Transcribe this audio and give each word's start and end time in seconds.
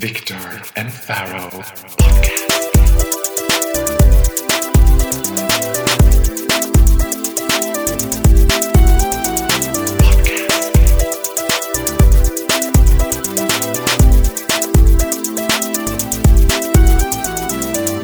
Victor 0.00 0.36
and 0.76 0.92
Pharaoh. 0.92 1.64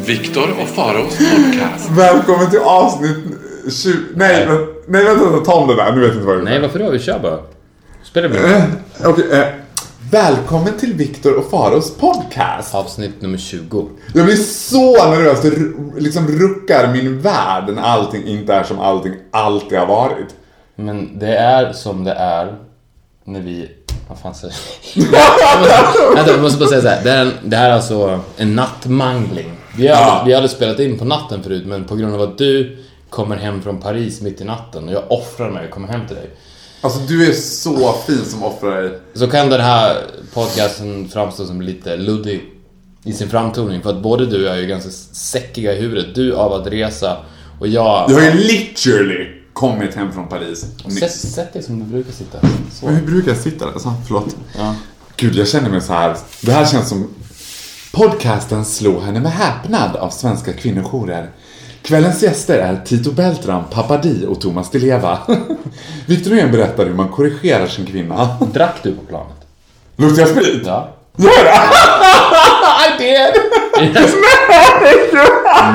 Victor 0.07 0.51
och 0.63 0.69
Faraos 0.69 1.19
podcast. 1.19 1.91
Välkommen 1.91 2.51
till 2.51 2.59
avsnitt 2.59 3.17
20... 3.83 3.99
Nej, 4.15 4.47
men, 4.47 4.67
nej 4.87 5.05
vänta, 5.05 5.39
ta 5.45 5.55
om 5.55 5.69
det 5.69 5.77
där. 5.77 5.93
Nu 5.93 6.01
vet 6.01 6.09
jag 6.09 6.17
inte 6.17 6.27
vad 6.27 6.37
det 6.37 6.41
är. 6.41 6.45
Nej, 6.45 6.61
varför 6.61 6.79
då? 6.79 6.91
Vi 6.91 6.99
kör 6.99 7.19
bara. 7.19 7.39
Spelar 8.03 8.29
vi 8.29 8.39
Eh, 8.39 8.65
Okej, 9.05 9.25
eh, 9.33 9.47
välkommen 10.15 10.79
till 10.79 10.95
Viktor 10.95 11.39
och 11.39 11.51
Faros 11.51 11.97
podcast. 11.97 12.75
Avsnitt 12.75 13.23
nummer 13.23 13.39
20. 13.39 13.89
Jag 14.15 14.25
blir 14.25 14.37
så 14.37 15.11
nervös. 15.11 15.43
Det 15.43 15.51
liksom 16.01 16.29
ruckar 16.29 16.93
min 16.93 17.21
värld 17.21 17.65
när 17.75 17.83
allting 17.83 18.27
inte 18.27 18.55
är 18.55 18.65
som 18.65 18.79
allting 18.79 19.15
alltid 19.31 19.79
har 19.79 19.87
varit. 19.87 20.27
Men 20.77 21.19
det 21.19 21.37
är 21.37 21.73
som 21.73 22.05
det 22.05 22.13
är 22.13 22.57
när 23.25 23.41
vi... 23.41 23.71
Vad 24.09 24.19
fan 24.19 24.35
säger 24.35 24.55
jag? 24.95 25.05
Vänta, 26.15 26.31
jag 26.31 26.43
måste 26.43 26.59
bara 26.59 26.69
säga 26.69 26.83
så 26.83 26.89
här. 26.89 27.05
Det, 27.05 27.11
är 27.11 27.21
en, 27.21 27.33
det 27.45 27.57
här 27.57 27.71
är 27.71 27.75
alltså 27.75 28.21
en 28.37 28.55
nattmangling. 28.55 29.53
Vi 29.77 29.89
har, 29.89 29.97
Ja. 29.97 30.23
vi 30.27 30.35
aldrig 30.35 30.51
spelat 30.51 30.79
in 30.79 30.99
på 30.99 31.05
natten 31.05 31.43
förut, 31.43 31.67
men 31.67 31.85
på 31.85 31.97
grund 31.97 32.15
av 32.15 32.21
att 32.21 32.39
du 32.39 32.85
kommer 33.11 33.37
hem 33.37 33.63
från 33.63 33.81
Paris 33.81 34.21
mitt 34.21 34.41
i 34.41 34.45
natten 34.45 34.89
och 34.89 34.95
jag 34.95 35.03
offrar 35.13 35.51
mig 35.51 35.65
och 35.65 35.71
kommer 35.71 35.89
hem 35.89 36.07
till 36.07 36.17
dig. 36.17 36.31
Alltså 36.85 36.99
du 36.99 37.29
är 37.29 37.33
så 37.33 37.93
fin 38.07 38.25
som 38.25 38.43
offrar 38.43 38.83
dig. 38.83 38.99
Så 39.15 39.27
kan 39.27 39.51
den 39.51 39.61
här 39.61 39.97
podcasten 40.35 41.09
framstå 41.09 41.47
som 41.47 41.61
lite 41.61 41.97
luddig 41.97 42.45
i 43.05 43.13
sin 43.13 43.29
framtoning. 43.29 43.83
För 43.83 43.91
att 43.91 44.03
både 44.03 44.27
du 44.27 44.37
och 44.37 44.49
jag 44.49 44.57
är 44.57 44.61
ju 44.61 44.67
ganska 44.67 44.91
säckiga 45.13 45.73
i 45.73 45.81
huvudet. 45.81 46.15
Du 46.15 46.35
av 46.35 46.53
att 46.53 46.67
resa 46.67 47.17
och 47.61 47.69
jag... 47.69 48.11
Jag 48.11 48.15
har 48.15 48.23
ju 48.23 48.35
literally 48.35 49.27
kommit 49.53 49.95
hem 49.95 50.13
från 50.13 50.29
Paris 50.29 50.67
Sätt, 51.01 51.13
sätt 51.13 51.53
dig 51.53 51.63
som 51.63 51.79
du 51.79 51.85
brukar 51.85 52.13
sitta. 52.13 52.39
Så. 52.73 52.87
Men 52.87 52.95
hur 52.95 53.07
brukar 53.07 53.31
jag 53.31 53.41
sitta? 53.41 53.67
Alltså, 53.67 53.95
förlåt. 54.07 54.37
Ja. 54.59 54.75
Gud, 55.17 55.35
jag 55.35 55.49
känner 55.49 55.71
mig 55.71 55.81
så 55.81 55.93
här. 55.93 56.17
Det 56.41 56.53
här 56.53 56.67
känns 56.67 56.89
som... 56.89 57.09
Podcasten 57.93 58.65
slog 58.65 59.03
henne 59.03 59.21
med 59.21 59.33
häpnad 59.33 59.97
av 59.97 60.11
svenska 60.11 60.53
kvinnojourer. 60.53 61.31
Kvällens 61.85 62.23
gäster 62.23 62.59
är 62.59 62.81
Tito 62.85 63.11
Beltram, 63.11 63.63
Papadi 63.71 64.27
och 64.29 64.41
Thomas 64.41 64.71
Di 64.71 64.79
Leva. 64.79 65.19
Victor 66.07 66.31
Norén 66.31 66.51
berättar 66.53 66.85
hur 66.87 66.95
man 66.95 67.09
korrigerar 67.09 67.67
sin 67.67 67.87
kvinna. 67.87 68.29
Drack 68.55 68.75
du 68.83 68.93
på 68.95 69.03
planet? 69.09 69.37
Luktar 69.97 70.21
jag 70.23 70.29
sprit? 70.31 70.63
Ja. 70.67 70.95
Gör 71.17 71.45
det? 71.45 71.51
I 72.85 72.99
did! 72.99 73.35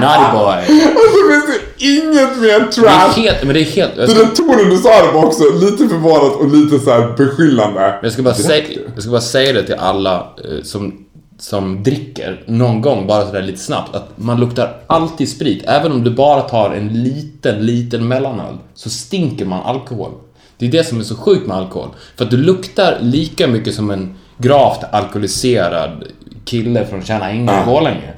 Naughty 0.02 0.32
boy. 0.38 0.80
Och 0.96 1.10
så 1.14 1.30
finns 1.32 1.46
det 1.48 1.86
inget 1.86 2.38
mer 2.38 2.48
Det 2.48 2.54
är 2.56 2.72
trash. 2.72 3.22
helt, 3.22 3.44
men 3.44 3.54
det 3.54 3.60
är 3.62 3.64
helt... 3.64 3.92
Jag 3.98 4.08
Den 4.08 4.16
ska, 4.16 4.26
där 4.26 4.36
tonen 4.36 4.70
du 4.70 4.78
sa 4.78 5.06
det 5.06 5.12
var 5.12 5.26
också 5.26 5.44
lite 5.54 5.88
förvånat 5.90 6.36
och 6.36 6.48
lite 6.48 6.80
så 6.86 6.92
här 6.92 7.14
beskyllande. 7.18 8.00
jag 8.04 8.12
ska, 8.12 8.22
bara, 8.22 8.34
säga, 8.34 8.64
jag 8.94 9.04
ska 9.04 9.12
bara 9.12 9.22
säga 9.22 9.54
det 9.54 9.64
till 9.64 9.76
alla 9.76 10.16
eh, 10.16 10.64
som, 10.64 11.06
som 11.40 11.84
dricker 11.84 12.44
någon 12.46 12.82
gång, 12.82 13.08
bara 13.08 13.26
sådär 13.26 13.42
lite 13.42 13.60
snabbt, 13.60 13.96
att 13.96 14.10
man 14.16 14.40
luktar 14.40 14.78
alltid 14.88 15.30
sprit. 15.30 15.64
Även 15.68 15.92
om 15.92 16.04
du 16.04 16.12
bara 16.12 16.42
tar 16.42 16.72
en 16.72 17.04
liten, 17.04 17.66
liten 17.66 18.08
mellanöl, 18.08 18.58
så 18.74 18.90
stinker 18.90 19.46
man 19.46 19.62
alkohol. 19.62 20.12
Det 20.58 20.68
är 20.68 20.72
det 20.72 20.84
som 20.84 21.00
är 21.00 21.04
så 21.04 21.16
sjukt 21.16 21.48
med 21.48 21.58
alkohol. 21.58 21.90
För 22.16 22.26
att 22.26 22.32
du 22.32 22.38
luktar 22.38 22.98
lika 23.02 23.48
mycket 23.48 23.76
som 23.76 23.92
en 23.92 24.16
gravt 24.38 24.84
alkoholiserad 24.92 26.04
kille 26.46 26.86
från 26.86 27.04
Tjärna 27.04 27.30
Ängar 27.30 27.64
i 27.64 27.66
Borlänge. 27.66 28.14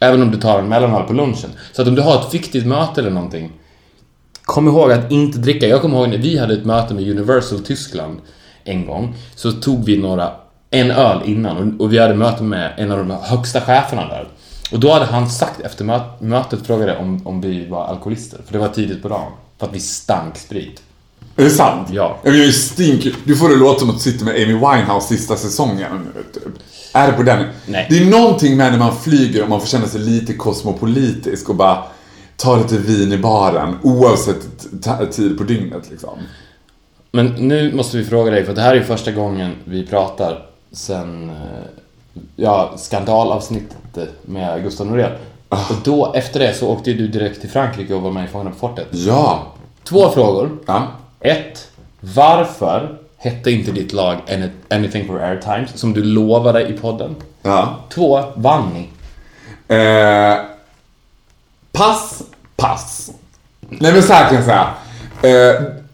Även 0.00 0.22
om 0.22 0.30
du 0.30 0.40
tar 0.40 0.58
en 0.58 0.68
mellanöl 0.68 1.02
på 1.02 1.12
lunchen. 1.12 1.50
Så 1.72 1.82
att 1.82 1.88
om 1.88 1.94
du 1.94 2.02
har 2.02 2.20
ett 2.20 2.34
viktigt 2.34 2.66
möte 2.66 3.00
eller 3.00 3.10
någonting, 3.10 3.52
Kom 4.44 4.68
ihåg 4.68 4.92
att 4.92 5.12
inte 5.12 5.38
dricka. 5.38 5.66
Jag 5.66 5.82
kommer 5.82 5.98
ihåg 5.98 6.08
när 6.08 6.18
vi 6.18 6.38
hade 6.38 6.54
ett 6.54 6.64
möte 6.64 6.94
med 6.94 7.10
Universal 7.10 7.58
Tyskland 7.58 8.18
en 8.64 8.86
gång. 8.86 9.14
Så 9.34 9.52
tog 9.52 9.84
vi 9.84 9.96
några, 9.96 10.30
en 10.80 10.90
öl 10.90 11.20
innan 11.24 11.80
och, 11.80 11.92
vi 11.92 11.98
hade 11.98 12.14
möte 12.14 12.42
med 12.42 12.72
en 12.76 12.92
av 12.92 12.98
de 12.98 13.10
högsta 13.10 13.60
cheferna 13.60 14.08
där. 14.08 14.28
Och 14.72 14.80
då 14.80 14.92
hade 14.92 15.04
han 15.04 15.30
sagt 15.30 15.60
efter 15.60 15.84
mö- 15.84 16.10
mötet, 16.22 16.66
frågade 16.66 16.96
om, 16.96 17.26
om 17.26 17.40
vi 17.40 17.66
var 17.66 17.86
alkoholister. 17.86 18.38
För 18.46 18.52
det 18.52 18.58
var 18.58 18.68
tidigt 18.68 19.02
på 19.02 19.08
dagen. 19.08 19.32
För 19.58 19.66
att 19.66 19.74
vi 19.74 19.80
stank 19.80 20.36
sprit. 20.36 20.82
Är 21.36 21.44
det 21.44 21.50
sant? 21.50 21.88
Ja. 21.92 22.18
Jag 22.22 22.36
är 22.36 22.50
stinker. 22.50 23.12
Du 23.24 23.36
får 23.36 23.48
det 23.48 23.56
låta 23.56 23.80
som 23.80 23.90
att 23.90 23.96
du 23.96 24.02
sitter 24.02 24.24
med 24.24 24.34
Amy 24.34 24.52
Winehouse 24.54 25.08
sista 25.08 25.36
säsongen. 25.36 26.08
Typ. 26.34 26.42
Är 26.92 27.06
det 27.06 27.12
på 27.12 27.22
den? 27.22 27.46
Nej. 27.66 27.86
Det 27.90 27.98
är 27.98 28.04
någonting 28.04 28.56
med 28.56 28.72
när 28.72 28.78
man 28.78 28.96
flyger 28.96 29.42
och 29.42 29.48
man 29.48 29.60
får 29.60 29.66
känna 29.66 29.86
sig 29.86 30.00
lite 30.00 30.32
kosmopolitisk 30.34 31.48
och 31.48 31.56
bara 31.56 31.82
ta 32.36 32.56
lite 32.56 32.78
vin 32.78 33.12
i 33.12 33.18
baren 33.18 33.78
oavsett 33.82 34.46
tid 35.12 35.38
på 35.38 35.44
dygnet 35.44 35.90
liksom. 35.90 36.18
Men 37.12 37.26
nu 37.26 37.74
måste 37.74 37.96
vi 37.96 38.04
fråga 38.04 38.30
dig, 38.30 38.44
för 38.44 38.54
det 38.54 38.60
här 38.60 38.70
är 38.70 38.76
ju 38.76 38.84
första 38.84 39.12
gången 39.12 39.52
vi 39.64 39.86
pratar 39.86 40.46
sen 40.74 41.30
eh, 41.30 41.36
ja, 42.36 42.72
skandalavsnittet 42.76 44.08
med 44.22 44.62
Gustav 44.62 44.86
Norén. 44.86 45.12
Och 45.48 45.76
då, 45.84 46.12
efter 46.14 46.40
det, 46.40 46.54
så 46.54 46.68
åkte 46.68 46.92
du 46.92 47.08
direkt 47.08 47.40
till 47.40 47.50
Frankrike 47.50 47.94
och 47.94 48.02
var 48.02 48.10
med 48.10 48.24
i 48.24 48.28
Fångarna 48.28 48.50
på 48.50 48.56
fortet. 48.56 48.86
Ja. 48.90 49.42
Två 49.84 50.08
frågor. 50.10 50.58
Ja. 50.66 50.86
Ett, 51.20 51.68
Varför 52.00 52.98
hette 53.16 53.50
inte 53.50 53.72
ditt 53.72 53.92
lag 53.92 54.16
Any- 54.28 54.50
Anything 54.70 55.06
for 55.06 55.20
Airtimes 55.22 55.78
som 55.78 55.92
du 55.92 56.02
lovade 56.04 56.68
i 56.68 56.72
podden? 56.72 57.14
Ja. 57.42 57.76
Två, 57.88 58.24
vann 58.36 58.70
ni? 58.74 58.88
Eh, 59.76 60.36
pass, 61.72 62.22
pass. 62.56 63.10
Nej 63.60 63.92
men 63.92 64.02
så 64.02 64.12
här 64.12 64.28
kan 64.28 64.34
jag 64.36 64.44
säga. 64.44 64.68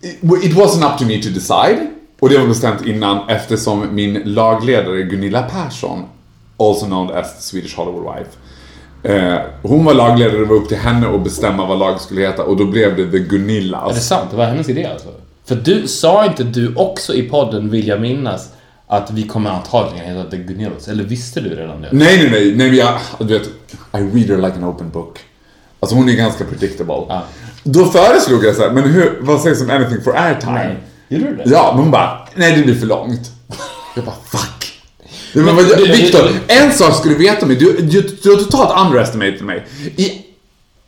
It, 0.01 0.45
it 0.45 0.57
wasn't 0.57 0.93
up 0.93 0.99
to 0.99 1.05
me 1.05 1.23
to 1.23 1.29
decide. 1.29 1.87
Och 2.21 2.29
det 2.29 2.39
var 2.39 2.47
bestämt 2.47 2.87
innan 2.87 3.29
eftersom 3.29 3.95
min 3.95 4.23
lagledare 4.25 5.03
Gunilla 5.03 5.43
Persson, 5.43 6.05
also 6.59 6.87
known 6.87 7.11
as 7.11 7.37
the 7.37 7.43
Swedish 7.43 7.77
Hollywood 7.77 8.15
Wife. 8.15 8.31
Eh, 9.03 9.39
hon 9.63 9.85
var 9.85 9.95
lagledare, 9.95 10.39
det 10.39 10.45
var 10.45 10.57
upp 10.57 10.69
till 10.69 10.77
henne 10.77 11.15
att 11.15 11.25
bestämma 11.25 11.67
vad 11.67 11.79
laget 11.79 12.01
skulle 12.03 12.21
heta 12.21 12.43
och 12.45 12.57
då 12.57 12.65
blev 12.65 12.97
det 12.97 12.97
The 12.97 13.09
Är 13.09 13.13
det 13.13 13.19
Gunillas. 13.19 14.07
sant? 14.07 14.31
Det 14.31 14.37
var 14.37 14.45
hennes 14.45 14.69
idé 14.69 14.85
alltså? 14.85 15.09
För 15.45 15.55
du, 15.55 15.89
sa 15.89 16.27
inte 16.27 16.45
du 16.45 16.75
också 16.75 17.15
i 17.15 17.23
podden, 17.23 17.71
vill 17.71 17.89
jag 17.89 18.01
minnas, 18.01 18.49
att 18.87 19.11
vi 19.11 19.23
kommer 19.23 19.51
antagligen 19.51 20.17
heta 20.17 20.31
The 20.31 20.37
Gunillas? 20.37 20.89
Eller 20.89 21.05
visste 21.05 21.41
du 21.41 21.49
redan 21.55 21.81
det? 21.83 21.89
Nej, 21.93 22.17
nej, 22.19 22.31
nej, 22.31 22.55
nej, 22.57 22.77
jag, 22.79 22.99
du 23.19 23.39
vet, 23.39 23.47
I 23.47 23.97
read 23.97 24.31
her 24.31 24.37
like 24.37 24.57
an 24.57 24.65
open 24.65 24.91
book. 24.91 25.19
Alltså 25.81 25.97
hon 25.97 26.09
är 26.09 26.13
ganska 26.13 26.45
predictable. 26.45 26.95
Ja. 27.09 27.23
Då 27.65 27.85
föreslog 27.85 28.45
jag 28.45 28.57
så 28.57 28.63
här, 28.63 28.71
men 28.71 28.85
hur, 28.85 29.19
vad 29.21 29.41
sägs 29.41 29.63
om 29.63 29.71
anything 29.71 30.03
for 30.03 30.17
airtime? 30.17 30.53
Nej. 30.55 30.77
Gjorde 31.11 31.27
du 31.31 31.37
det? 31.37 31.43
Ja, 31.51 31.71
men 31.75 31.83
hon 31.83 31.91
bara, 31.91 32.29
nej 32.35 32.57
det 32.57 32.63
blir 32.63 32.75
för 32.75 32.87
långt. 32.87 33.31
Jag 33.97 34.05
bara, 34.05 34.17
fuck. 34.31 34.73
Men 35.33 35.57
du- 35.57 35.93
Viktor, 35.93 36.31
en 36.49 36.73
sak 36.73 36.95
ska 36.95 37.09
du 37.09 37.15
veta 37.15 37.43
om 37.43 37.49
mig. 37.49 37.57
Du, 37.57 37.77
du, 37.77 38.01
du 38.23 38.31
har 38.31 38.37
totalt 38.37 38.87
underestimated 38.87 39.43
mig. 39.43 39.67
I 39.97 40.23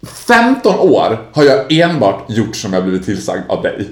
15 0.07 0.79
år 0.79 1.29
har 1.33 1.45
jag 1.45 1.73
enbart 1.73 2.25
gjort 2.31 2.57
som 2.57 2.73
jag 2.73 2.83
blivit 2.85 3.05
tillsagd 3.05 3.43
av 3.49 3.63
dig. 3.63 3.89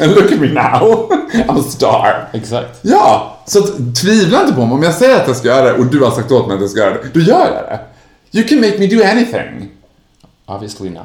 And 0.00 0.10
look 0.14 0.32
at 0.32 0.40
me 0.40 0.46
now. 0.48 1.12
I'm 1.32 1.60
a 1.60 1.62
star. 1.62 2.28
Exakt. 2.32 2.78
Ja, 2.82 3.38
så 3.46 3.60
tvivla 4.02 4.40
inte 4.42 4.52
på 4.54 4.60
mig. 4.66 4.74
Om 4.74 4.82
jag 4.82 4.94
säger 4.94 5.16
att 5.20 5.26
jag 5.28 5.36
ska 5.36 5.48
göra 5.48 5.64
det 5.64 5.72
och 5.72 5.86
du 5.86 6.00
har 6.00 6.10
sagt 6.10 6.32
åt 6.32 6.46
mig 6.46 6.54
att 6.54 6.60
jag 6.60 6.70
ska 6.70 6.80
göra 6.80 6.90
det, 6.94 7.08
då 7.14 7.20
gör 7.20 7.38
jag 7.54 7.64
det. 7.68 7.80
You 8.38 8.48
can 8.48 8.60
make 8.60 8.78
me 8.78 8.86
do 8.86 9.04
anything. 9.04 9.68
Obviously 10.46 10.90
not. 10.90 11.02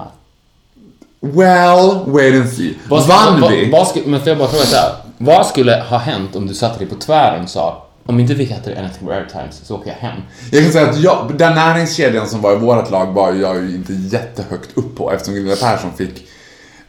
Well, 1.23 2.03
wait 2.05 2.35
and 2.35 2.49
see. 2.49 2.73
Vad, 2.89 3.07
Vann 3.07 3.41
vad, 3.41 3.51
vi? 3.51 3.69
Vad, 3.69 3.87
skulle, 3.87 4.07
men 4.07 4.19
får 4.19 4.29
jag 4.29 4.37
bara 4.37 4.47
fråga 4.47 4.63
så 4.63 4.75
här. 4.75 4.91
Vad 5.17 5.45
skulle 5.45 5.75
ha 5.89 5.97
hänt 5.97 6.35
om 6.35 6.47
du 6.47 6.53
satte 6.53 6.79
dig 6.79 6.87
på 6.87 6.95
tvären 6.95 7.43
och 7.43 7.49
sa 7.49 7.87
om 8.05 8.19
inte 8.19 8.33
vi 8.33 8.43
heter 8.43 8.79
Anything 8.79 9.07
for 9.07 9.13
Airtimes 9.13 9.61
så 9.63 9.75
åker 9.75 9.87
jag 9.89 10.09
hem? 10.09 10.21
Jag 10.51 10.63
kan 10.63 10.71
säga 10.71 10.89
att 10.89 10.99
jag, 10.99 11.31
den 11.37 11.55
näringskedjan 11.55 12.27
som 12.27 12.41
var 12.41 12.53
i 12.53 12.55
vårt 12.55 12.91
lag 12.91 13.05
var 13.05 13.33
jag 13.33 13.55
ju 13.55 13.75
inte 13.75 13.93
jättehögt 13.93 14.77
upp 14.77 14.97
på 14.97 15.11
eftersom 15.11 15.33
Gunilla 15.33 15.55
Persson 15.55 15.91
fick... 15.97 16.27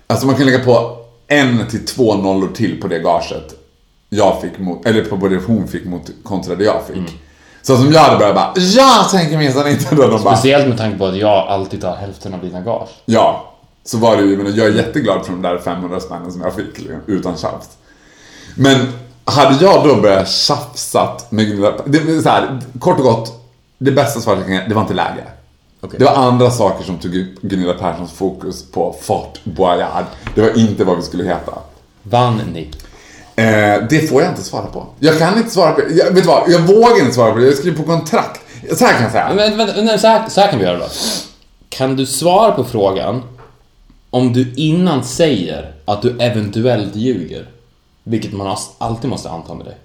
Alltså 0.06 0.26
man 0.26 0.36
kan 0.36 0.46
lägga 0.46 0.64
på 0.64 0.96
en 1.28 1.66
till 1.70 1.86
två 1.86 2.14
nollor 2.14 2.48
till 2.54 2.80
på 2.80 2.88
det 2.88 2.98
gaget 2.98 3.54
jag 4.08 4.40
fick 4.40 4.58
mot, 4.58 4.86
eller 4.86 5.04
på 5.04 5.28
det 5.28 5.40
hon 5.46 5.68
fick 5.68 5.84
mot 5.84 6.10
kontra 6.22 6.54
det 6.54 6.64
jag 6.64 6.86
fick. 6.86 7.20
Så 7.62 7.76
som 7.76 7.92
jag 7.92 8.00
hade 8.00 8.18
börjat 8.18 8.34
bara, 8.34 8.52
jag 8.56 9.10
tänker 9.10 9.38
minsann 9.38 9.68
inte 9.68 9.94
bara, 9.94 10.18
Speciellt 10.18 10.68
med 10.68 10.78
tanke 10.78 10.98
på 10.98 11.06
att 11.06 11.16
jag 11.16 11.48
alltid 11.48 11.80
tar 11.80 11.96
hälften 11.96 12.34
av 12.34 12.40
dina 12.40 12.60
gage. 12.60 12.88
ja. 13.04 13.50
Så 13.84 13.98
var 13.98 14.16
det 14.16 14.22
ju, 14.22 14.36
men 14.36 14.54
jag 14.54 14.66
är 14.66 14.72
jätteglad 14.72 15.26
för 15.26 15.32
de 15.32 15.42
där 15.42 15.58
500 15.58 16.00
spännen 16.00 16.32
som 16.32 16.40
jag 16.40 16.54
fick, 16.54 16.78
liksom, 16.78 17.00
utan 17.06 17.36
tjafs. 17.36 17.68
Men 18.56 18.76
hade 19.24 19.64
jag 19.64 19.84
då 19.84 20.00
börjat 20.00 20.28
tjafsat 20.28 21.32
med 21.32 21.46
Gunilla 21.46 21.72
det 21.84 22.22
så 22.22 22.28
här, 22.28 22.60
kort 22.78 22.98
och 22.98 23.04
gott, 23.04 23.50
det 23.78 23.90
bästa 23.90 24.20
svaret 24.20 24.38
jag 24.38 24.46
kan 24.46 24.56
ge, 24.56 24.68
det 24.68 24.74
var 24.74 24.82
inte 24.82 24.94
läge. 24.94 25.24
Okej. 25.80 25.98
Det 25.98 26.04
var 26.04 26.12
andra 26.12 26.50
saker 26.50 26.84
som 26.84 26.98
tog 26.98 27.14
upp 27.14 27.42
Gunilla 27.42 27.74
Perssons 27.74 28.12
fokus 28.12 28.70
på 28.70 28.96
Fort 29.02 29.40
Boyard. 29.44 30.04
Det 30.34 30.40
var 30.40 30.58
inte 30.58 30.84
vad 30.84 30.96
vi 30.96 31.02
skulle 31.02 31.24
heta. 31.24 31.52
Vann 32.02 32.40
ni? 32.52 32.70
Eh, 33.36 33.82
det 33.90 34.08
får 34.08 34.22
jag 34.22 34.30
inte 34.30 34.42
svara 34.42 34.66
på. 34.66 34.86
Jag 34.98 35.18
kan 35.18 35.38
inte 35.38 35.50
svara 35.50 35.72
på 35.72 35.80
det. 35.80 35.94
Jag, 35.94 36.04
vet 36.04 36.22
du 36.22 36.28
vad? 36.28 36.50
Jag 36.50 36.60
vågar 36.60 37.00
inte 37.00 37.14
svara 37.14 37.32
på 37.32 37.38
det. 37.38 37.46
Jag 37.46 37.54
skriver 37.54 37.76
på 37.76 37.82
kontrakt. 37.82 38.40
Så 38.78 38.84
här 38.84 38.92
kan 38.92 39.02
jag 39.02 39.12
säga. 39.12 39.32
Men, 39.34 39.56
vänta, 39.56 39.74
vänta, 39.74 39.98
så, 39.98 40.06
här, 40.06 40.28
så 40.28 40.40
här 40.40 40.50
kan 40.50 40.58
vi 40.58 40.64
göra 40.64 40.78
då. 40.78 40.86
Kan 41.68 41.96
du 41.96 42.06
svara 42.06 42.52
på 42.52 42.64
frågan 42.64 43.22
om 44.14 44.32
du 44.32 44.52
innan 44.56 45.04
säger 45.04 45.72
att 45.84 46.02
du 46.02 46.16
eventuellt 46.20 46.96
ljuger? 46.96 47.48
Vilket 48.02 48.32
man 48.32 48.56
alltid 48.78 49.10
måste 49.10 49.30
anta 49.30 49.54
med 49.54 49.66
dig. 49.66 49.76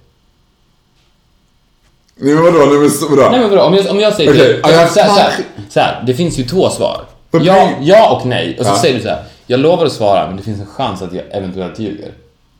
Nej 2.16 2.34
men 2.34 2.44
vadå? 2.44 2.58
Nej 2.58 2.68
men 2.80 2.90
vadå? 3.10 3.30
Nej 3.32 3.40
men 3.40 3.50
vadå, 3.50 3.62
om 3.64 3.74
jag, 3.74 3.88
om 3.92 4.00
jag 4.00 4.14
säger 4.16 4.32
Okej, 4.32 4.62
till 4.64 4.72
jag- 4.72 4.92
så, 4.92 5.00
här, 5.00 5.34
så, 5.70 5.80
här, 5.80 6.04
det 6.08 6.14
finns 6.14 6.38
ju 6.40 6.44
två 6.44 6.70
svar. 6.70 7.06
Ja, 7.32 7.70
ja 7.82 8.16
och 8.20 8.26
nej. 8.28 8.56
Och 8.60 8.66
så 8.66 8.72
Ja. 8.72 8.78
säger 8.78 8.96
du 8.96 9.02
så 9.02 9.08
här, 9.10 9.24
jag 9.48 9.60
lovar 9.60 9.86
att 9.86 9.92
svara 9.92 10.28
men 10.28 10.38
det 10.38 10.44
finns 10.44 10.60
en 10.60 10.66
chans 10.66 11.02
att 11.02 11.14
jag 11.14 11.24
eventuellt 11.32 11.80
ljuger. 11.80 12.12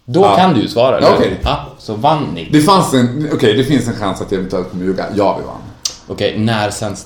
Då 0.06 0.22
Ja. 0.22 0.36
kan 0.36 0.54
du 0.54 0.62
ju 0.62 0.68
svara, 0.68 0.98
eller 0.98 1.08
Ja, 1.08 1.16
okej. 1.18 1.40
Ja, 1.44 1.66
så 1.80 1.94
vann 1.96 2.24
ni. 2.36 2.50
Det 2.52 2.62
fanns 2.62 2.94
en, 2.94 3.30
okej 3.34 3.54
det 3.54 3.64
finns 3.64 3.88
en 3.88 3.96
chans 3.96 4.22
att 4.22 4.32
jag 4.32 4.40
eventuellt 4.40 4.70
kommer 4.72 4.86
ljuga. 4.86 5.06
Ja, 5.16 5.38
vi 5.40 5.46
vann. 5.46 5.62
Okej, 6.08 6.40
när 6.40 6.70
sänds 6.70 7.06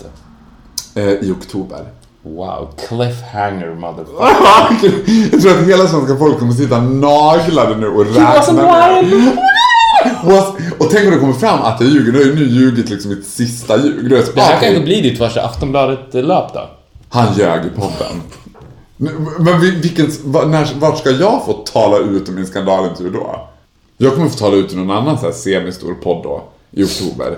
det? 0.94 1.01
Eh, 1.01 1.07
I 1.30 1.31
oktober. 1.31 1.86
Wow, 2.24 2.70
cliffhanger 2.88 3.75
motherfucker. 3.75 4.94
jag 5.31 5.42
tror 5.42 5.52
att 5.60 5.68
hela 5.68 5.88
svenska 5.88 6.16
folk 6.18 6.40
kommer 6.40 6.54
sitta 6.54 6.81
naglade 6.81 7.78
nu 7.78 7.88
och 7.88 8.06
räkna. 8.06 8.24
Was- 10.24 10.54
Och 10.80 10.90
tänk 10.92 11.06
om 11.08 11.12
det 11.14 11.20
kommer 11.20 11.34
fram 11.34 11.62
att 11.62 11.81
jag 11.81 11.90
ljuger. 11.90 12.12
Nu 12.12 12.18
har 12.20 12.25
jag 12.25 12.36
nu 12.36 12.48
ljugit 12.48 12.90
liksom 12.90 13.10
mitt 13.12 13.28
sista 13.28 13.78
ljug. 13.78 14.10
Det 14.10 14.42
här 14.42 14.60
kanske 14.62 14.80
blir 14.81 15.02
ditt 15.04 15.18
första 15.18 15.42
Aftonbladet-löp 15.42 16.54
då? 16.54 16.70
Han 17.10 17.34
ljög 17.38 17.66
i 17.66 17.70
podden. 17.70 18.22
Men 19.40 19.62
vi- 19.62 19.72
vilken, 19.81 20.06
när, 20.50 20.80
vart 20.80 20.98
ska 20.98 21.10
jag 21.10 21.46
få 21.46 21.54
tala 21.54 21.98
ut 21.98 22.30
om 22.30 22.36
min 22.36 22.46
skandalintervju 22.48 23.12
då? 23.12 23.48
Jag 23.98 24.14
kommer 24.14 24.30
få 24.30 24.38
tala 24.38 24.56
ut 24.56 24.74
i 24.74 24.76
någon 24.76 24.92
annan 24.98 25.18
så 25.19 25.26
här 25.26 25.34
semistor 25.34 25.94
podd 25.94 26.24
då, 26.24 26.44
i 26.72 26.84
oktober. 26.84 27.38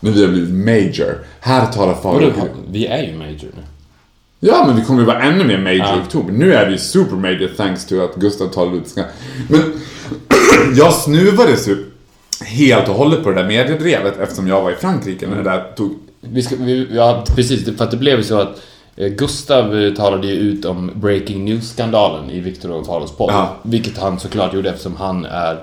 När 0.00 0.10
vi 0.10 0.24
har 0.24 0.32
blivit 0.32 0.50
major. 0.66 1.18
Här 1.40 1.66
talar 1.66 1.96
Vadå, 2.02 2.18
Farao. 2.32 2.48
vi 2.70 2.86
är 2.86 3.02
ju 3.02 3.18
major 3.18 3.50
nu. 3.56 3.62
Ja, 4.40 4.64
men 4.66 4.76
vi 4.76 4.82
kommer 4.84 5.00
ju 5.00 5.06
vara 5.06 5.22
ännu 5.22 5.44
mer 5.44 5.58
major 5.58 5.78
Ja. 5.78 5.96
i 5.96 6.00
oktober. 6.06 6.32
Nu 6.32 6.54
är 6.54 6.70
vi 6.70 6.78
super 6.78 7.16
major 7.16 7.50
thanks 7.56 7.86
to 7.86 8.00
att 8.04 8.14
Gustav 8.14 8.46
talade 8.48 8.76
ut 8.76 8.88
ska. 8.88 9.04
Men 9.48 9.60
jag 10.76 10.94
snuvades 10.94 11.68
ju 11.68 11.84
helt 12.44 12.88
och 12.88 12.94
hållet 12.94 13.22
på 13.24 13.30
det 13.30 13.36
där 13.42 13.48
mediedrevet 13.48 14.18
eftersom 14.18 14.48
jag 14.48 14.62
var 14.62 14.70
i 14.70 14.74
Frankrike 14.74 15.26
när 15.26 15.36
det 15.36 15.42
där 15.42 15.72
tog... 15.76 15.98
Vi 16.20 16.42
ska, 16.42 16.56
vi, 16.58 16.86
ja, 16.92 17.24
precis. 17.36 17.76
För 17.76 17.84
att 17.84 17.90
det 17.90 17.96
blev 17.96 18.16
ju 18.18 18.24
så 18.24 18.38
att 18.40 18.62
eh, 18.96 19.08
Gustav 19.08 19.78
eh, 19.78 19.92
talade 19.94 20.26
ju 20.26 20.32
ut 20.34 20.64
om 20.64 20.90
breaking 20.94 21.44
news-skandalen 21.44 22.30
i 22.30 22.40
Viktor 22.40 22.70
och 22.70 22.86
Carlos 22.86 23.16
podd. 23.16 23.30
Ja. 23.32 23.56
Vilket 23.62 23.98
han 23.98 24.20
såklart 24.20 24.54
gjorde 24.54 24.70
eftersom 24.70 24.96
han 24.96 25.24
är 25.24 25.62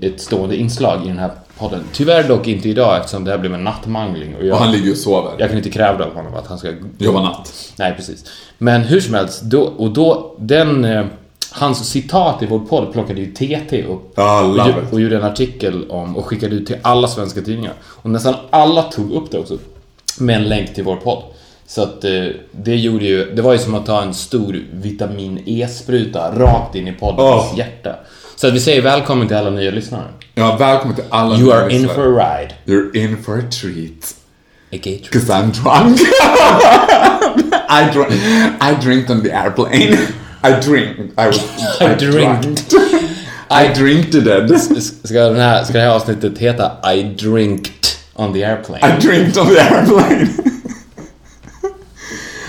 ett 0.00 0.20
stående 0.20 0.56
inslag 0.56 1.04
i 1.04 1.08
den 1.08 1.18
här 1.18 1.30
podden. 1.58 1.84
Tyvärr 1.92 2.28
dock 2.28 2.46
inte 2.48 2.68
idag 2.68 2.96
eftersom 2.96 3.24
det 3.24 3.30
här 3.30 3.38
blev 3.38 3.54
en 3.54 3.64
nattmangling. 3.64 4.36
Och 4.36 4.44
jag, 4.46 4.52
Och 4.52 4.58
han 4.62 4.72
ligger 4.72 4.90
och 4.90 4.96
sover. 4.96 5.32
jag 5.38 5.48
kan 5.48 5.56
inte 5.58 5.70
kräva 5.70 6.04
av 6.04 6.14
honom 6.14 6.34
att 6.34 6.46
han 6.46 6.58
ska... 6.58 6.72
Jobba 6.98 7.22
natt. 7.22 7.72
Nej, 7.76 7.94
precis. 7.96 8.24
Men 8.58 8.80
hur 8.80 9.00
som 9.00 9.14
helst, 9.14 9.42
då, 9.42 9.60
och 9.60 9.90
då, 9.90 10.34
den... 10.38 10.84
Eh, 10.84 11.04
hans 11.50 11.88
citat 11.90 12.42
i 12.42 12.46
vår 12.46 12.58
podd 12.58 12.92
plockade 12.92 13.20
ju 13.20 13.26
TT 13.32 13.82
upp. 13.82 14.12
Ja, 14.14 14.42
och, 14.42 14.92
och 14.92 15.00
gjorde 15.00 15.16
en 15.16 15.24
artikel 15.24 15.90
om 15.90 16.16
och 16.16 16.24
skickade 16.26 16.54
ut 16.54 16.66
till 16.66 16.76
alla 16.82 17.08
svenska 17.08 17.40
tidningar. 17.40 17.72
Och 17.82 18.10
nästan 18.10 18.34
alla 18.50 18.82
tog 18.82 19.12
upp 19.12 19.30
det 19.30 19.38
också. 19.38 19.58
Med 20.18 20.36
en 20.36 20.48
länk 20.48 20.74
till 20.74 20.84
vår 20.84 20.96
podd. 20.96 21.22
Så 21.66 21.82
att 21.82 22.04
eh, 22.04 22.10
det 22.52 22.76
gjorde 22.76 23.04
ju, 23.04 23.34
det 23.34 23.42
var 23.42 23.52
ju 23.52 23.58
som 23.58 23.74
att 23.74 23.86
ta 23.86 24.02
en 24.02 24.14
stor 24.14 24.60
vitamin 24.72 25.42
E-spruta 25.46 26.32
rakt 26.38 26.74
in 26.74 26.88
i 26.88 26.92
poddens 26.92 27.20
Åh. 27.52 27.58
hjärta. 27.58 27.94
Så 28.36 28.46
att 28.46 28.52
vi 28.54 28.60
säger 28.60 28.82
välkommen 28.82 29.28
till 29.28 29.36
alla 29.36 29.50
nya 29.50 29.70
lyssnare. 29.70 30.04
Ja, 30.38 30.56
välkommen 30.58 30.96
till 30.96 31.04
alla 31.10 31.36
You 31.36 31.52
are 31.52 31.72
in 31.72 31.88
for 31.88 32.20
a 32.20 32.38
ride. 32.38 32.54
You're 32.64 32.96
in 32.96 33.22
for 33.22 33.38
a 33.38 33.42
treat. 33.50 34.14
A 34.72 34.76
gay 34.76 34.98
treat. 34.98 35.10
Cause 35.10 35.32
I'm 35.32 35.50
drunk. 35.50 36.00
I, 37.68 37.90
dr- 37.92 38.12
I 38.60 38.74
drinked 38.84 39.10
on 39.10 39.22
the 39.22 39.32
airplane. 39.32 39.98
I 40.44 40.60
drink. 40.60 40.96
I 41.18 41.26
was... 41.26 41.40
I 41.80 41.94
drinked. 41.94 42.68
drunked. 42.70 42.74
I 43.50 43.72
drinked 43.74 44.14
it. 44.14 44.82
Ska, 45.04 45.20
den 45.20 45.36
här, 45.36 45.64
ska 45.64 45.72
det 45.72 45.80
här 45.84 45.90
avsnittet 45.94 46.38
heta 46.38 46.92
I 46.94 47.02
drinked 47.02 47.86
on 48.14 48.32
the 48.32 48.44
airplane? 48.44 48.96
I 48.96 49.00
drinked 49.00 49.38
on 49.38 49.46
the 49.46 49.60
airplane. 49.60 50.28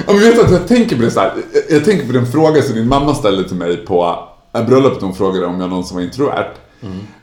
Ja, 0.08 0.14
men 0.14 0.20
vet 0.20 0.40
att 0.40 0.52
jag 0.52 0.68
tänker 0.68 0.96
på 0.96 1.02
det 1.02 1.12
så 1.12 1.20
här. 1.20 1.34
Jag- 1.70 1.86
tänker 1.86 2.08
på 2.08 2.14
den 2.14 2.32
fråga 2.32 2.62
som 2.62 2.76
din 2.76 2.88
mamma 2.88 3.16
ställde 3.16 3.44
till 3.48 3.58
mig 3.58 3.78
på 3.78 4.28
äh, 4.56 4.66
bröllopet. 4.66 5.02
Hon 5.02 5.16
frågade 5.16 5.46
om 5.46 5.60
jag 5.62 5.70
någonsin 5.70 5.96
var 5.98 6.04
introvert. 6.04 6.48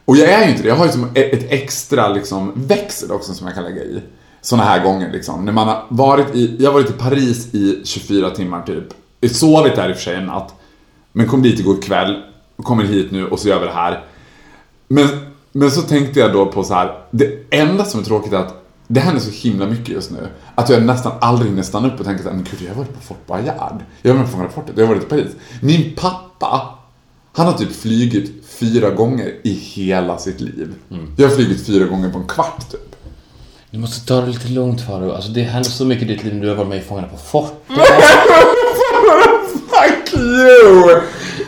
Och 0.05 0.17
jag 0.17 0.29
är 0.29 0.45
ju 0.45 0.51
inte 0.51 0.63
det. 0.63 0.69
Jag 0.69 0.77
har 0.77 0.87
ju 0.87 0.93
som 0.93 1.11
ett 1.15 1.53
extra 1.53 2.09
liksom 2.09 2.53
växel 2.55 3.13
också 3.13 3.35
som 3.35 3.47
jag 3.47 3.55
kan 3.55 3.65
lägga 3.65 3.83
i. 3.83 4.03
Såna 4.41 4.63
här 4.63 4.85
gånger 4.85 5.13
liksom. 5.13 5.45
När 5.45 5.53
man 5.53 5.69
har 5.69 5.85
varit 5.89 6.35
i, 6.35 6.57
jag 6.59 6.69
har 6.69 6.75
varit 6.75 6.91
i 6.91 6.93
Paris 6.93 7.55
i 7.55 7.81
24 7.85 8.31
timmar 8.31 8.63
typ. 8.63 8.85
Jag 9.21 9.31
sovit 9.31 9.77
där 9.77 9.89
i 9.89 9.93
och 9.93 9.97
för 9.97 10.03
sig 10.03 10.17
en 10.17 10.27
natt. 10.27 10.55
Men 11.13 11.29
kom 11.29 11.43
dit 11.43 11.61
igår 11.61 11.83
kväll. 11.83 12.23
Kommer 12.63 12.85
hit 12.85 13.11
nu 13.11 13.27
och 13.27 13.39
så 13.39 13.49
gör 13.49 13.61
vi 13.61 13.67
det 13.67 13.73
här. 13.73 14.05
Men, 14.89 15.09
men 15.53 15.71
så 15.71 15.83
tänkte 15.83 16.21
jag 16.21 16.33
då 16.33 16.47
på 16.47 16.65
så 16.65 16.75
här. 16.75 16.99
Det 17.11 17.39
enda 17.51 17.85
som 17.85 18.01
är 18.01 18.05
tråkigt 18.05 18.33
är 18.33 18.37
att 18.37 18.67
det 18.89 19.01
händer 19.01 19.21
så 19.21 19.31
himla 19.31 19.67
mycket 19.67 19.89
just 19.89 20.11
nu. 20.11 20.29
Att 20.55 20.69
jag 20.69 20.83
nästan 20.83 21.13
aldrig 21.21 21.51
hinner 21.51 21.63
stanna 21.63 21.89
upp 21.89 22.01
och 22.01 22.07
tänka 22.07 22.23
såhär. 22.23 22.37
men 22.37 22.47
gud 22.51 22.63
jag 22.63 22.69
har 22.69 22.77
varit 22.77 22.95
på 22.95 23.01
Fort 23.01 23.27
Boyard. 23.27 23.81
Jag 24.03 24.11
har 24.11 24.19
varit 24.19 24.27
på 24.27 24.33
Fångarna 24.33 24.51
fortet, 24.51 24.79
jag 24.79 24.87
har 24.87 24.95
varit 24.95 25.05
i 25.05 25.09
Paris. 25.09 25.33
Min 25.63 25.95
pappa, 25.97 26.79
han 27.33 27.47
har 27.47 27.53
typ 27.53 27.73
flygit 27.73 28.46
fyra 28.61 28.91
gånger 28.91 29.33
i 29.43 29.53
hela 29.53 30.19
sitt 30.19 30.41
liv. 30.41 30.75
Jag 31.17 31.29
har 31.29 31.35
flugit 31.35 31.67
fyra 31.67 31.85
gånger 31.85 32.11
på 32.11 32.19
en 32.19 32.27
kvart 32.27 32.71
typ. 32.71 32.81
Du 33.71 33.79
måste 33.79 34.07
ta 34.07 34.21
det 34.21 34.27
lite 34.27 34.49
lugnt 34.49 34.81
Faro. 34.81 35.13
Alltså 35.13 35.31
det 35.31 35.43
händer 35.43 35.71
så 35.71 35.85
mycket 35.85 36.09
i 36.11 36.15
ditt 36.15 36.25
liv 36.25 36.35
när 36.35 36.43
du 36.43 36.49
har 36.49 36.57
varit 36.57 36.69
med 36.69 36.79
i 36.79 36.81
Fångarna 36.81 37.09
på 37.09 37.17
fortet. 37.17 37.57
Fuck 39.71 40.15
you! 40.21 41.01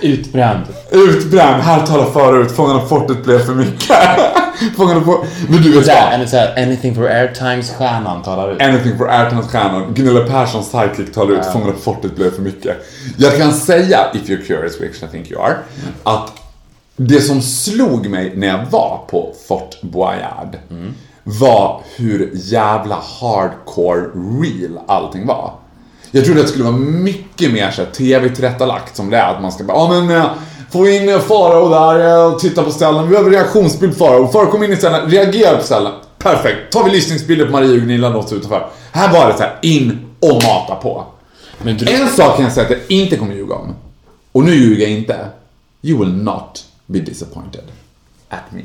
Utbränd. 0.02 0.62
Utbränd, 0.90 1.62
här 1.62 1.86
talar 1.86 2.10
förut, 2.10 2.52
Fångarna 2.52 2.80
på 2.80 2.86
fortet 2.86 3.24
blev 3.24 3.38
för 3.38 3.54
mycket. 3.54 3.90
Fångarna 4.76 5.00
på... 5.00 5.24
Men 5.48 5.62
du 5.62 5.72
vet 5.72 5.86
Så 5.86 5.90
vad? 5.92 6.00
här, 6.00 6.26
så 6.26 6.36
här, 6.36 6.62
anything 6.62 6.94
for 6.94 7.02
airtimes-stjärnan 7.08 8.22
talar 8.22 8.52
ut. 8.52 8.62
Anything 8.62 8.98
for 8.98 9.08
Airtimes-stjärnan, 9.08 9.94
Gunilla 9.94 10.20
Perssons 10.26 10.70
sidekick 10.70 11.14
talar 11.14 11.32
ut 11.32 11.46
Fångarna 11.52 11.72
på 11.72 11.78
fortet 11.78 12.16
blev 12.16 12.30
för 12.30 12.42
mycket. 12.42 12.76
Jag 13.16 13.36
kan 13.36 13.52
säga, 13.52 14.06
if 14.14 14.28
you're 14.28 14.46
curious, 14.46 14.80
which 14.80 15.02
I 15.02 15.06
think 15.12 15.30
you 15.30 15.42
are, 15.42 15.56
att 16.02 16.32
det 17.00 17.20
som 17.20 17.42
slog 17.42 18.08
mig 18.08 18.32
när 18.36 18.46
jag 18.46 18.66
var 18.70 19.00
på 19.10 19.34
Fort 19.48 19.82
Boyard 19.82 20.56
var 21.24 21.80
hur 21.96 22.30
jävla 22.34 22.98
hardcore 23.20 24.00
real 24.42 24.78
allting 24.86 25.26
var. 25.26 25.52
Jag 26.10 26.24
trodde 26.24 26.40
att 26.40 26.46
det 26.46 26.50
skulle 26.52 26.64
vara 26.64 26.76
mycket 26.76 27.52
mer 27.52 27.70
så 27.70 27.84
tv-tillrättalagt 27.84 28.96
som 28.96 29.10
det 29.10 29.16
är, 29.16 29.34
att 29.34 29.42
man 29.42 29.52
ska 29.52 29.64
bara, 29.64 29.78
ja 29.78 29.88
men 29.88 30.16
eh, 30.16 30.30
vi 30.72 30.96
in 30.96 31.08
eh, 31.08 31.18
Farao 31.18 31.68
där 31.68 32.08
eh, 32.08 32.32
och 32.32 32.40
titta 32.40 32.62
på 32.62 32.70
ställen, 32.70 33.02
vi 33.04 33.10
behöver 33.10 33.30
reaktionsbild 33.30 33.96
Farao, 33.96 34.28
Farao 34.28 34.50
kom 34.50 34.62
in 34.64 34.72
i 34.72 34.76
ställen, 34.76 35.10
reagera 35.10 35.56
på 35.56 35.62
ställen. 35.62 35.92
Perfekt, 36.18 36.72
tar 36.72 36.84
vi 36.84 36.90
lyssningsbilder 36.90 37.46
på 37.46 37.52
Maria 37.52 37.70
och 37.70 37.78
Gunilla 37.78 38.08
låter 38.08 38.36
utanför. 38.36 38.68
Här 38.92 39.12
var 39.12 39.28
det 39.28 39.36
så 39.36 39.42
här, 39.42 39.58
in 39.62 39.98
och 40.20 40.34
mata 40.34 40.74
på. 40.82 41.04
Du, 41.62 41.70
En 41.70 42.08
sak 42.08 42.36
kan 42.36 42.44
jag 42.44 42.52
säga 42.52 42.66
att 42.66 42.70
jag 42.70 42.80
inte 42.88 43.16
kommer 43.16 43.34
ljuga 43.34 43.54
om. 43.54 43.74
Och 44.32 44.44
nu 44.44 44.54
ljuger 44.54 44.82
jag 44.82 44.90
inte. 44.90 45.16
You 45.82 45.98
will 45.98 46.14
not 46.14 46.64
be 46.88 46.98
disappointed 46.98 47.64
at 48.28 48.52
me. 48.52 48.62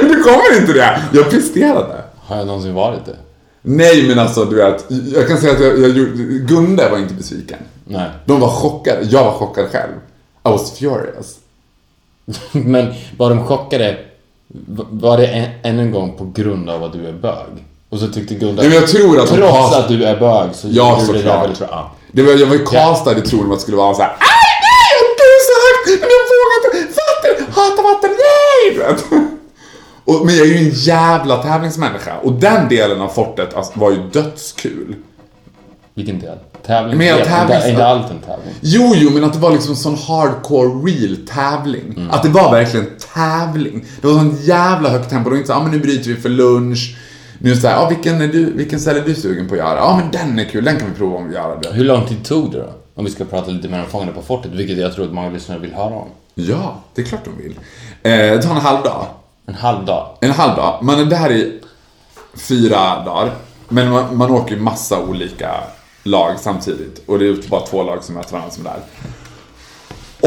du 0.00 0.22
kommer 0.22 0.60
inte 0.60 0.72
det! 0.72 1.02
Jag 1.12 1.30
presterade. 1.30 2.02
har 2.18 2.36
jag 2.36 2.46
någonsin 2.46 2.74
varit 2.74 3.04
det? 3.06 3.16
Nej 3.62 4.08
men 4.08 4.18
alltså 4.18 4.44
du 4.44 4.56
vet, 4.56 4.84
jag 5.14 5.28
kan 5.28 5.38
säga 5.38 5.52
att 5.52 5.60
jag, 5.60 5.78
jag, 5.78 5.94
Gunde 6.48 6.88
var 6.88 6.98
inte 6.98 7.14
besviken. 7.14 7.58
Nej. 7.84 8.10
De 8.24 8.40
var 8.40 8.48
chockade, 8.48 9.02
jag 9.02 9.24
var 9.24 9.32
chockad 9.32 9.66
själv. 9.70 9.92
I 10.44 10.48
was 10.48 10.78
furious. 10.78 11.36
Men 12.52 12.94
var 13.16 13.30
de 13.30 13.46
chockade? 13.46 13.98
Var 14.90 15.16
det 15.16 15.26
en, 15.26 15.50
än 15.62 15.78
en 15.78 15.90
gång 15.90 16.16
på 16.18 16.24
grund 16.34 16.70
av 16.70 16.84
att 16.84 16.92
du 16.92 17.06
är 17.06 17.12
bög? 17.12 17.64
Och 17.90 17.98
så 17.98 18.08
tyckte 18.08 18.34
Gunda, 18.34 18.62
Nej, 18.62 18.70
men 18.70 18.80
jag 18.80 18.88
tror 18.88 19.20
att 19.20 19.28
trots 19.28 19.74
att 19.76 19.88
du 19.88 20.04
är 20.04 20.20
bög 20.20 20.54
så 20.54 20.68
Ja, 20.70 21.00
gjorde 21.00 21.12
du 21.12 21.18
det 21.18 21.24
där 21.24 21.30
såklart. 21.30 21.42
väldigt 21.42 21.58
bra. 21.58 21.68
Ja. 21.70 21.92
Det 22.12 22.22
var, 22.22 22.32
jag 22.32 22.46
var 22.46 22.54
ju 22.56 22.64
castad 22.66 23.18
i 23.18 23.20
tron 23.20 23.52
att 23.52 23.58
det 23.58 23.62
skulle 23.62 23.76
vara 23.76 23.94
så 23.94 24.02
här. 24.02 24.10
Aj, 24.10 24.50
nej, 24.68 24.88
jag 24.98 25.08
dör 25.20 25.38
så 25.48 25.54
högt, 25.64 26.00
men 26.00 26.10
jag 26.16 26.24
vågar 26.32 26.80
inte. 26.82 27.00
Vatten, 27.08 27.52
hatar 27.58 27.82
vatten, 27.90 28.10
vet. 28.76 29.04
Och, 30.04 30.26
men 30.26 30.36
jag 30.36 30.46
är 30.46 30.50
ju 30.50 30.56
en 30.68 30.70
jävla 30.74 31.42
tävlingsmänniska. 31.42 32.18
Och 32.22 32.32
den 32.32 32.68
delen 32.68 33.00
av 33.00 33.08
fortet 33.08 33.54
alltså, 33.54 33.80
var 33.80 33.90
ju 33.90 33.98
dödskul. 34.12 34.94
Vilken 35.94 36.18
del? 36.20 36.38
Tävling? 36.66 36.98
Men 36.98 37.06
jag 37.06 37.18
tävlings- 37.18 37.56
Inte, 37.56 37.68
inte 37.70 37.86
allt 37.86 38.10
en 38.10 38.18
tävling. 38.18 38.54
Jo, 38.60 38.92
jo, 38.96 39.10
men 39.10 39.24
att 39.24 39.32
det 39.32 39.38
var 39.38 39.50
liksom 39.52 39.76
sån 39.76 39.94
hardcore 39.96 40.68
real 40.68 41.16
tävling. 41.16 42.08
Att 42.10 42.22
det 42.22 42.28
var 42.28 42.50
verkligen 42.52 42.86
tävling. 43.14 43.84
Det 44.00 44.06
var 44.06 44.14
sån 44.14 44.36
jävla 44.40 44.88
högt 44.88 45.10
tempo. 45.10 45.24
Det 45.24 45.30
var 45.30 45.36
inte 45.36 45.46
så 45.48 45.54
ah, 45.54 45.62
men 45.62 45.70
nu 45.70 45.78
bryter 45.78 46.10
vi 46.10 46.16
för 46.16 46.28
lunch. 46.28 46.96
Nu 47.38 47.56
så 47.56 47.68
här, 47.68 47.76
ah, 47.84 47.88
vilken, 47.88 48.20
är 48.20 48.28
du, 48.28 48.52
vilken 48.52 48.80
ställe 48.80 49.00
är 49.00 49.04
du 49.04 49.14
sugen 49.14 49.48
på 49.48 49.54
att 49.54 49.58
göra? 49.58 49.76
Ja, 49.76 49.82
ah, 49.82 49.96
men 49.96 50.10
den 50.10 50.38
är 50.38 50.44
kul, 50.44 50.64
den 50.64 50.76
kan 50.76 50.88
vi 50.90 50.94
prova 50.94 51.16
om 51.16 51.28
vi 51.28 51.34
gör 51.34 51.58
det. 51.62 51.72
Hur 51.72 51.84
lång 51.84 52.06
tid 52.06 52.24
tog 52.24 52.52
det 52.52 52.58
då? 52.58 52.70
Om 52.94 53.04
vi 53.04 53.10
ska 53.10 53.24
prata 53.24 53.50
lite 53.50 53.68
mer 53.68 53.80
om 53.80 53.86
Fångarna 53.90 54.12
på 54.12 54.22
fortet, 54.22 54.50
vilket 54.52 54.78
jag 54.78 54.94
tror 54.94 55.04
att 55.04 55.12
många 55.12 55.30
lyssnare 55.30 55.58
vill 55.58 55.74
höra 55.74 55.94
om. 55.94 56.08
Ja, 56.40 56.82
det 56.94 57.02
är 57.02 57.06
klart 57.06 57.24
de 57.24 57.42
vill. 57.42 57.58
Eh, 58.02 58.40
ta 58.40 58.50
en 58.50 58.60
halv 58.60 58.82
dag. 58.82 59.06
En 59.46 59.54
halv 59.54 59.84
dag. 59.84 60.16
En 60.20 60.30
halv 60.30 60.56
dag. 60.56 60.78
Man 60.82 61.00
är 61.00 61.04
där 61.04 61.32
i 61.32 61.60
fyra 62.34 63.04
dagar. 63.04 63.34
Men 63.68 63.90
man, 63.90 64.16
man 64.16 64.30
åker 64.30 64.54
ju 64.54 64.60
massa 64.60 65.02
olika 65.02 65.64
lag 66.02 66.40
samtidigt. 66.40 67.02
Och 67.06 67.18
det 67.18 67.28
är 67.28 67.48
bara 67.48 67.66
två 67.66 67.82
lag 67.82 68.04
som 68.04 68.14
möter 68.14 68.32
varandra 68.32 68.50
som 68.50 68.66
är 68.66 68.70
där. 68.70 68.82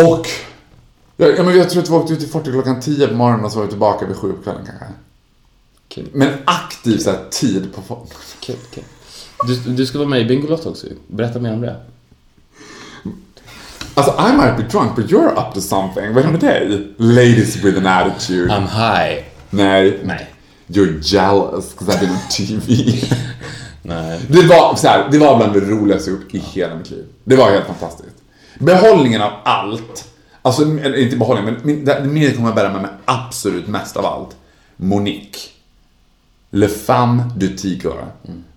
Och 0.06 0.28
ja, 1.18 1.44
men 1.44 1.58
jag 1.58 1.70
tror 1.70 1.84
att 1.84 1.90
vi 1.90 1.94
åkte 1.94 2.14
ut 2.14 2.24
i 2.24 2.28
Forte 2.28 2.52
klockan 2.52 2.82
10 2.82 3.08
på 3.08 3.14
morgonen 3.14 3.46
och 3.46 3.52
så 3.52 3.58
var 3.58 3.66
vi 3.66 3.70
tillbaka 3.70 4.06
vid 4.06 4.16
sju 4.16 4.34
på 4.34 4.44
kvällen 4.44 4.66
kanske. 4.66 4.86
Kul. 5.88 6.10
Men 6.14 6.30
aktiv 6.46 6.98
så 6.98 7.12
här, 7.12 7.20
tid 7.30 7.74
på 7.76 7.82
Forte. 7.82 8.16
Kul, 8.40 8.56
kul. 8.74 8.84
Du, 9.48 9.56
du 9.56 9.86
ska 9.86 9.98
vara 9.98 10.10
med 10.10 10.22
i 10.22 10.26
Bingolotto 10.26 10.70
också. 10.70 10.88
Berätta 11.08 11.40
mer 11.40 11.54
om 11.54 11.62
det. 11.62 11.76
Alltså 13.94 14.12
I 14.30 14.32
might 14.38 14.58
be 14.58 14.64
drunk 14.64 14.96
but 14.96 15.06
you're 15.12 15.48
up 15.48 15.54
to 15.54 15.62
something. 15.62 16.14
Vad 16.14 16.24
är 16.24 16.28
det 16.28 16.32
med 16.32 16.40
dig? 16.40 16.88
Ladies 16.98 17.56
with 17.64 17.78
an 17.78 17.88
attitude. 17.88 18.50
I'm 18.54 18.68
high. 18.68 19.24
Nej. 19.50 20.00
Nej. 20.04 20.28
You're 20.68 21.00
jealous 21.02 21.72
because 21.76 21.92
I've 21.92 22.00
been 22.00 22.12
on 22.12 22.18
TV. 22.32 22.74
Nej. 23.84 24.20
Det 24.28 24.42
var, 24.48 24.76
så 24.76 24.88
här, 24.88 25.08
det 25.12 25.18
var 25.18 25.38
bland 25.38 25.54
det 25.54 25.60
roligaste 25.60 26.10
jag 26.12 26.20
gjort 26.22 26.34
i 26.36 26.40
hela 26.40 26.76
mitt 26.76 26.90
liv. 26.92 27.06
Det 27.24 27.36
var 27.36 27.52
helt 27.52 27.66
fantastiskt. 27.68 28.16
Behållningen 28.60 29.22
av 29.22 29.32
allt. 29.44 30.06
Alltså, 30.42 30.62
inte 30.98 31.16
behållningen, 31.18 31.54
men 31.54 31.62
min- 31.68 31.86
det 31.86 32.04
minnet 32.04 32.36
kommer 32.36 32.48
jag 32.50 32.56
bära 32.56 32.74
med 32.74 32.82
mig 32.82 32.92
absolut 33.06 33.68
mest 33.68 33.98
av 33.98 34.06
allt. 34.06 34.36
Monique. 34.78 35.40
Le 36.52 36.68
femme 36.68 37.24
du 37.38 37.58
tigre. 37.58 38.06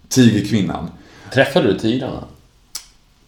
Tigerkvinnan. 0.09 0.91
Träffade 1.35 1.73
du 1.73 1.79
tigrarna? 1.79 2.25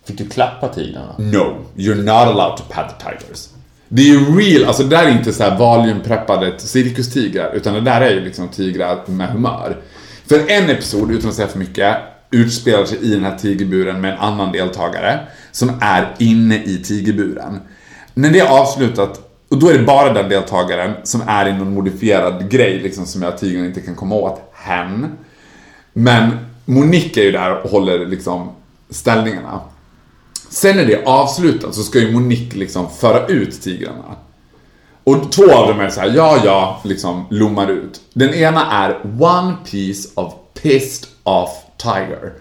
Fick 0.06 0.18
du 0.18 0.28
klappa 0.28 0.68
tigrarna? 0.68 1.14
No, 1.18 1.56
you're 1.76 1.94
not 1.94 2.08
allowed 2.08 2.56
to 2.56 2.62
pet 2.70 2.94
tigers. 2.98 3.48
Det 3.88 4.02
är 4.02 4.06
ju 4.06 4.38
real, 4.38 4.64
alltså 4.64 4.82
det 4.82 4.96
där 4.96 5.04
är 5.04 5.10
inte 5.10 5.32
så 5.32 5.42
här 5.42 5.58
valiumpreppade 5.58 6.58
cirkustigrar, 6.58 7.52
utan 7.54 7.74
det 7.74 7.80
där 7.80 8.00
är 8.00 8.10
ju 8.10 8.20
liksom 8.20 8.48
tigrar 8.48 8.98
med 9.06 9.28
humör. 9.28 9.76
För 10.26 10.50
en 10.50 10.70
episod, 10.70 11.10
utan 11.10 11.30
att 11.30 11.36
säga 11.36 11.48
för 11.48 11.58
mycket, 11.58 11.96
utspelar 12.30 12.84
sig 12.84 12.98
i 12.98 13.14
den 13.14 13.24
här 13.24 13.36
tigerburen 13.36 14.00
med 14.00 14.12
en 14.12 14.18
annan 14.18 14.52
deltagare 14.52 15.20
som 15.52 15.72
är 15.80 16.14
inne 16.18 16.64
i 16.64 16.82
tigerburen. 16.84 17.60
När 18.14 18.30
det 18.30 18.40
är 18.40 18.60
avslutat, 18.60 19.20
och 19.48 19.58
då 19.58 19.68
är 19.68 19.78
det 19.78 19.84
bara 19.84 20.12
den 20.12 20.28
deltagaren 20.28 20.94
som 21.02 21.22
är 21.26 21.48
i 21.48 21.52
någon 21.52 21.74
modifierad 21.74 22.50
grej 22.50 22.78
liksom 22.78 23.06
som 23.06 23.22
gör 23.22 23.28
att 23.28 23.38
tigern 23.38 23.64
inte 23.64 23.80
kan 23.80 23.94
komma 23.94 24.14
åt 24.14 24.52
hen. 24.52 25.06
Men 25.92 26.38
Monique 26.64 27.20
är 27.20 27.24
ju 27.24 27.32
där 27.32 27.62
och 27.62 27.70
håller 27.70 28.06
liksom 28.06 28.48
ställningarna. 28.90 29.60
Sen 30.48 30.76
när 30.76 30.86
det 30.86 30.94
är 30.94 31.04
avslutat 31.04 31.74
så 31.74 31.82
ska 31.82 31.98
ju 31.98 32.12
Monique 32.12 32.58
liksom 32.58 32.90
föra 32.90 33.26
ut 33.26 33.62
tigrarna. 33.62 34.16
Och 35.04 35.32
två 35.32 35.52
av 35.52 35.68
dem 35.68 35.80
är 35.80 35.88
så 35.88 36.00
här, 36.00 36.12
ja, 36.16 36.38
ja, 36.44 36.80
liksom 36.84 37.26
lommar 37.30 37.70
ut. 37.70 38.00
Den 38.12 38.34
ena 38.34 38.72
är 38.72 39.00
One 39.22 39.56
piece 39.70 40.08
of 40.14 40.34
pissed 40.62 41.08
off 41.22 41.50
tiger. 41.76 42.32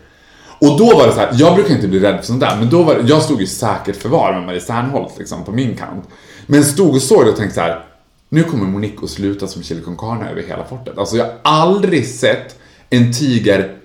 Och 0.60 0.78
då 0.78 0.98
var 0.98 1.08
det 1.08 1.14
så 1.14 1.20
här, 1.20 1.30
jag 1.34 1.56
brukar 1.56 1.76
inte 1.76 1.88
bli 1.88 2.00
rädd 2.00 2.18
för 2.18 2.26
sånt 2.26 2.40
där, 2.40 2.58
men 2.60 2.70
då 2.70 2.84
var 2.84 2.96
det, 2.96 3.02
jag 3.02 3.22
stod 3.22 3.42
i 3.42 3.48
säkert 3.48 3.96
förvar 3.96 4.34
med 4.34 4.46
Marie 4.46 4.62
Serneholt 4.62 5.18
liksom 5.18 5.44
på 5.44 5.52
min 5.52 5.78
kant. 5.78 6.06
Men 6.46 6.64
stod 6.64 6.96
och 6.96 7.02
såg 7.02 7.26
det 7.26 7.32
och 7.32 7.38
tänkte 7.38 7.56
så 7.56 7.62
här, 7.62 7.86
nu 8.30 8.44
kommer 8.44 8.66
Monique 8.66 9.04
att 9.04 9.10
sluta 9.10 9.48
som 9.48 9.64
chili 9.64 9.82
con 9.82 9.98
carne 9.98 10.30
över 10.30 10.42
hela 10.42 10.66
fortet. 10.66 10.98
Alltså 10.98 11.18
jag 11.18 11.26
har 11.26 11.34
aldrig 11.44 12.08
sett 12.08 12.60
en 12.90 13.14
tiger 13.14 13.78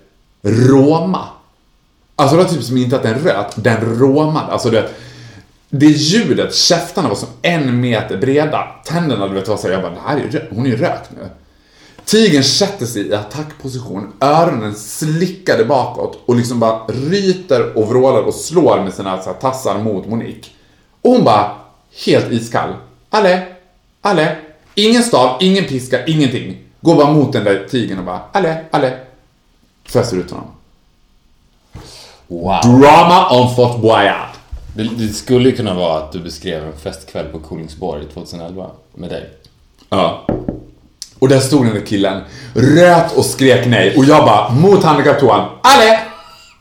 råma. 0.42 1.24
Alltså 2.20 2.36
det 2.36 2.42
var 2.42 2.50
typ 2.50 2.62
som 2.62 2.76
inte 2.76 2.96
att 2.96 3.02
den 3.02 3.18
röt, 3.18 3.52
den 3.54 3.98
råmade. 3.98 4.52
Alltså 4.52 4.70
det, 4.70 4.88
det 5.68 5.86
ljudet, 5.86 6.54
käftarna 6.54 7.08
var 7.08 7.16
som 7.16 7.28
en 7.42 7.80
meter 7.80 8.16
breda. 8.16 8.68
Tänderna, 8.84 9.28
du 9.28 9.34
vet, 9.34 9.48
var 9.48 9.56
så 9.56 9.66
här, 9.66 9.74
jag 9.74 9.82
bara, 9.82 9.92
det 9.92 10.00
här 10.06 10.16
är 10.16 10.20
ju 10.20 10.40
hon 10.50 10.66
är 10.66 10.70
ju 10.70 10.76
rökt 10.76 11.10
nu. 11.10 11.28
Tigern 12.04 12.44
sätter 12.44 12.86
sig 12.86 13.06
i 13.06 13.14
attackposition, 13.14 14.12
öronen 14.20 14.74
slickade 14.74 15.64
bakåt 15.64 16.22
och 16.26 16.36
liksom 16.36 16.60
bara 16.60 16.86
ryter 16.86 17.78
och 17.78 17.88
vrålar 17.88 18.22
och 18.22 18.34
slår 18.34 18.82
med 18.84 18.94
sina 18.94 19.22
så 19.22 19.30
här, 19.30 19.36
tassar 19.36 19.78
mot 19.78 20.06
Monique. 20.06 20.50
Och 21.02 21.10
hon 21.10 21.24
bara, 21.24 21.56
helt 22.06 22.32
iskall. 22.32 22.74
Alle, 23.10 23.46
alle, 24.00 24.36
ingen 24.74 25.02
stav, 25.02 25.36
ingen 25.40 25.64
piska, 25.64 26.06
ingenting. 26.06 26.58
Går 26.80 26.96
bara 26.96 27.12
mot 27.12 27.32
den 27.32 27.44
där 27.44 27.66
tigern 27.70 27.98
och 27.98 28.04
bara, 28.04 28.20
alle, 28.32 28.64
alle. 28.70 28.98
Föser 29.84 30.16
ut 30.16 30.30
honom. 30.30 30.46
Wow. 32.30 32.60
Drama 32.62 33.28
on 33.30 33.54
Fort 33.56 33.80
Boyard. 33.80 34.28
Det, 34.74 34.82
det 34.82 35.12
skulle 35.12 35.48
ju 35.48 35.56
kunna 35.56 35.74
vara 35.74 35.98
att 35.98 36.12
du 36.12 36.20
beskrev 36.20 36.66
en 36.66 36.72
festkväll 36.72 37.26
på 37.26 37.38
Kolingsborg 37.38 38.04
2011 38.14 38.66
med 38.94 39.10
dig. 39.10 39.30
Ja. 39.88 40.26
Och 41.18 41.28
där 41.28 41.40
stod 41.40 41.64
den 41.64 41.74
där 41.74 41.86
killen, 41.86 42.22
röt 42.54 43.16
och 43.16 43.24
skrek 43.24 43.66
nej 43.66 43.96
och 43.96 44.04
jag 44.04 44.24
bara 44.24 44.50
mot 44.50 44.84
handikapptoan, 44.84 45.48
alle, 45.62 46.00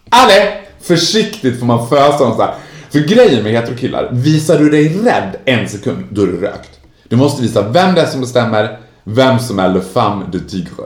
alle, 0.10 0.54
försiktigt 0.82 1.60
får 1.60 1.66
man 1.66 1.90
fösa 1.90 2.24
dem 2.24 2.36
så 2.36 2.42
här. 2.42 2.54
För 2.90 3.00
grejen 3.00 3.44
med 3.44 3.52
heterokillar, 3.52 4.10
visar 4.12 4.60
du 4.60 4.70
dig 4.70 4.98
rädd 5.04 5.36
en 5.46 5.70
sekund, 5.70 6.06
då 6.10 6.22
är 6.22 6.28
du 6.28 6.42
rökt. 6.42 6.80
Du 7.08 7.16
måste 7.16 7.42
visa 7.42 7.70
vem 7.70 7.96
det 7.96 8.02
är 8.02 8.06
som 8.06 8.22
bestämmer, 8.22 8.80
vem 9.04 9.40
som 9.40 9.60
är 9.60 9.70
le 9.74 9.82
femme 9.82 10.26
de 10.32 10.40
tigre. 10.40 10.84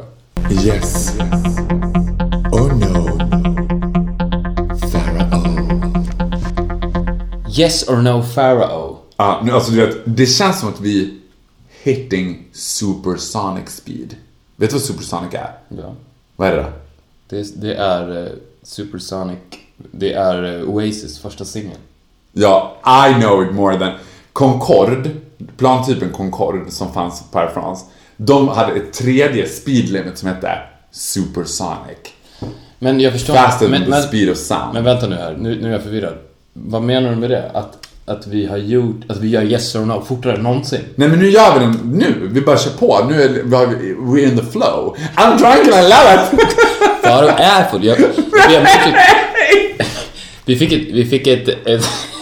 Yes. 0.65 1.13
Oh 1.19 1.42
Yes 7.57 7.87
or 7.89 7.97
no 7.97 8.23
Pharaoh? 8.35 8.97
Ja, 9.17 9.41
nu, 9.43 9.51
alltså 9.51 9.71
du 9.71 9.85
vet, 9.85 9.97
det 10.05 10.25
känns 10.25 10.59
som 10.59 10.69
att 10.69 10.81
vi 10.81 11.19
hitting 11.83 12.45
supersonic 12.53 13.69
speed. 13.69 14.15
Vet 14.55 14.69
du 14.69 14.75
vad 14.75 14.81
supersonic 14.83 15.33
är? 15.33 15.51
Ja. 15.67 15.95
Vad 16.35 16.47
är 16.47 16.55
det 16.55 16.61
då? 16.61 16.69
Det, 17.29 17.61
det 17.61 17.75
är 17.75 18.23
eh, 18.25 18.31
Supersonic. 18.63 19.39
Det 19.77 20.13
är 20.13 20.59
eh, 20.59 20.69
Oasis 20.69 21.19
första 21.19 21.45
singel. 21.45 21.77
Ja, 22.33 22.77
I 23.09 23.21
know 23.21 23.43
it 23.43 23.53
more 23.53 23.79
than... 23.79 23.91
Concorde, 24.33 25.09
plantypen 25.57 26.09
Concorde 26.11 26.71
som 26.71 26.93
fanns 26.93 27.23
på 27.31 27.39
Air 27.39 27.49
France, 27.53 27.85
de 28.17 28.47
hade 28.47 28.73
ett 28.73 28.93
tredje 28.93 29.47
speed 29.47 29.89
limit 29.89 30.17
som 30.17 30.29
hette 30.29 30.59
Supersonic. 30.91 31.97
Men 32.79 32.99
jag 32.99 33.13
förstår 33.13 33.33
Faster 33.33 33.69
men, 33.69 33.81
than 33.81 33.85
the 33.85 33.89
men, 33.89 34.03
speed 34.03 34.29
of 34.29 34.37
sound. 34.37 34.73
men 34.73 34.83
vänta 34.83 35.07
nu 35.07 35.15
här, 35.15 35.37
nu, 35.37 35.61
nu 35.61 35.67
är 35.67 35.71
jag 35.71 35.83
förvirrad. 35.83 36.17
Vad 36.53 36.81
menar 36.83 37.09
du 37.09 37.15
med 37.15 37.29
det? 37.29 37.51
Att, 37.53 37.77
att 38.05 38.27
vi 38.27 38.45
har 38.45 38.57
gjort, 38.57 38.95
att 39.09 39.17
vi 39.19 39.29
gör 39.29 39.41
yes 39.43 39.75
or 39.75 39.85
no 39.85 40.03
fortare 40.07 40.33
än 40.35 40.41
någonsin? 40.43 40.79
Nej 40.95 41.07
men 41.07 41.19
nu 41.19 41.29
gör 41.29 41.53
vi 41.53 41.59
den 41.59 41.79
nu, 41.93 42.27
vi 42.31 42.41
bara 42.41 42.57
kör 42.57 42.71
på. 42.71 43.05
Nu 43.09 43.21
är 43.23 43.29
vi 43.29 43.95
we're 43.95 44.23
in 44.31 44.37
the 44.37 44.45
flow. 44.51 44.97
I'm 45.15 45.37
drunk 45.37 45.67
and 45.73 45.85
I 45.85 45.89
love 45.89 46.13
it! 46.15 46.51
Farao 47.03 47.27
är 47.37 47.69
full. 47.71 47.83
Jag, 47.85 47.97
jag, 48.51 48.67
vi 50.45 50.55
fick 50.55 50.71
ett, 50.73 50.95
vi 50.95 51.05
fick 51.05 51.27
ett, 51.27 51.47
ett 51.47 51.65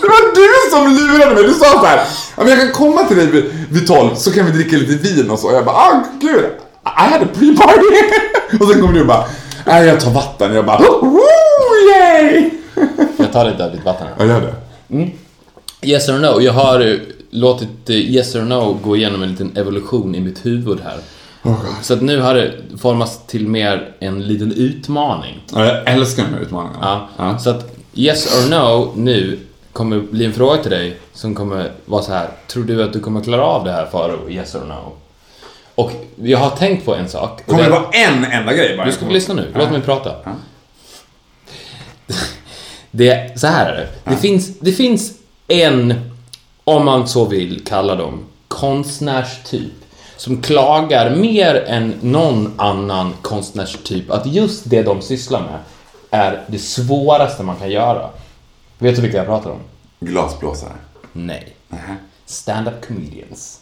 Det 0.01 0.07
var 0.07 0.35
du 0.35 0.71
som 0.71 0.95
lurade 0.95 1.35
mig. 1.35 1.43
Du 1.43 1.53
sa 1.53 1.65
så 1.65 1.85
här, 1.85 2.01
"Ja, 2.37 2.49
jag 2.49 2.59
kan 2.59 2.71
komma 2.71 3.03
till 3.03 3.17
dig 3.17 3.25
vid, 3.25 3.43
vid 3.69 3.87
12 3.87 4.15
så 4.15 4.31
kan 4.31 4.45
vi 4.45 4.51
dricka 4.51 4.77
lite 4.77 5.07
vin 5.07 5.31
och 5.31 5.39
så. 5.39 5.47
Och 5.47 5.53
jag 5.53 5.65
bara, 5.65 5.75
ah 5.75 6.03
gud, 6.21 6.45
I 6.85 7.11
had 7.11 7.21
a 7.21 7.27
pre-party. 7.33 8.59
och 8.59 8.67
sen 8.71 8.81
kommer 8.81 8.93
du 8.93 9.01
och 9.01 9.07
bara, 9.07 9.25
nej 9.65 9.85
jag 9.85 9.99
tar 9.99 10.11
vatten. 10.11 10.53
Jag 10.55 10.65
bara, 10.65 10.79
woo, 11.01 11.19
yay! 11.95 12.49
Jag 13.33 13.43
tar 13.43 13.51
lite 13.51 13.65
av 13.65 13.71
ditt 13.71 13.85
vatten 13.85 14.07
här. 14.07 14.15
Jag 14.17 14.27
gör 14.27 14.41
det. 14.41 15.09
Yes 15.87 16.09
or 16.09 16.19
no. 16.19 16.41
Jag 16.41 16.53
har 16.53 16.79
eh, 16.79 16.95
låtit 17.29 17.89
eh, 17.89 17.95
yes 17.95 18.35
or 18.35 18.41
no 18.41 18.73
gå 18.83 18.95
igenom 18.97 19.23
en 19.23 19.31
liten 19.31 19.57
evolution 19.57 20.15
i 20.15 20.19
mitt 20.19 20.45
huvud 20.45 20.79
här. 20.83 20.97
Så 21.81 21.93
att 21.93 22.01
nu 22.01 22.19
har 22.19 22.33
det 22.35 22.51
formats 22.81 23.19
till 23.27 23.47
mer 23.47 23.91
en 23.99 24.27
liten 24.27 24.51
utmaning. 24.51 25.43
Ja, 25.53 25.65
jag 25.65 25.87
älskar 25.93 26.23
de 26.23 26.33
här 26.33 26.41
utmaningarna. 26.41 27.07
Ja. 27.17 27.37
Så 27.39 27.49
att 27.49 27.75
yes 27.93 28.25
or 28.45 28.49
no 28.49 28.91
nu 28.95 29.39
kommer 29.73 29.99
bli 29.99 30.25
en 30.25 30.33
fråga 30.33 30.57
till 30.61 30.71
dig 30.71 30.97
som 31.13 31.35
kommer 31.35 31.71
vara 31.85 32.01
så 32.01 32.11
här. 32.13 32.27
Tror 32.47 32.63
du 32.63 32.83
att 32.83 32.93
du 32.93 32.99
kommer 32.99 33.21
klara 33.21 33.43
av 33.43 33.65
det 33.65 33.71
här 33.71 33.85
Faro? 33.85 34.29
Yes 34.29 34.55
or 34.55 34.65
no? 34.65 34.91
Och 35.75 35.91
jag 36.15 36.37
har 36.37 36.49
tänkt 36.49 36.85
på 36.85 36.95
en 36.95 37.09
sak. 37.09 37.45
Kommer 37.47 37.63
det 37.63 37.69
vara 37.69 37.89
en 37.91 38.25
enda 38.25 38.53
grej 38.53 38.77
bara? 38.77 38.85
Du 38.85 38.91
ska 38.91 39.05
få 39.05 39.11
lyssna 39.11 39.33
nu. 39.33 39.47
Låt 39.53 39.63
Ja. 39.63 39.71
mig 39.71 39.81
prata. 39.81 40.11
Det, 42.91 43.39
så 43.39 43.47
här 43.47 43.71
är 43.73 43.75
det. 43.77 44.11
Det, 44.11 44.17
finns, 44.17 44.59
det 44.59 44.71
finns 44.71 45.13
en, 45.47 46.11
om 46.63 46.85
man 46.85 47.07
så 47.07 47.25
vill 47.25 47.65
kalla 47.65 47.95
dem, 47.95 48.25
konstnärstyp 48.47 49.71
som 50.17 50.41
klagar 50.41 51.15
mer 51.15 51.55
än 51.55 51.95
någon 52.01 52.53
annan 52.57 53.13
konstnärstyp 53.21 54.11
att 54.11 54.25
just 54.25 54.69
det 54.69 54.83
de 54.83 55.01
sysslar 55.01 55.41
med 55.41 55.59
är 56.09 56.43
det 56.47 56.59
svåraste 56.59 57.43
man 57.43 57.55
kan 57.55 57.71
göra. 57.71 58.09
Vet 58.77 58.95
du 58.95 59.01
vilka 59.01 59.17
jag 59.17 59.25
pratar 59.25 59.49
om? 59.49 59.59
Glasblåsare. 59.99 60.73
Nej. 61.13 61.55
Nähä. 61.67 61.95
Stand-up 62.25 62.87
comedians. 62.87 63.59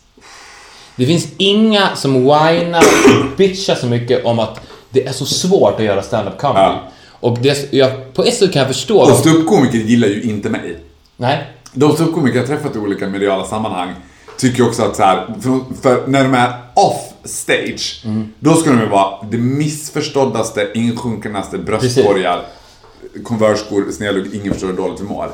Det 0.95 1.05
finns 1.05 1.27
inga 1.37 1.95
som 1.95 2.13
whinar 2.13 2.79
och 2.79 3.37
bitchar 3.37 3.75
så 3.75 3.85
mycket 3.85 4.25
om 4.25 4.39
att 4.39 4.59
det 4.89 5.07
är 5.07 5.11
så 5.11 5.25
svårt 5.25 5.79
att 5.79 5.85
göra 5.85 6.01
stand-up 6.01 6.37
comedy. 6.37 6.65
Ja. 6.65 6.81
Och 7.19 7.39
det, 7.39 7.73
jag, 7.73 8.13
på 8.13 8.23
ett 8.23 8.33
sätt 8.33 8.53
kan 8.53 8.59
jag 8.59 8.67
förstå... 8.67 8.99
Och 8.99 9.17
ståuppkomiker 9.17 9.77
gillar 9.77 10.07
ju 10.07 10.21
inte 10.21 10.49
mig. 10.49 10.77
Nej. 11.17 11.47
De 11.73 11.93
ståuppkomiker 11.93 12.37
jag 12.37 12.47
träffat 12.47 12.75
i 12.75 12.79
olika 12.79 13.07
mediala 13.07 13.45
sammanhang 13.45 13.93
tycker 14.39 14.67
också 14.67 14.83
att 14.83 14.95
så 14.95 15.03
här, 15.03 15.27
för, 15.41 15.81
för 15.81 16.07
när 16.07 16.23
de 16.23 16.33
är 16.33 16.53
off 16.73 17.13
stage, 17.23 18.03
då 18.39 18.55
ska 18.55 18.69
de 18.69 18.79
ju 18.79 18.85
vara 18.85 19.25
det 19.31 19.37
missförståddaste, 19.37 20.71
insjunkenaste 20.73 21.57
bröstkorgar, 21.57 22.45
Converse-skor, 23.23 23.91
snedlugg, 23.91 24.33
ingen 24.33 24.53
förstår 24.53 24.67
hur 24.67 24.77
dåligt 24.77 25.01
mår. 25.01 25.31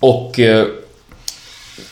Och, 0.00 0.38
eh, 0.38 0.66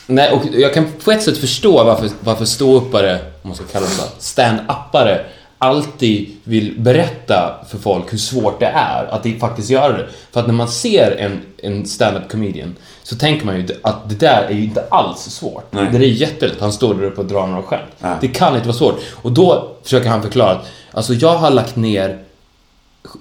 nej, 0.07 0.33
och 0.33 0.43
jag 0.53 0.75
kan 0.75 0.87
på 1.05 1.13
ett 1.13 1.23
sätt 1.23 1.39
förstå 1.39 1.85
varför, 1.85 2.11
varför 2.21 2.45
ståuppare, 2.45 3.19
om 3.43 3.49
man 3.49 3.57
ska 3.57 3.65
kalla 3.65 3.87
det 3.87 3.93
så, 3.93 4.03
stand-uppare 4.19 5.25
alltid 5.59 6.37
vill 6.45 6.81
berätta 6.81 7.65
för 7.69 7.79
folk 7.79 8.13
hur 8.13 8.19
svårt 8.19 8.61
det 8.61 8.67
är 8.67 9.05
att 9.05 9.23
det 9.23 9.39
faktiskt 9.39 9.71
göra 9.71 9.97
det. 9.97 10.07
För 10.33 10.41
att 10.41 10.47
när 10.47 10.55
man 10.55 10.69
ser 10.69 11.17
en, 11.17 11.41
en 11.59 11.87
stand-up 11.87 12.31
comedian 12.31 12.75
så 13.03 13.17
tänker 13.17 13.47
man 13.47 13.57
ju 13.57 13.67
att 13.83 14.09
det 14.09 14.15
där 14.15 14.43
är 14.43 14.55
ju 14.55 14.65
inte 14.65 14.85
alls 14.91 15.19
svårt. 15.19 15.73
Nej. 15.73 15.89
Det 15.93 15.99
är 15.99 16.01
jättelätt, 16.01 16.61
han 16.61 16.73
står 16.73 16.95
där 16.95 17.05
uppe 17.05 17.21
och 17.21 17.27
drar 17.27 17.47
några 17.47 17.63
skämt. 17.63 17.93
Ja. 17.99 18.17
Det 18.21 18.29
kan 18.29 18.55
inte 18.55 18.69
vara 18.69 18.77
svårt. 18.77 19.01
Och 19.23 19.33
då 19.33 19.77
försöker 19.83 20.09
han 20.09 20.23
förklara 20.23 20.51
att 20.51 20.67
alltså 20.93 21.15
jag 21.15 21.37
har 21.37 21.51
lagt 21.51 21.77
ner 21.77 22.19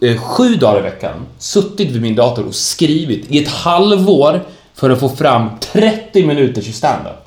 eh, 0.01 0.17
sju 0.17 0.55
dagar 0.55 0.79
i 0.79 0.81
veckan 0.81 1.25
suttit 1.37 1.91
vid 1.91 2.01
min 2.01 2.15
dator 2.15 2.47
och 2.47 2.55
skrivit 2.55 3.31
i 3.31 3.43
ett 3.43 3.49
halvår 3.49 4.41
för 4.73 4.89
att 4.89 4.99
få 4.99 5.09
fram 5.09 5.49
30 5.59 6.25
minuters 6.25 6.75
stand-up. 6.75 7.25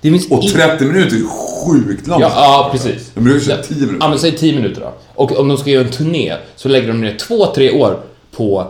Finns 0.00 0.30
Och 0.30 0.42
in- 0.44 0.50
30 0.52 0.84
minuter 0.84 1.16
är 1.16 1.20
sjukt 1.66 2.06
långt. 2.06 2.20
Ja, 2.20 2.30
ja, 2.34 2.68
precis. 2.72 3.10
De 3.14 3.24
brukar 3.24 3.40
köra 3.46 3.62
10 3.62 3.76
minuter. 3.76 3.96
Ja, 4.00 4.08
men 4.08 4.18
säg 4.18 4.36
10 4.36 4.52
minuter 4.54 4.80
då. 4.80 4.92
Och 5.14 5.38
om 5.40 5.48
de 5.48 5.56
ska 5.58 5.70
göra 5.70 5.84
en 5.84 5.90
turné 5.92 6.36
så 6.56 6.68
lägger 6.68 6.88
de 6.88 7.00
ner 7.00 7.16
två, 7.18 7.46
tre 7.46 7.70
år 7.72 8.00
på 8.36 8.66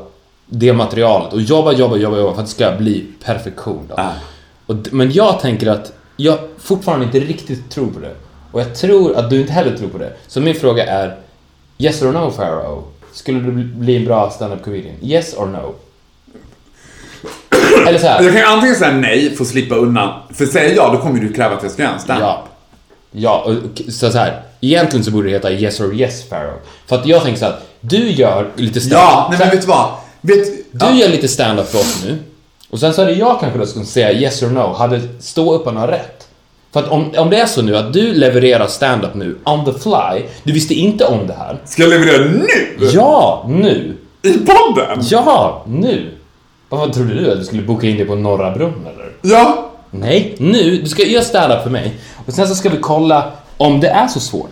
det 0.46 0.72
materialet 0.72 1.32
och 1.32 1.40
jobbar, 1.40 1.72
jobbar, 1.72 1.96
jobbar, 1.96 2.18
jobbar 2.18 2.32
för 2.34 2.40
att 2.40 2.46
det 2.46 2.52
ska 2.52 2.72
bli 2.78 3.04
perfektion. 3.24 3.80
Då. 3.88 3.94
Ah. 3.94 4.10
Och, 4.66 4.76
men 4.90 5.12
jag 5.12 5.40
tänker 5.40 5.66
att 5.70 5.92
jag 6.16 6.38
fortfarande 6.58 7.04
inte 7.06 7.20
riktigt 7.20 7.70
tror 7.70 7.86
på 7.86 8.00
det. 8.00 8.14
Och 8.52 8.60
jag 8.60 8.74
tror 8.74 9.16
att 9.16 9.30
du 9.30 9.40
inte 9.40 9.52
heller 9.52 9.76
tror 9.76 9.88
på 9.88 9.98
det. 9.98 10.12
Så 10.26 10.40
min 10.40 10.54
fråga 10.54 10.86
är 10.86 11.16
Yes 11.78 12.02
or 12.02 12.12
no, 12.12 12.30
Pharaoh? 12.30 12.82
Skulle 13.12 13.40
du 13.40 13.50
bli- 13.52 13.64
bli 13.64 13.96
en 13.96 14.04
bra 14.04 14.30
stand-up 14.30 14.64
comedian? 14.64 14.94
Yes 15.02 15.34
or 15.36 15.46
no? 15.46 15.74
Eller 17.88 17.98
så 17.98 18.06
här. 18.06 18.22
Jag 18.22 18.32
kan 18.32 18.40
ju 18.40 18.46
antingen 18.46 18.76
säga 18.76 18.92
nej 18.92 19.36
för 19.36 19.44
att 19.44 19.50
slippa 19.50 19.74
undan. 19.74 20.12
För 20.34 20.46
säger 20.46 20.76
jag 20.76 20.86
ja, 20.86 20.92
då 20.92 20.98
kommer 20.98 21.20
du 21.20 21.32
kräva 21.32 21.56
att 21.56 21.62
jag 21.62 21.72
ska 21.72 21.82
göra 21.82 21.92
en 21.94 22.00
stand 22.00 22.22
Ja. 22.22 22.44
Ja, 23.12 23.44
och, 23.46 23.92
så, 23.92 24.10
så 24.10 24.18
här. 24.18 24.42
Egentligen 24.60 25.04
så 25.04 25.10
borde 25.10 25.28
det 25.28 25.32
heta 25.32 25.52
Yes 25.52 25.80
or 25.80 25.94
Yes 25.94 26.28
Pharaoh. 26.28 26.54
För 26.86 26.96
att 26.96 27.06
jag 27.06 27.22
tänker 27.22 27.38
så 27.40 27.46
att 27.46 27.68
du 27.80 28.10
gör 28.10 28.48
lite 28.56 28.80
stand 28.80 29.02
Ja, 29.02 29.26
nej 29.30 29.38
men 29.38 29.50
vet 29.50 29.60
du 29.60 29.66
vad? 29.66 29.90
Vet, 30.20 30.44
Du 30.72 30.86
ja. 30.86 30.94
gör 30.94 31.08
lite 31.08 31.28
stand-up 31.28 31.68
för 31.68 31.78
oss 31.78 32.04
nu. 32.04 32.18
Och 32.70 32.80
sen 32.80 32.94
så 32.94 33.04
det 33.04 33.12
jag 33.12 33.40
kanske 33.40 33.58
då 33.58 33.66
som 33.66 33.84
säga 33.84 34.12
yes 34.12 34.42
or 34.42 34.48
no. 34.50 34.72
Hade 34.78 35.00
ståupparna 35.20 35.90
rätt? 35.90 36.28
För 36.72 36.80
att 36.80 36.88
om, 36.88 37.12
om 37.16 37.30
det 37.30 37.36
är 37.36 37.46
så 37.46 37.62
nu 37.62 37.76
att 37.76 37.92
du 37.92 38.14
levererar 38.14 38.66
stand-up 38.66 39.14
nu, 39.14 39.36
on 39.44 39.64
the 39.64 39.72
fly, 39.72 40.22
du 40.42 40.52
visste 40.52 40.74
inte 40.74 41.04
om 41.04 41.26
det 41.26 41.34
här. 41.34 41.58
Ska 41.64 41.82
jag 41.82 41.90
leverera 41.90 42.24
nu? 42.24 42.46
Ja, 42.92 43.44
nu! 43.48 43.96
I 44.22 44.32
podden? 44.32 44.98
Ja, 45.10 45.64
nu! 45.66 46.10
Vad 46.76 46.92
trodde 46.92 47.14
du? 47.14 47.32
Att 47.32 47.38
du 47.38 47.44
skulle 47.44 47.62
boka 47.62 47.86
in 47.86 47.96
dig 47.96 48.06
på 48.06 48.14
Norra 48.14 48.50
Brunn 48.50 48.86
eller? 48.94 49.12
Ja. 49.22 49.70
Nej, 49.90 50.34
nu! 50.38 50.78
Du 50.82 50.88
ska 50.88 51.02
göra 51.02 51.24
stand-up 51.24 51.62
för 51.62 51.70
mig. 51.70 51.94
Och 52.26 52.32
sen 52.32 52.48
så 52.48 52.54
ska 52.54 52.68
vi 52.68 52.76
kolla 52.76 53.32
om 53.56 53.80
det 53.80 53.88
är 53.88 54.08
så 54.08 54.20
svårt. 54.20 54.50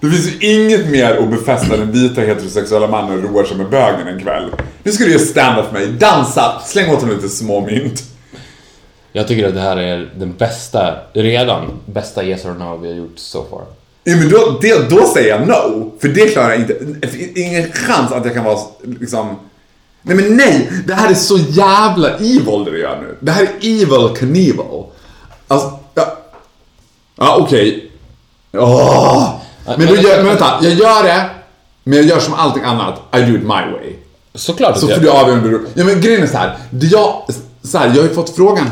Det 0.00 0.10
finns 0.10 0.26
ju 0.26 0.52
inget 0.54 0.90
mer 0.90 1.16
att 1.16 1.30
befästa 1.30 1.76
den 1.76 1.92
vita 1.92 2.20
heterosexuella 2.20 2.86
mannen 2.86 3.22
roar 3.22 3.44
sig 3.44 3.56
med 3.56 3.70
bögen 3.70 4.08
en 4.08 4.20
kväll. 4.20 4.50
Nu 4.82 4.92
ska 4.92 5.04
du 5.04 5.10
göra 5.10 5.22
stand-up 5.22 5.66
för 5.66 5.72
mig. 5.72 5.86
Dansa! 5.86 6.60
Släng 6.64 6.90
åt 6.90 7.00
honom 7.00 7.16
lite 7.16 7.28
små 7.28 7.60
mynt. 7.60 8.02
Jag 9.12 9.28
tycker 9.28 9.48
att 9.48 9.54
det 9.54 9.60
här 9.60 9.76
är 9.76 10.10
den 10.16 10.32
bästa, 10.32 10.94
redan 11.12 11.66
bästa 11.86 12.24
yes 12.24 12.44
or 12.44 12.54
no 12.54 12.76
vi 12.76 12.88
har 12.88 12.96
gjort 12.96 13.18
so 13.18 13.44
far. 13.50 13.62
Ja, 14.04 14.16
men 14.16 14.28
då, 14.28 14.58
det, 14.60 14.90
då 14.90 15.06
säger 15.06 15.28
jag 15.28 15.48
no. 15.48 15.92
För 16.00 16.08
det 16.08 16.26
klarar 16.26 16.50
jag 16.50 16.60
inte. 16.60 16.78
Ingen 17.40 17.72
chans 17.72 18.12
att 18.12 18.24
jag 18.24 18.34
kan 18.34 18.44
vara 18.44 18.58
liksom... 18.82 19.36
Nej 20.02 20.16
men 20.16 20.36
nej! 20.36 20.72
Det 20.86 20.94
här 20.94 21.10
är 21.10 21.14
så 21.14 21.38
jävla 21.38 22.16
evil 22.16 22.64
det 22.64 22.70
du 22.70 22.78
gör 22.80 23.00
nu. 23.00 23.16
Det 23.20 23.32
här 23.32 23.42
är 23.42 23.82
evil 23.82 24.16
Knievel. 24.16 24.84
Alltså, 25.48 25.78
ja... 25.94 26.18
Ja, 27.16 27.36
okej. 27.40 27.90
Åh! 28.52 29.34
Men, 29.64 29.86
då 29.86 29.96
gör, 29.96 30.16
men 30.16 30.26
vänta, 30.26 30.58
jag 30.62 30.72
gör 30.72 31.02
det, 31.02 31.30
men 31.84 31.98
jag 31.98 32.06
gör 32.06 32.20
som 32.20 32.34
allting 32.34 32.62
annat. 32.62 33.00
I 33.16 33.20
do 33.20 33.36
it 33.36 33.42
my 33.42 33.48
way. 33.48 33.92
Såklart 34.34 34.78
Så 34.78 34.88
får 34.88 35.00
du 35.00 35.10
avgöra 35.10 35.38
om 35.38 35.42
du... 35.42 35.66
Ja 35.74 35.84
men 35.84 36.00
grejen 36.00 36.22
är 36.22 36.26
så 36.26 36.36
här. 36.36 36.56
Jag, 36.80 37.24
så 37.62 37.78
här, 37.78 37.86
jag 37.86 37.94
har 37.94 38.08
ju 38.08 38.14
fått 38.14 38.36
frågan. 38.36 38.66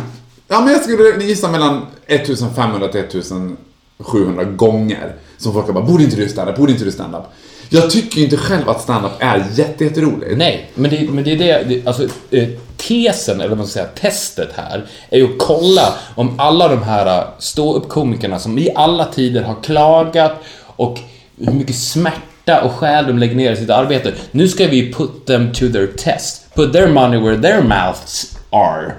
Ja 0.49 0.61
men 0.61 0.73
jag 0.73 0.83
skulle 0.83 1.25
gissa 1.25 1.51
mellan 1.51 1.87
1500 2.07 2.88
till 2.88 3.01
1700 3.01 4.45
gånger. 4.45 5.14
Som 5.38 5.53
folk 5.53 5.66
har 5.66 5.73
bara, 5.73 5.85
borde 5.85 6.05
inte 6.05 6.16
du 6.16 6.29
stand-up, 6.29 6.57
borde 6.57 6.73
inte 6.73 6.85
du 6.85 6.93
stand-up? 6.93 7.23
Jag 7.72 7.90
tycker 7.90 8.20
inte 8.20 8.37
själv 8.37 8.68
att 8.68 8.83
stand-up 8.83 9.12
är 9.18 9.44
jätte, 9.54 9.85
jätteroligt. 9.85 10.37
Nej, 10.37 10.70
men 10.74 10.90
det, 10.90 11.11
men 11.11 11.24
det 11.24 11.33
är 11.33 11.37
det, 11.37 11.64
det 11.68 11.87
alltså 11.87 12.09
eh, 12.30 12.48
tesen, 12.76 13.40
eller 13.40 13.48
vad 13.48 13.59
man 13.59 13.66
ska 13.66 13.80
säga, 13.80 13.90
testet 14.00 14.48
här, 14.54 14.87
är 15.11 15.18
ju 15.18 15.24
att 15.24 15.38
kolla 15.38 15.94
om 16.14 16.40
alla 16.40 16.68
de 16.68 16.83
här 16.83 17.26
ståuppkomikerna 17.38 18.38
som 18.38 18.59
i 18.59 18.70
alla 18.74 19.04
tider 19.04 19.42
har 19.42 19.56
klagat 19.62 20.33
och 20.66 20.98
hur 21.38 21.52
mycket 21.52 21.76
smärta 21.76 22.62
och 22.62 22.72
själ 22.72 23.06
de 23.06 23.18
lägger 23.18 23.35
ner 23.35 23.52
i 23.52 23.56
sitt 23.56 23.70
arbete. 23.70 24.12
Nu 24.30 24.48
ska 24.48 24.66
vi 24.66 24.92
put 24.92 25.26
them 25.26 25.52
to 25.52 25.68
their 25.72 25.87
test. 25.87 26.54
Put 26.54 26.72
their 26.72 26.88
money 26.88 27.20
where 27.20 27.42
their 27.42 27.62
mouths 27.62 28.38
are. 28.50 28.92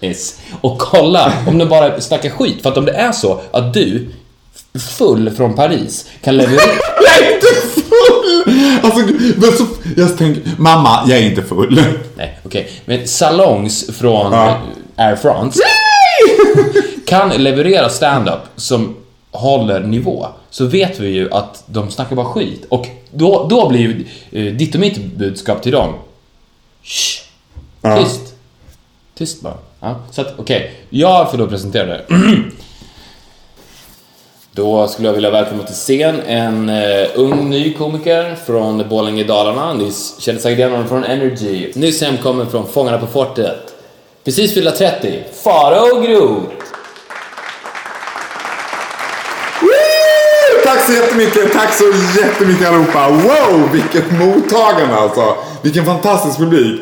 Is. 0.00 0.40
Och 0.60 0.78
kolla 0.78 1.32
om 1.46 1.58
de 1.58 1.68
bara 1.68 2.00
snackar 2.00 2.30
skit. 2.30 2.62
För 2.62 2.70
att 2.70 2.76
om 2.76 2.84
det 2.84 2.92
är 2.92 3.12
så 3.12 3.40
att 3.50 3.74
du, 3.74 4.08
full 4.98 5.30
från 5.30 5.54
Paris, 5.54 6.06
kan 6.22 6.36
leverera... 6.36 6.60
Jag 7.04 7.28
är 7.28 7.34
inte 7.34 7.46
full! 7.46 8.17
Alltså, 8.82 9.00
men 9.36 9.52
så, 9.52 9.66
jag 9.96 10.18
tänker, 10.18 10.42
mamma, 10.58 11.04
jag 11.08 11.18
är 11.18 11.22
inte 11.30 11.42
full. 11.42 11.82
Nej, 12.16 12.38
okej. 12.44 12.70
Men 12.84 13.08
salongs 13.08 13.86
från 13.98 14.32
Ja. 14.32 14.58
Air 14.96 15.16
France 15.16 15.60
kan 17.06 17.28
leverera 17.28 17.88
stand-up 17.88 18.40
som 18.56 18.96
håller 19.30 19.80
nivå 19.80 20.26
så 20.50 20.64
vet 20.66 21.00
vi 21.00 21.08
ju 21.08 21.32
att 21.32 21.64
de 21.66 21.90
snackar 21.90 22.16
bara 22.16 22.26
skit. 22.26 22.66
Och 22.68 22.86
då, 23.10 23.46
då 23.50 23.68
blir 23.68 23.80
ju 23.80 24.04
eh, 24.48 24.54
ditt 24.54 24.74
och 24.74 24.80
mitt 24.80 25.12
budskap 25.12 25.62
till 25.62 25.72
dem 25.72 25.94
Shh, 26.82 27.22
Ja. 27.82 28.02
Tyst. 28.02 28.20
Tyst 29.18 29.42
bara. 29.42 29.54
Ja, 29.80 29.96
så 30.10 30.20
att 30.20 30.34
okej, 30.36 30.72
jag 30.90 31.30
får 31.30 31.38
då 31.38 31.46
presentera 31.46 31.86
det. 31.86 32.04
Då 34.58 34.88
skulle 34.88 35.08
jag 35.08 35.14
vilja 35.14 35.30
välkomna 35.30 35.62
till 35.62 35.74
scen 35.74 36.20
en 36.26 36.68
uh, 36.68 37.08
ung 37.14 37.50
ny 37.50 37.74
komiker 37.74 38.36
från 38.46 38.88
Borlänge 38.88 39.20
i 39.20 39.24
Dalarna. 39.24 39.72
Ni 39.72 39.92
känner 40.18 40.40
säkert 40.40 40.58
igen 40.58 40.70
honom 40.70 40.88
från 40.88 41.04
Energy. 41.04 41.72
Nyss 41.74 42.02
hemkommen 42.02 42.50
från 42.50 42.66
Fångarna 42.68 42.98
på 42.98 43.06
fortet. 43.06 43.74
Precis 44.24 44.54
fyllda 44.54 44.70
30. 44.70 45.22
Farao 45.44 46.00
Groth. 46.00 46.54
Tack 50.64 50.86
så 50.86 50.92
jättemycket, 50.92 51.52
tack 51.52 51.74
så 51.74 51.84
jättemycket 52.20 52.68
allihopa. 52.68 53.08
Wow, 53.08 53.68
vilket 53.72 54.12
mottagande 54.12 54.94
alltså. 54.94 55.34
Vilken 55.62 55.84
fantastisk 55.84 56.38
publik. 56.38 56.80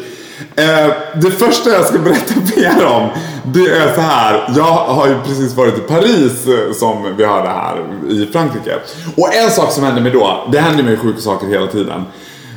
Eh, 0.58 0.92
det 1.14 1.30
första 1.30 1.70
jag 1.70 1.84
ska 1.84 1.98
berätta 1.98 2.34
mer 2.56 2.86
om, 2.86 3.08
det 3.44 3.66
är 3.66 3.94
så 3.94 4.00
här. 4.00 4.52
Jag 4.56 4.74
har 4.74 5.08
ju 5.08 5.14
precis 5.24 5.54
varit 5.54 5.78
i 5.78 5.80
Paris 5.80 6.46
eh, 6.46 6.72
som 6.72 7.16
vi 7.16 7.24
hörde 7.24 7.48
här 7.48 7.84
i 8.10 8.28
Frankrike. 8.32 8.74
Och 9.16 9.34
en 9.34 9.50
sak 9.50 9.72
som 9.72 9.84
hände 9.84 10.00
mig 10.00 10.12
då, 10.12 10.48
det 10.52 10.58
händer 10.60 10.84
mig 10.84 10.96
sjuka 10.96 11.20
saker 11.20 11.46
hela 11.46 11.66
tiden. 11.66 12.04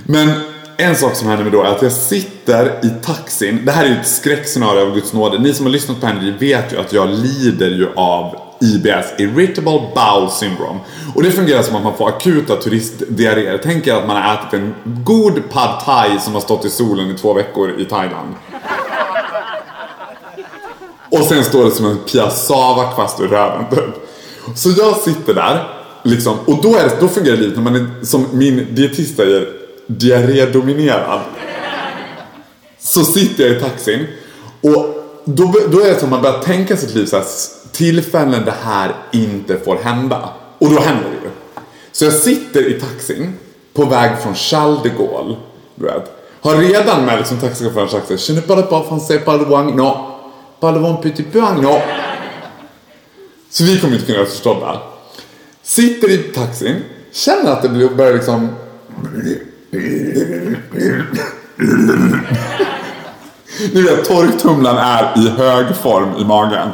Men 0.04 0.30
en 0.78 0.96
sak 0.96 1.16
som 1.16 1.28
hände 1.28 1.44
mig 1.44 1.54
då 1.54 1.64
är 1.64 1.68
att 1.68 1.82
jag 1.82 1.92
sitter 1.92 2.80
i 2.84 2.90
taxin. 2.90 3.62
Det 3.66 3.72
här 3.72 3.86
är 3.86 3.90
ju 3.90 3.96
ett 3.96 4.08
skräckscenario 4.08 4.82
av 4.82 4.94
Guds 4.94 5.14
nåde. 5.14 5.40
Ni 5.40 5.54
som 5.54 5.66
har 5.66 5.74
lyssnat 5.74 6.02
på 6.02 6.08
Henry 6.08 6.32
vet 6.32 6.74
ju 6.74 6.80
att 6.80 6.94
jag 6.94 7.10
lider 7.10 7.70
ju 7.70 7.88
av 7.96 8.49
IBS, 8.62 9.20
Irritable 9.20 9.82
Bowel 9.96 10.32
Syndrome. 10.32 10.80
Och 11.16 11.24
det 11.24 11.32
fungerar 11.32 11.64
som 11.64 11.76
att 11.76 11.84
man 11.84 11.98
får 11.98 12.10
akuta 12.10 12.56
turistdiarréer. 12.56 13.60
Tänk 13.64 13.88
er 13.88 13.94
att 13.94 14.08
man 14.08 14.24
har 14.24 14.34
ätit 14.34 14.54
en 14.54 14.76
god 15.04 15.50
pad 15.50 15.82
thai 15.86 16.20
som 16.20 16.34
har 16.34 16.42
stått 16.42 16.66
i 16.66 16.70
solen 16.70 17.12
i 17.12 17.18
två 17.18 17.34
veckor 17.34 17.80
i 17.80 17.86
Thailand. 17.86 18.36
Och 21.12 21.20
sen 21.20 21.44
står 21.44 21.66
det 21.66 21.72
som 21.72 21.86
en 21.86 21.98
piassava-kvast 21.98 23.20
ur 23.22 23.28
röven 23.28 23.66
typ. 23.70 24.10
Så 24.56 24.70
jag 24.78 24.96
sitter 24.96 25.34
där, 25.34 25.68
liksom, 26.04 26.38
och 26.46 26.62
då, 26.62 26.76
är 26.76 26.84
det, 26.84 26.98
då 27.00 27.08
fungerar 27.08 27.38
livet 27.38 27.56
när 27.56 27.64
man 27.64 27.76
är, 27.76 28.06
som 28.06 28.26
min 28.32 28.76
dietist 28.76 29.16
säger, 29.16 29.48
diarrédominerad. 29.88 31.20
Så 32.80 33.04
sitter 33.04 33.44
jag 33.44 33.58
i 33.58 33.60
taxin 33.60 34.08
och 34.62 35.00
då, 35.26 35.54
då 35.72 35.80
är 35.80 35.94
det 35.94 36.00
som 36.00 36.04
att 36.04 36.12
man 36.12 36.22
börjar 36.22 36.40
tänka 36.40 36.78
sitt 36.78 36.96
liv 36.96 37.06
så 37.06 37.18
här, 37.18 37.26
tillfällen 37.72 38.46
det 38.46 38.54
här 38.64 38.96
inte 39.12 39.60
får 39.60 39.76
hända. 39.76 40.30
Och 40.58 40.70
då 40.70 40.80
händer 40.80 41.10
det 41.10 41.26
ju. 41.26 41.32
Så 41.92 42.06
jag 42.06 42.14
sitter 42.14 42.68
i 42.68 42.80
taxin 42.80 43.34
på 43.74 43.86
väg 43.86 44.12
från 44.24 44.36
Charles 44.36 44.84
de 44.84 44.90
Gaulle, 44.90 45.36
du 45.76 45.86
vet. 45.86 46.16
Har 46.42 46.56
redan 46.56 47.06
med 47.06 47.18
liksom 47.18 47.38
taxichauffören 47.38 47.90
sagt 47.90 48.08
såhär, 48.08 48.18
känner 48.18 48.42
bara 48.42 48.62
pas 48.62 48.88
français, 48.88 49.20
parle-moi, 49.20 49.64
non. 49.64 49.98
Parle-moi 50.60 51.02
petit 51.02 51.32
peu, 51.32 51.42
non. 51.42 51.82
Så 53.50 53.64
vi 53.64 53.80
kommer 53.80 53.94
inte 53.94 54.06
kunna 54.06 54.18
göra 54.18 54.28
oss 54.28 54.34
förstådda. 54.34 54.82
Sitter 55.64 56.12
i 56.12 56.18
taxin, 56.18 56.76
känner 57.12 57.52
att 57.52 57.62
det 57.62 57.70
börjar 57.70 58.14
liksom... 58.14 58.50
Ni 63.74 63.82
vet, 63.82 64.06
torktumlaren 64.06 64.78
är 64.78 65.14
i 65.18 65.30
hög 65.30 65.76
form 65.76 66.10
i 66.20 66.26
magen. 66.26 66.70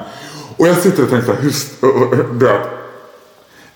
Och 0.58 0.68
jag 0.68 0.78
sitter 0.78 1.04
och 1.04 1.10
tänker 1.10 1.26
såhär, 1.26 1.42
hur... 1.42 2.76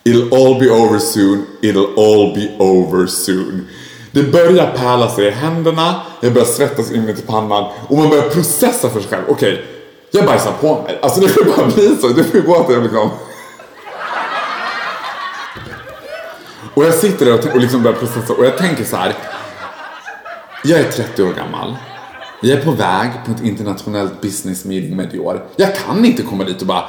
It'll 0.04 0.34
all 0.34 0.60
be 0.60 0.70
over 0.70 1.00
soon, 1.00 1.46
it'll 1.62 1.94
all 1.98 2.34
be 2.34 2.64
over 2.64 3.08
soon. 3.08 3.68
Det 4.12 4.24
börjar 4.24 4.72
pärla 4.78 5.10
sig 5.10 5.26
i 5.26 5.32
händerna, 5.32 6.02
jag 6.22 6.34
börjar 6.34 6.48
svettas 6.48 6.92
inuti 6.92 7.22
pannan 7.22 7.72
och 7.88 7.98
man 7.98 8.10
börjar 8.10 8.30
processa 8.30 8.90
för 8.90 9.00
sig 9.00 9.10
själv. 9.10 9.24
Okej, 9.28 9.66
jag 10.12 10.26
bajsar 10.26 10.52
på 10.62 10.82
mig. 10.84 11.00
Alltså 11.02 11.22
det 11.22 11.28
får 11.28 11.44
bara 11.44 11.68
bli 11.68 11.98
så. 12.02 12.08
Det 12.08 12.24
får 12.24 12.40
gå 12.40 12.56
att 12.56 12.70
jag 12.74 12.84
liksom... 12.84 13.10
Och 16.74 16.86
jag 16.86 16.94
sitter 16.94 17.26
där 17.26 17.34
och, 17.34 17.46
och 17.46 17.60
liksom 17.60 17.84
börjar 17.84 17.98
processa 17.98 18.34
och 18.34 18.46
jag 18.46 18.58
tänker 18.58 18.84
så 18.84 18.96
här. 18.96 19.16
Jag 20.64 20.80
är 20.80 20.92
30 20.92 21.24
år 21.24 21.34
gammal. 21.34 21.76
Jag 22.42 22.60
är 22.60 22.64
på 22.64 22.72
väg 22.72 23.10
på 23.26 23.32
ett 23.32 23.44
internationellt 23.44 24.22
business 24.22 24.66
meeting 24.66 24.96
med 24.96 25.10
Dior. 25.10 25.46
Jag 25.56 25.76
kan 25.76 26.06
inte 26.06 26.22
komma 26.22 26.44
dit 26.44 26.62
och 26.62 26.68
bara 26.68 26.84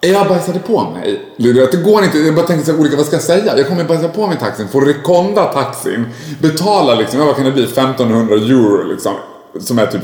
jag 0.00 0.28
bajsade 0.28 0.58
på 0.58 0.90
mig. 0.90 1.20
Det 1.36 1.84
går 1.84 2.04
inte. 2.04 2.18
Jag 2.18 2.34
bara 2.34 2.46
tänker 2.46 2.64
så 2.64 2.72
här, 2.72 2.80
olika, 2.80 2.96
vad 2.96 3.06
ska 3.06 3.16
jag 3.16 3.22
säga? 3.22 3.58
Jag 3.58 3.68
kommer 3.68 3.84
bajsa 3.84 4.08
på 4.08 4.26
mig 4.26 4.38
taxin, 4.38 4.68
får 4.68 4.80
rekonda 4.80 5.44
taxin, 5.44 6.06
betala 6.40 6.94
liksom, 6.94 7.20
ja, 7.20 7.26
vad 7.26 7.36
kan 7.36 7.44
det 7.44 7.52
bli, 7.52 7.64
1500 7.64 8.34
euro 8.34 8.92
liksom. 8.92 9.12
Som 9.60 9.78
är 9.78 9.86
typ 9.86 10.02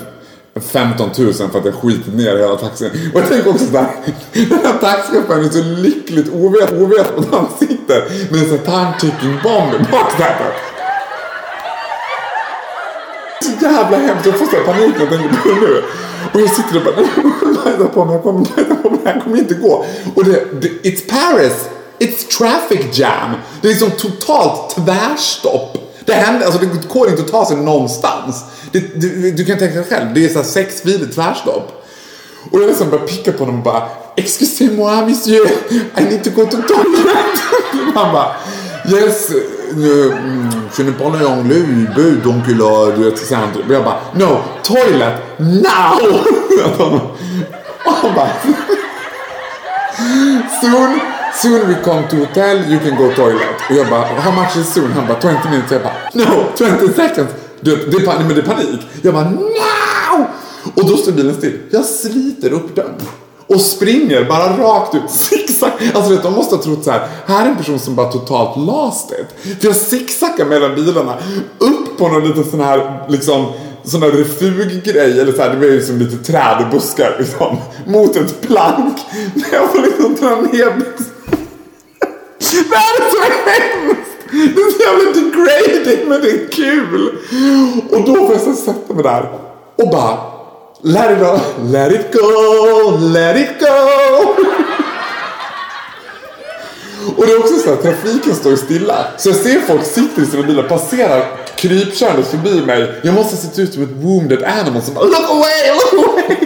15 0.61 1.11
000 1.19 1.33
för 1.33 1.59
att 1.59 1.65
jag 1.65 1.75
skitit 1.75 2.15
ner 2.15 2.37
hela 2.37 2.57
taxin. 2.57 2.91
Och 3.15 3.21
jag 3.21 3.29
tänker 3.29 3.51
också 3.51 3.67
såhär, 3.67 3.91
den 4.33 4.59
här 4.65 4.79
taxichauffören 4.79 5.45
är 5.45 5.49
så 5.49 5.63
lyckligt 5.63 6.33
ovet, 6.35 6.73
ovet 6.73 7.19
att 7.19 7.35
han 7.35 7.47
sitter 7.59 8.33
med 8.33 8.43
en 8.43 8.49
sån 8.49 8.59
här 8.59 8.95
time 8.95 8.95
ticking 9.01 9.39
bomb 9.43 9.75
i 9.75 9.79
baksätet. 9.93 10.70
Så 13.43 13.51
jävla 13.65 13.97
hemskt, 13.97 14.27
jag 14.27 14.39
får 14.39 14.47
så 14.47 14.65
panik 14.67 14.95
när 14.95 15.01
jag 15.01 15.11
tänker 15.11 15.37
på 15.43 15.49
det 15.49 15.61
nu. 15.61 15.83
Och 16.33 16.41
jag 16.41 16.51
sitter 16.51 16.77
och 16.77 16.85
bara, 16.85 16.97
nej 16.97 17.89
på 17.95 18.05
mig, 18.05 18.15
jag 18.15 18.23
kommer 18.23 18.45
på 18.83 18.91
mig, 18.91 19.01
det 19.05 19.11
här 19.11 19.21
kommer 19.21 19.39
inte 19.39 19.55
gå. 19.55 19.85
Och 20.15 20.25
det, 20.25 20.61
det, 20.61 20.69
it's 20.69 21.09
Paris, 21.09 21.53
it's 21.99 22.39
traffic 22.39 22.99
jam. 22.99 23.31
Det 23.61 23.69
är 23.69 23.73
liksom 23.73 23.91
totalt 23.91 24.75
tvärstopp. 24.75 25.79
Det 26.05 26.13
händer, 26.13 26.47
alltså 26.47 26.61
det 26.61 26.89
går 26.89 27.09
inte 27.09 27.23
att 27.23 27.29
ta 27.29 27.47
sig 27.47 27.57
någonstans. 27.57 28.45
Det, 28.73 29.01
du, 29.01 29.31
du 29.31 29.45
kan 29.45 29.59
tänka 29.59 29.75
dig 29.75 29.85
själv, 29.89 30.15
det 30.15 30.25
är 30.25 30.29
såhär 30.29 30.45
sex 30.45 30.75
sexfiligt 30.75 31.15
tvärstopp. 31.15 31.85
Och 32.51 32.61
jag 32.61 32.69
liksom 32.69 32.91
börjar 32.91 33.07
picka 33.07 33.33
på 33.33 33.39
honom 33.39 33.59
och 33.59 33.65
bara 33.65 33.89
Excusez-moi 34.17 35.07
monsieur, 35.07 35.47
I 35.99 36.05
need 36.05 36.25
to 36.25 36.31
go 36.31 36.45
to 36.45 36.57
toilet. 36.57 37.95
Han 37.95 38.13
bara 38.13 38.37
Yes, 38.89 39.31
euh, 39.79 40.13
je 40.77 40.83
ne 40.83 40.91
parle 40.93 41.27
anglais, 41.27 41.63
il 41.69 41.89
bö, 41.95 42.17
donc 42.25 42.47
là, 42.49 42.91
du 42.97 43.05
vet, 43.05 43.19
så 43.19 43.35
här, 43.35 43.45
Och 43.67 43.75
jag 43.75 43.85
bara 43.85 43.97
No, 44.15 44.39
toilet, 44.63 45.15
now! 45.39 46.21
Och 47.87 47.93
han 47.93 48.15
bara 48.15 48.29
Soon, 50.61 51.01
soon 51.35 51.69
we 51.69 51.75
come 51.85 52.03
to 52.11 52.17
hotel, 52.17 52.71
you 52.71 52.79
can 52.81 52.97
go 52.97 53.13
toilet. 53.17 53.41
Och 53.71 53.77
jag 53.77 53.89
bara, 53.89 54.05
how 54.05 54.33
much 54.33 54.57
is 54.57 54.73
soon? 54.75 54.93
Han 54.93 55.07
bara, 55.07 55.21
20 55.21 55.51
minutes. 55.51 55.73
Jag 55.73 55.83
bara, 55.83 55.93
no, 56.15 56.45
20 56.59 56.93
seconds. 56.93 57.31
Du, 57.61 57.77
det, 57.77 57.99
det 57.99 58.07
men 58.07 58.29
det 58.29 58.41
är 58.41 58.43
panik. 58.43 58.81
Jag 59.03 59.15
bara, 59.15 59.31
now! 59.31 60.27
Och 60.75 60.91
då 60.91 60.97
står 60.97 61.13
bilen 61.13 61.35
still. 61.35 61.59
Jag 61.71 61.85
sliter 61.85 62.53
upp 62.53 62.77
den. 62.77 62.95
Och 63.55 63.61
springer 63.61 64.25
bara 64.25 64.57
rakt 64.57 64.95
ut, 64.95 65.03
zigzag. 65.11 65.71
Alltså 65.95 66.11
du 66.11 66.17
vet, 66.17 66.25
de 66.25 66.33
måste 66.33 66.57
ha 66.57 66.63
trott 66.63 66.85
så 66.85 66.91
här, 66.91 67.09
här 67.27 67.47
är 67.47 67.51
en 67.51 67.57
person 67.57 67.79
som 67.79 67.95
bara 67.95 68.13
totalt 68.13 68.57
lost 68.57 69.13
it. 69.13 69.57
För 69.61 69.67
jag 69.67 69.77
zigzaggar 69.77 70.47
mellan 70.47 70.75
bilarna, 70.75 71.17
upp 71.59 71.99
på 71.99 72.09
någon 72.09 72.29
liten 72.29 72.45
sån 72.51 72.61
här, 72.61 73.07
liksom, 73.09 73.47
sån 73.85 74.03
här 74.03 74.11
refuggrej, 74.11 75.21
eller 75.21 75.33
så 75.33 75.43
här, 75.43 75.51
det 75.51 75.57
var 75.57 75.67
ju 75.67 75.83
som 75.83 75.99
lite 75.99 76.17
träd 76.17 76.65
och 76.65 76.71
buskar 76.71 77.17
liksom, 77.19 77.57
mot 77.87 78.17
ett 78.17 78.41
plank. 78.41 78.99
Där 79.35 79.49
jag 79.53 79.71
får 79.71 79.83
liksom 79.83 80.15
dra 80.15 80.31
ner 80.31 80.77
byxorna. 80.77 81.07
Det 82.71 82.77
här 82.77 83.01
är 83.01 83.11
så 83.11 83.51
hemskt! 83.51 84.11
Det 84.31 84.61
är 84.61 84.71
så 84.71 84.83
jävla 84.83 85.13
degrading 85.13 86.09
men 86.09 86.21
det 86.21 86.31
är 86.31 86.49
kul! 86.49 87.19
Och 87.91 88.07
då 88.07 88.15
får 88.15 88.33
jag 88.33 88.41
så 88.41 88.55
sätta 88.55 88.95
mig 88.95 89.03
där 89.03 89.31
och 89.77 89.91
bara 89.91 90.40
Let 90.83 91.11
it 91.11 91.19
go, 91.19 91.39
let 91.63 91.93
it 91.93 92.11
go, 92.11 92.97
let 92.99 93.37
it 93.37 93.61
go! 93.61 93.67
Och 97.17 97.27
det 97.27 97.33
är 97.33 97.39
också 97.39 97.55
så 97.55 97.73
att 97.73 97.83
trafiken 97.83 98.35
står 98.35 98.57
stilla. 98.57 99.07
Så 99.17 99.29
jag 99.29 99.37
ser 99.37 99.61
folk 99.61 99.85
sitter 99.85 100.23
i 100.23 100.27
sina 100.27 100.43
bilar, 100.43 100.63
passerar 100.63 101.25
krypkörandes 101.57 102.29
förbi 102.29 102.67
mig. 102.67 103.01
Jag 103.03 103.15
måste 103.15 103.37
se 103.37 103.63
ut 103.63 103.75
som 103.75 103.83
ett 103.83 103.91
wounded 103.91 104.43
animal 104.43 104.83
som 104.83 104.95
bara 104.95 105.05
Look 105.05 105.31
away, 105.31 105.71
look 105.75 106.09
away! 106.09 106.37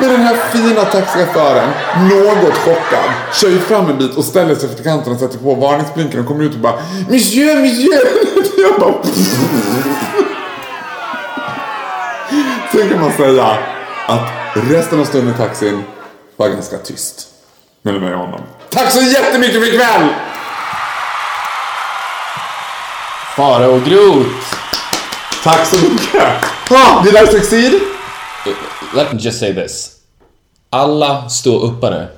Men 0.00 0.08
den 0.08 0.20
här 0.20 0.36
fina 0.52 0.84
taxichauffören, 0.84 1.70
något 2.10 2.54
chockad, 2.54 3.10
kör 3.34 3.48
ju 3.48 3.58
fram 3.58 3.90
en 3.90 3.98
bit 3.98 4.14
och 4.16 4.24
ställer 4.24 4.54
sig 4.54 4.68
för 4.68 4.84
kanten 4.84 5.12
och 5.12 5.18
sätter 5.18 5.38
på 5.38 5.54
varningsblinkern 5.54 6.20
och 6.20 6.26
kommer 6.26 6.44
ut 6.44 6.54
och 6.54 6.60
bara 6.60 6.78
Monsieur, 7.08 7.60
monsieur! 7.60 8.53
Jag 8.64 8.80
bara... 8.80 8.94
Sen 12.72 12.88
kan 12.90 13.00
man 13.00 13.12
säga 13.12 13.58
att 14.06 14.30
resten 14.54 15.00
av 15.00 15.04
stunden 15.04 15.34
i 15.34 15.38
taxin 15.38 15.82
var 16.36 16.48
ganska 16.48 16.78
tyst. 16.78 17.26
Mellan 17.82 18.00
mig 18.00 18.12
och 18.14 18.18
honom. 18.20 18.40
Tack 18.70 18.90
så 18.92 19.00
jättemycket 19.02 19.60
för 19.60 19.74
ikväll! 19.74 20.08
Fara 23.36 23.68
och 23.68 23.84
Groth! 23.84 24.28
Tack 25.44 25.66
så 25.66 25.76
mycket! 25.76 26.22
Ah, 26.70 27.02
did 27.04 27.14
I 27.14 27.26
succeed? 27.26 27.72
Let 28.94 29.12
me 29.12 29.18
just 29.20 29.38
say 29.40 29.54
this. 29.54 29.90
Alla 30.70 31.28
ståuppare. 31.28 32.08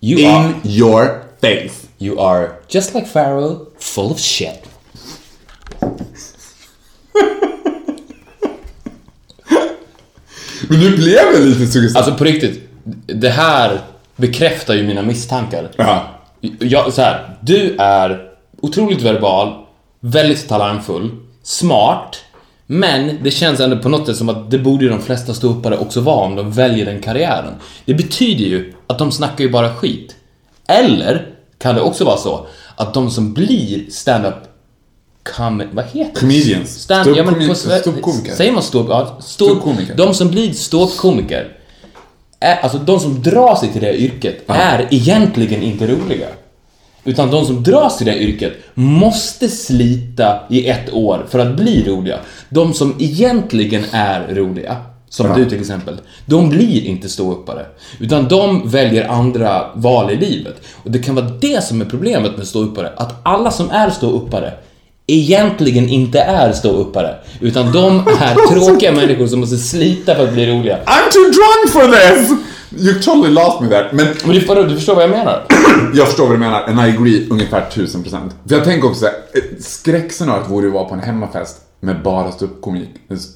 You 0.00 0.30
are, 0.30 0.44
In 0.44 0.60
your 0.64 1.22
face. 1.40 1.86
you 1.98 2.20
are 2.20 2.48
just 2.68 2.94
like 2.94 3.06
Pharaoh, 3.06 3.56
full 3.78 4.10
of 4.12 4.18
shit. 4.18 4.69
Men 10.70 10.80
du 10.80 10.96
blev 10.96 11.32
väl 11.32 11.44
lite 11.44 11.66
sugen? 11.66 11.96
Alltså 11.96 12.14
på 12.14 12.24
riktigt, 12.24 12.68
det 13.06 13.28
här 13.28 13.80
bekräftar 14.16 14.74
ju 14.74 14.82
mina 14.82 15.02
misstankar. 15.02 15.70
Ja. 15.76 16.06
Jag, 16.58 16.92
så 16.92 17.02
här, 17.02 17.36
du 17.40 17.76
är 17.78 18.28
otroligt 18.60 19.02
verbal, 19.02 19.52
väldigt 20.00 20.48
talangfull, 20.48 21.10
smart, 21.42 22.16
men 22.66 23.18
det 23.22 23.30
känns 23.30 23.60
ändå 23.60 23.76
på 23.76 23.88
något 23.88 24.06
sätt 24.06 24.16
som 24.16 24.28
att 24.28 24.50
det 24.50 24.58
borde 24.58 24.84
ju 24.84 24.90
de 24.90 25.02
flesta 25.02 25.34
ståuppare 25.34 25.78
också 25.78 26.00
vara 26.00 26.24
om 26.24 26.36
de 26.36 26.52
väljer 26.52 26.86
den 26.86 27.02
karriären. 27.02 27.54
Det 27.84 27.94
betyder 27.94 28.44
ju 28.44 28.74
att 28.86 28.98
de 28.98 29.12
snackar 29.12 29.44
ju 29.44 29.50
bara 29.50 29.74
skit. 29.74 30.16
Eller 30.68 31.26
kan 31.58 31.74
det 31.74 31.80
också 31.80 32.04
vara 32.04 32.16
så 32.16 32.46
att 32.76 32.94
de 32.94 33.10
som 33.10 33.32
blir 33.34 33.90
stand-up 33.90 34.34
com- 35.24 35.68
vad 35.72 35.84
heter? 35.84 36.20
Comedians. 36.20 36.70
Stand, 36.82 37.16
ja, 37.16 37.24
men 37.24 37.34
på 37.34 37.40
Ståuppkomi- 37.40 37.54
sve- 37.54 37.80
ståuppkomiker. 37.80 38.34
Säger 38.34 38.52
man 38.52 38.62
ståupp? 38.62 38.86
Ja, 38.88 39.16
stå, 39.20 39.44
Ståuppkomiker. 39.44 39.94
De 39.96 40.14
som 40.14 40.28
blir 40.30 40.52
ståuppkomiker, 40.52 41.56
alltså 42.62 42.78
de 42.78 43.00
som 43.00 43.22
drar 43.22 43.56
sig 43.56 43.68
till 43.72 43.80
det 43.80 44.00
yrket, 44.00 44.42
är 44.46 44.86
egentligen 44.90 45.62
inte 45.62 45.86
roliga. 45.86 46.26
Utan 47.04 47.30
de 47.30 47.46
som 47.46 47.62
dras 47.62 47.96
till 47.96 48.06
det 48.06 48.18
yrket 48.22 48.52
måste 48.74 49.48
slita 49.48 50.40
i 50.50 50.66
ett 50.68 50.92
år 50.92 51.26
för 51.28 51.38
att 51.38 51.56
bli 51.56 51.84
roliga. 51.88 52.18
De 52.48 52.74
som 52.74 52.94
egentligen 52.98 53.84
är 53.92 54.34
roliga, 54.34 54.76
som 55.08 55.26
Ja. 55.26 55.34
du 55.34 55.44
till 55.50 55.60
exempel, 55.60 55.96
de 56.26 56.48
blir 56.48 56.84
inte 56.84 57.08
ståuppare. 57.08 57.66
Utan 58.00 58.28
de 58.28 58.70
väljer 58.70 59.08
andra 59.08 59.70
val 59.74 60.10
i 60.10 60.16
livet. 60.16 60.54
Och 60.84 60.90
det 60.90 60.98
kan 60.98 61.14
vara 61.14 61.26
det 61.40 61.64
som 61.64 61.80
är 61.80 61.84
problemet 61.84 62.36
med 62.36 62.46
ståuppare, 62.46 62.92
att 62.96 63.14
alla 63.22 63.50
som 63.50 63.70
är 63.70 63.90
ståuppare 63.90 64.52
egentligen 65.14 65.88
inte 65.88 66.20
är 66.20 66.52
ståuppare. 66.52 67.14
Utan 67.40 67.72
de 67.72 67.98
är 68.20 68.34
tråkiga 68.54 68.92
människor 68.92 69.26
som 69.26 69.40
måste 69.40 69.56
slita 69.56 70.14
för 70.14 70.24
att 70.24 70.32
bli 70.32 70.46
roliga. 70.46 70.76
I'm 70.76 71.10
too 71.12 71.24
drunk 71.24 71.70
for 71.72 71.96
this! 71.96 72.30
You 72.78 72.94
totally 73.02 73.34
lost 73.34 73.60
me 73.60 73.68
there. 73.68 73.88
Men 73.92 74.06
Men 74.24 74.34
du, 74.34 74.40
förstår- 74.40 74.64
du 74.64 74.74
förstår 74.76 74.94
vad 74.94 75.02
jag 75.04 75.10
menar? 75.10 75.42
jag 75.94 76.06
förstår 76.06 76.24
vad 76.26 76.34
du 76.34 76.38
menar, 76.38 76.62
and 76.62 76.78
I 76.80 76.82
agree 76.96 77.26
ungefär 77.30 77.64
1000%. 77.70 78.04
För 78.48 78.54
jag 78.56 78.64
tänker 78.64 78.88
också 78.88 79.00
såhär, 79.00 79.14
ett 79.34 79.64
skräckscenario 79.64 80.42
vore 80.48 80.62
ju 80.62 80.68
att 80.68 80.74
vara 80.74 80.84
på 80.84 80.94
en 80.94 81.00
hemmafest 81.00 81.56
med 81.80 82.02
bara 82.02 82.32
ståuppkomik, 82.32 82.88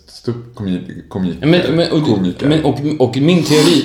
ståuppkomik, 0.07 0.83
komik, 1.09 1.37
Men, 1.41 1.51
men, 1.51 1.93
och, 1.93 2.05
komiker. 2.05 2.49
men, 2.49 2.65
och, 2.65 2.79
och 2.99 3.17
min 3.17 3.43
teori, 3.45 3.85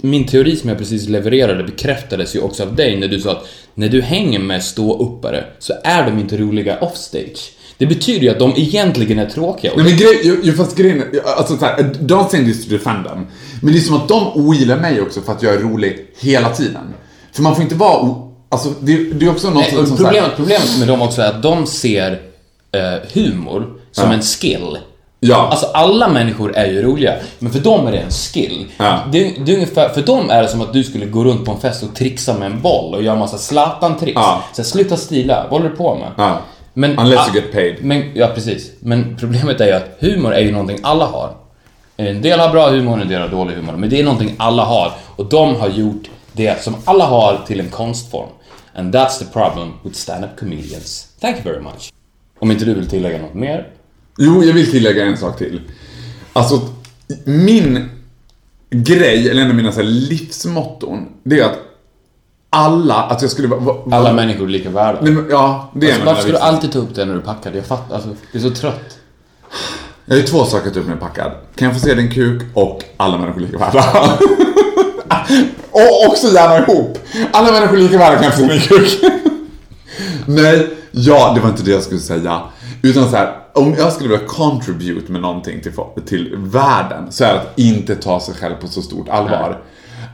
min 0.00 0.26
teori 0.26 0.56
som 0.56 0.68
jag 0.68 0.78
precis 0.78 1.08
levererade 1.08 1.64
bekräftades 1.64 2.36
ju 2.36 2.40
också 2.40 2.62
av 2.62 2.74
dig 2.74 3.00
när 3.00 3.08
du 3.08 3.20
sa 3.20 3.32
att 3.32 3.46
när 3.74 3.88
du 3.88 4.02
hänger 4.02 4.38
med 4.38 4.64
ståuppare 4.64 5.44
så 5.58 5.72
är 5.84 6.06
de 6.10 6.18
inte 6.18 6.36
roliga 6.36 6.78
offstage. 6.78 7.52
Det 7.78 7.86
betyder 7.86 8.20
ju 8.20 8.28
att 8.28 8.38
de 8.38 8.52
egentligen 8.56 9.18
är 9.18 9.26
tråkiga. 9.26 9.72
Nej 9.76 9.84
men 9.84 9.96
grej, 9.96 10.40
ju, 10.44 10.52
fast 10.52 10.76
grejen 10.76 11.04
alltså 11.36 11.56
såhär, 11.56 11.76
don't 12.00 12.28
say 12.28 12.44
this 12.44 12.64
to 12.64 12.70
defend 12.70 13.06
them. 13.06 13.26
Men 13.62 13.72
det 13.72 13.78
är 13.78 13.82
som 13.82 13.96
att 13.96 14.08
de 14.08 14.26
ogillar 14.34 14.76
mig 14.80 15.00
också 15.00 15.20
för 15.20 15.32
att 15.32 15.42
jag 15.42 15.54
är 15.54 15.58
rolig 15.58 16.06
hela 16.18 16.48
tiden. 16.54 16.94
För 17.32 17.42
man 17.42 17.54
får 17.54 17.62
inte 17.62 17.74
vara. 17.74 18.14
Alltså, 18.48 18.72
det, 18.80 18.96
det 19.12 19.26
är 19.26 19.30
också 19.30 19.50
något 19.50 19.56
Nej, 19.72 19.86
som... 19.86 19.86
så 19.86 19.92
här- 19.92 19.96
problemet, 20.04 20.36
problemet 20.36 20.78
med 20.78 20.88
dem 20.88 21.02
också 21.02 21.22
är 21.22 21.28
att 21.28 21.42
de 21.42 21.66
ser 21.66 22.12
eh, 22.72 23.08
humor 23.14 23.77
som 23.92 24.08
Ja. 24.08 24.14
en 24.14 24.22
skill. 24.22 24.78
Ja. 25.20 25.48
Alltså 25.50 25.66
alla 25.66 26.08
människor 26.08 26.56
är 26.56 26.66
ju 26.66 26.82
roliga, 26.82 27.14
men 27.38 27.52
för 27.52 27.58
dem 27.60 27.86
är 27.86 27.92
det 27.92 27.98
en 27.98 28.10
skill. 28.10 28.66
Ja. 28.76 28.98
Det, 29.12 29.34
det 29.46 29.52
är 29.52 29.54
ungefär, 29.54 29.88
för 29.88 30.02
dem 30.02 30.30
är 30.30 30.42
det 30.42 30.48
som 30.48 30.60
att 30.60 30.72
du 30.72 30.84
skulle 30.84 31.06
gå 31.06 31.24
runt 31.24 31.44
på 31.44 31.52
en 31.52 31.60
fest 31.60 31.82
och 31.82 31.94
trixa 31.94 32.38
med 32.38 32.46
en 32.46 32.60
boll 32.62 32.94
och 32.94 33.02
göra 33.02 33.16
massa 33.16 33.36
Zlatan-tricks. 33.38 34.12
Ja. 34.14 34.42
Så 34.52 34.64
sluta 34.64 34.96
stila, 34.96 35.42
vad 35.42 35.60
håller 35.60 35.70
du 35.70 35.76
på 35.76 35.94
med? 35.94 36.10
Ja. 36.16 36.38
Men, 36.74 36.98
Unless 36.98 37.18
ah, 37.20 37.26
you 37.26 37.34
get 37.34 37.52
paid. 37.52 37.84
Men, 37.84 38.12
ja, 38.14 38.26
precis. 38.34 38.70
Men 38.80 39.16
problemet 39.20 39.60
är 39.60 39.66
ju 39.66 39.72
att 39.72 39.96
humor 39.98 40.34
är 40.34 40.40
ju 40.40 40.52
någonting 40.52 40.78
alla 40.82 41.06
har. 41.06 41.30
En 41.96 42.22
del 42.22 42.40
har 42.40 42.48
bra 42.50 42.70
humor, 42.70 43.00
en 43.00 43.08
del 43.08 43.20
har 43.20 43.28
dålig 43.28 43.54
humor. 43.54 43.72
Men 43.76 43.90
det 43.90 44.00
är 44.00 44.04
någonting 44.04 44.34
alla 44.38 44.64
har. 44.64 44.92
Och 45.16 45.26
de 45.26 45.56
har 45.56 45.68
gjort 45.68 46.02
det 46.32 46.62
som 46.62 46.76
alla 46.84 47.04
har 47.04 47.40
till 47.46 47.60
en 47.60 47.68
konstform. 47.70 48.28
And 48.74 48.94
that's 48.94 49.18
the 49.18 49.24
problem 49.24 49.72
with 49.82 49.96
stand-up 49.96 50.30
comedians. 50.40 51.06
Thank 51.20 51.36
you 51.36 51.44
very 51.44 51.62
much. 51.62 51.92
Om 52.40 52.50
inte 52.50 52.64
du 52.64 52.74
vill 52.74 52.88
tillägga 52.88 53.18
något 53.18 53.34
mer? 53.34 53.66
Jo, 54.18 54.44
jag 54.44 54.52
vill 54.54 54.70
tillägga 54.70 55.04
en 55.06 55.16
sak 55.16 55.38
till. 55.38 55.60
Alltså, 56.32 56.60
min 57.24 57.88
grej, 58.70 59.30
eller 59.30 59.42
en 59.42 59.48
av 59.50 59.54
mina 59.56 59.72
så 59.72 59.80
här, 59.80 59.88
livsmotton, 59.88 61.06
det 61.22 61.40
är 61.40 61.44
att 61.44 61.58
alla, 62.50 62.94
att 62.94 63.22
jag 63.22 63.30
skulle 63.30 63.48
vara... 63.48 63.60
vara- 63.60 63.96
Alla 63.96 64.12
människor 64.12 64.44
är 64.44 64.48
lika 64.48 64.70
värda. 64.70 64.98
Nej, 65.02 65.12
men, 65.12 65.26
ja, 65.30 65.70
det 65.74 65.86
är 65.90 65.92
av 65.92 65.98
mina 65.98 66.10
Varför 66.10 66.22
ska 66.22 66.32
du 66.32 66.38
alltid 66.38 66.72
ta 66.72 66.78
upp 66.78 66.94
det 66.94 67.04
när 67.04 67.14
du 67.14 67.20
packar? 67.20 67.52
Jag 67.52 67.66
fattar, 67.66 67.94
alltså, 67.94 68.10
du 68.32 68.38
är 68.38 68.42
så 68.42 68.50
trött. 68.50 68.98
Jag 70.04 70.14
har 70.14 70.20
ju 70.20 70.26
två 70.26 70.44
saker 70.44 70.68
att 70.68 70.74
ta 70.74 70.80
upp 70.80 70.86
när 70.86 70.92
jag 70.94 71.02
är 71.02 71.06
packad. 71.08 71.32
Kan 71.54 71.68
jag 71.68 71.74
få 71.74 71.80
se 71.86 71.94
din 71.94 72.10
kuk 72.10 72.42
och 72.54 72.84
alla 72.96 73.18
människor 73.18 73.42
är 73.42 73.46
lika 73.46 73.58
värda. 73.58 73.84
och 75.70 76.06
också 76.08 76.26
gärna 76.34 76.58
ihop. 76.58 76.98
Alla 77.32 77.52
människor 77.52 77.76
är 77.76 77.80
lika 77.82 77.98
värda 77.98 78.14
kan 78.16 78.24
jag 78.24 78.34
få 78.34 78.40
se 78.40 78.46
min 78.48 78.60
kuk. 78.60 78.98
Nej, 80.26 80.68
ja, 80.90 81.32
det 81.34 81.40
var 81.40 81.48
inte 81.48 81.62
det 81.62 81.70
jag 81.70 81.82
skulle 81.82 82.00
säga. 82.00 82.40
Utan 82.82 83.10
så 83.10 83.16
här, 83.16 83.36
om 83.52 83.74
jag 83.78 83.92
skulle 83.92 84.08
vilja 84.08 84.26
contribute 84.26 85.12
med 85.12 85.20
någonting 85.20 85.60
till, 85.60 85.72
till 86.06 86.36
världen 86.36 87.12
så 87.12 87.24
är 87.24 87.34
det 87.34 87.40
att 87.40 87.58
inte 87.58 87.96
ta 87.96 88.20
sig 88.20 88.34
själv 88.34 88.54
på 88.54 88.68
så 88.68 88.82
stort 88.82 89.08
allvar. 89.08 89.62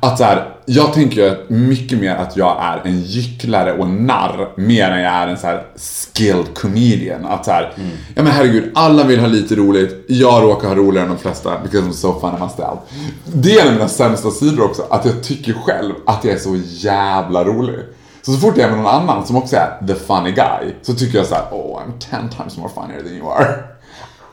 Att 0.01 0.19
så 0.19 0.25
här, 0.25 0.49
jag 0.67 0.93
tänker 0.93 1.23
ju 1.23 1.57
mycket 1.57 1.99
mer 1.99 2.17
att 2.17 2.37
jag 2.37 2.57
är 2.61 2.81
en 2.85 3.01
gycklare 3.01 3.73
och 3.79 3.89
narr 3.89 4.61
mer 4.61 4.91
än 4.91 5.03
jag 5.03 5.13
är 5.13 5.29
en 5.29 5.39
så 5.39 5.47
här 5.47 5.67
skilled 6.15 6.55
comedian. 6.55 7.25
Att 7.25 7.45
så 7.45 7.51
här, 7.51 7.73
ja 8.15 8.23
men 8.23 8.33
herregud, 8.33 8.71
alla 8.75 9.05
vill 9.05 9.21
ha 9.21 9.27
lite 9.27 9.55
roligt. 9.55 10.05
Jag 10.09 10.43
råkar 10.43 10.69
ha 10.69 10.75
roligare 10.75 11.07
än 11.07 11.13
de 11.13 11.19
flesta 11.19 11.59
because 11.63 11.89
I'm 11.89 11.93
so 11.93 12.21
fun 12.21 12.33
myself. 12.33 12.79
Det 13.25 13.59
är 13.59 13.63
en 13.63 13.69
av 13.69 13.75
mina 13.75 13.89
sämsta 13.89 14.31
sidor 14.31 14.65
också, 14.65 14.83
att 14.91 15.05
jag 15.05 15.23
tycker 15.23 15.53
själv 15.53 15.95
att 16.07 16.25
jag 16.25 16.35
är 16.35 16.39
så 16.39 16.57
jävla 16.67 17.45
rolig. 17.45 17.79
Så 18.27 18.33
så 18.33 18.39
fort 18.39 18.57
jag 18.57 18.67
är 18.67 18.71
med 18.71 18.79
någon 18.79 18.95
annan 18.95 19.27
som 19.27 19.37
också 19.37 19.57
är 19.57 19.87
the 19.87 19.95
funny 19.95 20.33
guy 20.33 20.75
så 20.83 20.95
tycker 20.95 21.19
jag 21.19 21.27
så 21.27 21.35
här: 21.35 21.45
oh 21.51 21.83
I'm 21.83 21.93
ten 22.11 22.29
times 22.29 22.57
more 22.57 22.71
funnier 22.75 23.03
than 23.03 23.13
you 23.13 23.33
are. 23.33 23.65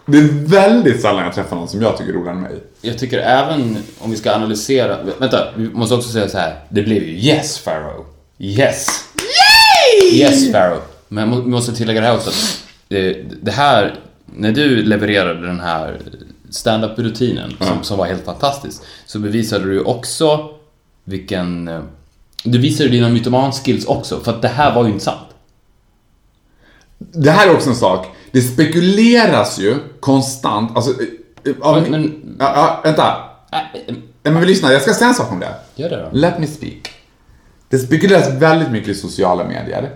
Det 0.06 0.18
är 0.18 0.48
väldigt 0.48 1.02
sällan 1.02 1.24
jag 1.24 1.34
träffar 1.34 1.56
någon 1.56 1.68
som 1.68 1.82
jag 1.82 1.98
tycker 1.98 2.12
är 2.12 2.16
roligare 2.16 2.36
än 2.36 2.42
mig. 2.42 2.64
Jag 2.82 3.00
tycker 3.00 3.20
även 3.20 3.78
om 4.00 4.12
vi 4.12 4.18
ska 4.18 4.34
analysera... 4.34 4.98
Vänta, 5.20 5.48
vi 5.56 5.70
måste 5.70 5.96
också 5.96 6.10
säga 6.10 6.30
så 6.30 6.38
här. 6.38 6.60
Det 6.70 6.82
blev 6.82 7.04
ju 7.04 7.20
yes, 7.20 7.58
Farrow. 7.58 8.06
Yes! 8.38 8.88
Yay! 9.16 10.20
Yes, 10.20 10.52
Farrow. 10.52 10.82
Men 11.08 11.44
vi 11.44 11.50
måste 11.50 11.76
tillägga 11.76 12.02
det 12.02 12.08
här 12.08 12.16
också. 12.16 12.30
att 12.30 12.64
Det, 12.88 13.14
det 13.42 13.52
här, 13.52 14.00
när 14.26 14.52
du 14.52 14.84
levererade 14.84 15.48
den 15.48 15.60
här 15.60 16.02
stand-up-rutinen 16.50 17.54
som, 17.60 17.84
som 17.84 17.98
var 17.98 18.06
helt 18.06 18.26
fantastisk, 18.26 18.82
så 19.06 19.20
bevisade 19.20 19.66
du 19.66 19.74
ju 19.74 19.82
också 19.82 20.50
vilken... 21.04 21.70
eh, 22.46 22.52
Du 22.52 22.58
visade 22.58 22.90
dina 22.90 23.10
mytoman-skills 23.10 23.86
också, 23.86 24.20
för 24.20 24.32
att 24.32 24.42
det 24.42 24.48
här 24.48 24.76
var 24.76 24.84
ju 24.86 24.90
inte 24.92 25.04
sant. 25.06 25.28
Det 26.98 27.32
här 27.32 27.48
är 27.48 27.54
också 27.56 27.70
en 27.70 27.76
sak. 27.76 28.08
Det 28.32 28.42
spekuleras 28.42 29.60
ju 29.60 29.76
konstant, 30.00 30.76
alltså... 30.76 30.92
eh, 31.46 31.54
Av, 31.62 31.82
Men- 31.82 31.92
men- 31.92 32.36
ja, 32.40 32.52
ja, 32.56 32.82
vänta. 32.84 33.16
Äh, 33.52 33.60
äh, 33.88 33.96
Ja, 34.24 34.32
men 34.32 34.44
lyssna, 34.44 34.72
jag 34.74 34.82
ska 34.82 34.94
säga 34.94 35.08
en 35.08 35.14
sak 35.14 35.32
om 35.32 35.40
det. 35.40 35.54
Gör 35.76 35.90
det 35.90 35.96
då. 35.98 36.18
Let 36.18 36.40
me 36.40 36.48
speak. 36.48 36.92
Det 37.70 37.78
spekuleras 37.78 38.30
väldigt 38.34 38.72
mycket 38.72 38.90
i 38.90 38.96
sociala 38.96 39.44
medier 39.44 39.90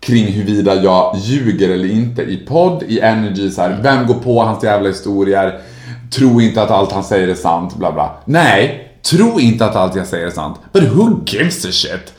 kring 0.00 0.26
huruvida 0.26 0.74
jag 0.74 1.16
ljuger 1.18 1.70
eller 1.70 1.88
inte 1.90 2.22
i 2.22 2.36
podd, 2.36 2.82
i 2.88 3.00
energy, 3.00 3.50
så 3.50 3.62
här, 3.62 3.78
vem 3.82 4.06
går 4.06 4.14
på 4.14 4.42
hans 4.42 4.64
jävla 4.64 4.88
historier, 4.88 5.60
tro 6.12 6.40
inte 6.40 6.62
att 6.62 6.70
allt 6.70 6.92
han 6.92 7.04
säger 7.04 7.28
är 7.28 7.34
sant, 7.34 7.76
bla 7.76 7.92
bla. 7.92 8.16
Nej, 8.24 8.92
tro 9.10 9.40
inte 9.40 9.64
att 9.64 9.76
allt 9.76 9.96
jag 9.96 10.06
säger 10.06 10.26
är 10.26 10.30
sant. 10.30 10.60
But 10.72 10.82
who 10.82 11.20
gives 11.26 11.64
a 11.64 11.68
shit? 11.72 12.12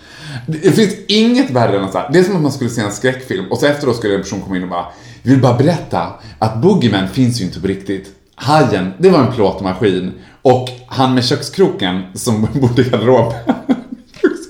Det 0.48 0.72
finns 0.72 0.94
inget 1.08 1.50
värre 1.50 1.78
än 1.78 1.84
att 1.84 1.92
så 1.92 1.98
här, 1.98 2.10
det 2.14 2.20
är 2.20 2.24
som 2.24 2.36
att 2.36 2.42
man 2.42 2.52
skulle 2.52 2.70
se 2.70 2.82
en 2.82 2.92
skräckfilm 2.92 3.52
och 3.52 3.58
så 3.58 3.66
efteråt 3.66 3.96
skulle 3.96 4.16
en 4.16 4.22
person 4.22 4.42
komma 4.42 4.56
in 4.56 4.64
och 4.64 4.70
bara, 4.70 4.86
jag 5.24 5.32
vill 5.32 5.42
bara 5.42 5.58
berätta 5.58 6.14
att 6.40 6.62
Boogeyman 6.62 7.08
finns 7.08 7.42
ju 7.42 7.46
inte 7.46 7.62
på 7.62 7.68
riktigt. 7.68 8.08
Hajen, 8.36 8.94
det 8.98 9.10
var 9.10 9.20
en 9.20 9.34
plåtmaskin 9.34 10.12
och 10.42 10.70
han 10.88 11.14
med 11.14 11.26
kökskroken 11.26 12.04
som 12.14 12.42
bodde 12.54 12.82
i 12.82 12.90
garderoben 12.90 13.34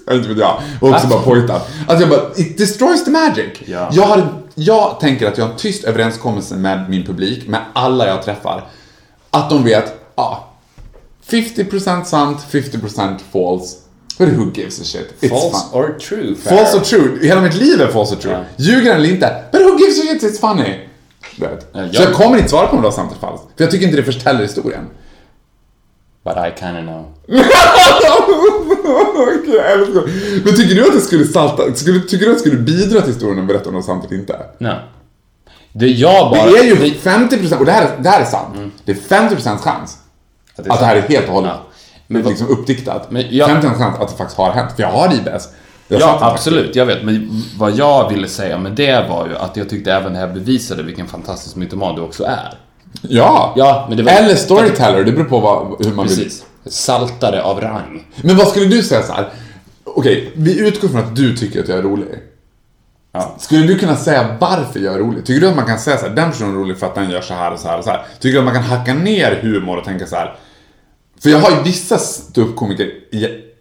jag 0.08 0.18
inte 0.18 0.30
vet 0.30 0.38
jag. 0.38 0.62
Och 0.82 0.90
också 0.90 1.08
bara 1.08 1.22
pojtar. 1.22 1.62
Alltså 1.88 2.08
jag 2.08 2.10
bara, 2.10 2.32
it 2.36 2.58
destroys 2.58 3.06
the 3.06 3.12
magic. 3.12 3.62
Ja. 3.66 3.90
Jag, 3.92 4.04
har, 4.04 4.28
jag 4.56 5.00
tänker 5.00 5.28
att 5.28 5.38
jag 5.38 5.46
har 5.46 5.52
en 5.52 5.58
tyst 5.58 5.84
överenskommelse 5.84 6.56
med 6.56 6.90
min 6.90 7.06
publik, 7.06 7.48
med 7.48 7.62
alla 7.74 8.08
jag 8.08 8.24
träffar. 8.24 8.68
Att 9.32 9.50
de 9.50 9.64
vet, 9.64 9.94
ja, 10.16 10.48
50% 11.30 12.04
sant, 12.04 12.38
50% 12.52 13.18
false. 13.32 13.76
But 14.18 14.30
who 14.30 14.52
gives 14.54 14.82
a 14.82 14.84
shit? 14.84 15.14
It's 15.22 15.30
False 15.30 15.52
fun. 15.72 15.82
or 15.82 16.00
true, 16.00 16.36
Farrow? 16.36 16.58
False 16.58 16.78
or 16.78 16.82
true. 16.82 17.20
Hela 17.28 17.42
mitt 17.42 17.54
liv 17.54 17.82
är 17.82 17.88
false 17.88 18.16
or 18.16 18.20
true. 18.20 18.32
Ja. 18.32 18.44
Ljuger 18.58 18.96
eller 18.96 19.10
inte. 19.10 19.44
But 19.52 19.62
who 19.62 19.78
gives 19.80 20.00
a 20.00 20.02
shit? 20.04 20.24
It's 20.24 20.40
funny. 20.40 20.80
Du 21.36 21.42
vet. 21.46 21.70
Ja, 21.74 21.80
Så 21.80 22.02
jag- 22.02 22.10
jag 22.10 22.14
kommer 22.14 22.38
inte 22.38 22.50
svara 22.50 22.68
på 22.68 22.76
om 22.76 22.82
det 22.82 22.88
var 22.88 22.96
sant 22.96 23.12
eller 23.12 23.20
falskt. 23.22 23.46
För 23.58 23.64
jag 23.64 23.72
tycker 23.72 23.86
inte 23.86 23.98
det 23.98 24.04
förställer 24.04 24.42
historien. 24.42 24.86
But 26.24 26.34
I 26.38 26.60
kinda 26.60 26.82
know. 26.82 27.06
Jag. 29.48 30.10
Men 30.46 30.56
tycker 30.56 30.76
du 30.76 30.86
att 30.88 30.94
det 30.94 31.02
skulle 31.02 31.26
salta, 31.26 31.74
skulle, 31.76 32.00
tycker 32.00 32.26
du 32.26 32.32
att 32.32 32.38
det 32.38 32.50
skulle 32.50 32.62
bidra 32.62 33.02
till 33.02 33.14
historien 33.14 33.40
om 33.40 33.48
berätta 33.48 33.66
om 33.70 33.72
det 33.76 33.80
var 33.80 33.86
sant 33.86 34.06
eller 34.06 34.18
inte? 34.20 34.40
No. 34.60 34.70
Det 35.74 35.88
jag 35.88 36.32
bara... 36.32 36.46
Det 36.52 36.58
är 36.58 36.64
ju 36.64 36.76
det- 36.76 37.10
50%, 37.10 37.58
och 37.60 37.66
det 37.66 37.72
här, 37.72 37.82
är- 37.86 38.02
det 38.04 38.10
här 38.10 38.22
är 38.22 38.26
sant. 38.26 38.56
Det 38.86 38.92
är 38.92 38.96
50% 38.96 39.58
chans 39.58 39.98
Att 40.58 40.66
det 40.66 40.72
att 40.72 40.80
det 40.80 40.86
här 40.86 40.96
är 40.96 41.02
helt 41.02 41.28
och 41.28 41.34
hållet 41.34 41.52
Ja. 41.56 41.64
Men 42.08 42.22
liksom 42.22 42.48
uppdiktat. 42.48 43.12
Men 43.12 43.24
jag- 43.30 43.50
50% 43.50 43.78
chans 43.78 44.00
att 44.00 44.10
det 44.10 44.18
faktiskt 44.18 44.38
har 44.38 44.52
hänt. 44.52 44.72
För 44.76 44.84
jag 44.84 44.92
har 44.92 45.14
IBS. 45.14 45.50
Jag 45.88 46.02
Ja, 46.02 46.18
absolut. 46.22 46.76
Jag 46.76 46.86
vet. 46.86 47.04
Men 47.04 47.44
vad 47.58 47.76
jag 47.76 48.10
ville 48.10 48.28
säga 48.28 48.58
med 48.58 48.72
det 48.72 49.06
var 49.10 49.28
ju 49.28 49.38
att 49.38 49.58
jag 49.58 49.70
tyckte 49.70 49.94
även 49.94 50.14
det 50.14 50.20
här 50.20 50.28
bevisade 50.28 50.84
vilken 50.84 51.08
fantastisk 51.08 51.56
mytoman 51.56 51.96
du 51.96 52.02
också 52.02 52.24
är. 52.24 52.30
faktiskt. 52.36 53.14
Ja. 53.14 53.54
Ja, 53.56 53.86
men 53.88 53.98
det 53.98 54.04
var... 54.04 54.12
Eller 54.12 54.36
storyteller, 54.36 55.04
det 55.04 55.12
beror 55.12 55.26
på 55.26 55.40
vad, 55.40 55.86
hur 55.86 55.94
man 55.94 56.08
vill. 56.08 56.18
Precis. 56.18 56.46
Saltare 56.66 57.44
av 57.44 57.62
rang. 57.62 58.08
Men 58.22 58.38
vad 58.38 58.48
skulle 58.48 58.66
du 58.66 58.84
säga 58.84 59.04
så 59.04 59.14
här? 59.14 59.30
Okej, 59.84 60.32
vi 60.36 60.60
utgår 60.68 60.88
från 60.88 61.00
att 61.02 61.16
du 61.16 61.38
tycker 61.38 61.60
att 61.64 61.68
jag 61.68 61.78
är 61.78 61.82
rolig. 61.84 62.08
Ja. 63.12 63.36
Skulle 63.40 63.68
du 63.68 63.80
kunna 63.80 63.96
säga 63.96 64.36
varför 64.40 64.80
jag 64.80 64.94
är 64.94 65.00
rolig? 65.00 65.26
Tycker 65.26 65.42
du 65.42 65.50
att 65.50 65.56
man 65.56 65.66
kan 65.66 65.80
säga 65.80 65.98
så 65.98 66.06
här, 66.08 66.16
den 66.16 66.32
personen 66.32 66.52
är 66.52 66.56
rolig 66.60 66.78
för 66.80 66.86
att 66.88 66.96
den 66.96 67.10
gör 67.10 67.22
så 67.22 67.34
här 67.34 67.52
och 67.54 67.60
så 67.60 67.68
här 67.68 67.78
och 67.78 67.84
så 67.84 67.90
här? 67.90 68.06
Tycker 68.20 68.34
du 68.34 68.40
att 68.40 68.46
man 68.46 68.54
kan 68.54 68.64
hacka 68.64 68.94
ner 68.94 69.40
humor 69.42 69.78
och 69.78 69.84
tänka 69.86 70.06
så 70.06 70.16
här? 70.16 70.36
För 71.20 71.30
jag 71.30 71.40
har 71.40 71.58
ju 71.58 71.64
vissa 71.64 71.98
ståuppkomiker 71.98 72.92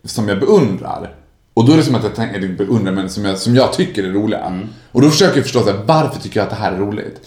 som 0.04 0.28
jag 0.28 0.40
beundrar. 0.40 1.14
Och 1.54 1.66
då 1.66 1.72
är 1.72 1.76
det 1.76 1.82
som 1.82 1.94
att 1.94 2.02
jag 2.02 2.14
tänker, 2.14 2.36
eller 2.38 2.48
beundrar, 2.48 2.92
men 2.92 3.10
som 3.10 3.24
jag, 3.24 3.38
som 3.38 3.56
jag 3.56 3.72
tycker 3.72 4.04
är 4.04 4.12
roliga. 4.12 4.40
Mm. 4.40 4.68
Och 4.92 5.02
då 5.02 5.10
försöker 5.10 5.36
jag 5.36 5.44
förstå 5.44 5.62
så 5.62 5.70
här, 5.70 5.80
varför 5.86 6.20
tycker 6.20 6.40
jag 6.40 6.44
att 6.44 6.50
det 6.50 6.56
här 6.56 6.72
är 6.72 6.78
roligt? 6.78 7.20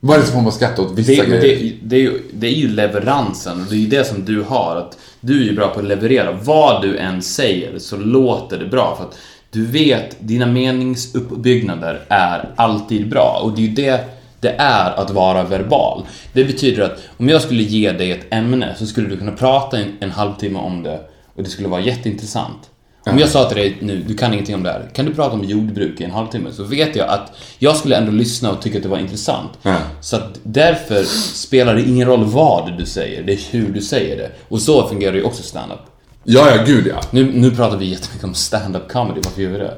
Vad 0.00 0.16
är 0.16 0.20
det 0.20 0.26
som 0.26 0.34
får 0.34 0.40
mig 0.40 0.48
att 0.48 0.54
skratta 0.54 0.82
åt 0.82 0.98
vissa 0.98 1.22
Det, 1.22 1.28
grejer? 1.28 1.40
det, 1.40 1.76
det, 1.82 1.96
är 1.96 2.00
ju, 2.00 2.20
det 2.32 2.46
är 2.46 2.50
ju 2.54 2.68
leveransen 2.68 3.60
och 3.60 3.66
det 3.70 3.74
är 3.74 3.78
ju 3.78 3.86
det 3.86 4.04
som 4.04 4.24
du 4.24 4.42
har. 4.42 4.76
Att 4.76 4.98
du 5.20 5.40
är 5.40 5.44
ju 5.44 5.56
bra 5.56 5.68
på 5.68 5.80
att 5.80 5.86
leverera. 5.86 6.32
Vad 6.32 6.82
du 6.82 6.98
än 6.98 7.22
säger 7.22 7.78
så 7.78 7.96
låter 7.96 8.58
det 8.58 8.66
bra. 8.66 8.96
För 8.96 9.04
att 9.04 9.18
du 9.50 9.66
vet, 9.66 10.16
dina 10.18 10.46
meningsuppbyggnader 10.46 12.00
är 12.08 12.50
alltid 12.56 13.10
bra. 13.10 13.40
Och 13.42 13.52
det 13.52 13.62
är 13.62 13.66
ju 13.66 13.74
det 13.74 14.04
det 14.44 14.54
är 14.58 15.00
att 15.00 15.10
vara 15.10 15.42
verbal. 15.42 16.06
Det 16.32 16.44
betyder 16.44 16.82
att 16.82 16.98
om 17.16 17.28
jag 17.28 17.42
skulle 17.42 17.62
ge 17.62 17.92
dig 17.92 18.12
ett 18.12 18.26
ämne 18.30 18.74
så 18.78 18.86
skulle 18.86 19.08
du 19.08 19.16
kunna 19.16 19.32
prata 19.32 19.78
en, 19.78 19.92
en 20.00 20.10
halvtimme 20.10 20.58
om 20.58 20.82
det 20.82 21.00
och 21.34 21.42
det 21.42 21.50
skulle 21.50 21.68
vara 21.68 21.80
jätteintressant. 21.80 22.70
Om 23.06 23.18
jag 23.18 23.28
sa 23.28 23.48
till 23.48 23.56
dig 23.56 23.76
nu, 23.80 24.04
du 24.08 24.14
kan 24.16 24.32
ingenting 24.32 24.54
om 24.54 24.62
det 24.62 24.70
här, 24.70 24.90
kan 24.92 25.06
du 25.06 25.14
prata 25.14 25.34
om 25.34 25.44
jordbruk 25.44 26.00
i 26.00 26.04
en 26.04 26.10
halvtimme? 26.10 26.52
Så 26.52 26.64
vet 26.64 26.96
jag 26.96 27.08
att 27.08 27.32
jag 27.58 27.76
skulle 27.76 27.96
ändå 27.96 28.12
lyssna 28.12 28.50
och 28.50 28.62
tycka 28.62 28.76
att 28.76 28.82
det 28.82 28.88
var 28.88 28.98
intressant. 28.98 29.50
Ja. 29.62 29.76
Så 30.00 30.16
att 30.16 30.38
därför 30.42 31.04
spelar 31.34 31.74
det 31.74 31.82
ingen 31.82 32.08
roll 32.08 32.24
vad 32.24 32.78
du 32.78 32.86
säger, 32.86 33.22
det 33.22 33.32
är 33.32 33.40
hur 33.50 33.68
du 33.68 33.80
säger 33.80 34.16
det. 34.16 34.30
Och 34.48 34.60
så 34.60 34.88
fungerar 34.88 35.14
ju 35.14 35.22
också 35.22 35.42
stand-up. 35.42 35.80
Ja, 36.24 36.56
ja, 36.56 36.64
gud 36.66 36.86
ja. 36.86 37.00
Nu, 37.10 37.32
nu 37.34 37.50
pratar 37.50 37.76
vi 37.76 37.86
jättemycket 37.86 38.24
om 38.24 38.34
stand-up 38.34 38.92
comedy, 38.92 39.20
varför 39.24 39.42
gör 39.42 39.50
vi 39.50 39.58
det? 39.58 39.74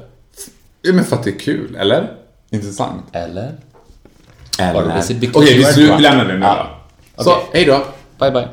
ja. 0.81 0.93
Men 0.93 1.03
för 1.05 1.15
att 1.15 1.23
det 1.23 1.29
är 1.29 1.39
kul, 1.39 1.75
eller? 1.75 2.11
Intressant. 2.49 3.03
Eller? 3.11 3.51
Okej, 4.59 5.59
okay, 5.61 5.73
vi, 5.75 6.01
lämnar 6.01 6.25
det 6.25 6.33
nu 6.33 6.45
ja. 6.45 6.67
då. 7.17 7.23
Så, 7.23 7.31
okay. 7.31 7.43
hej 7.53 7.65
då. 7.65 7.83
Bye, 8.19 8.31
bye. 8.31 8.47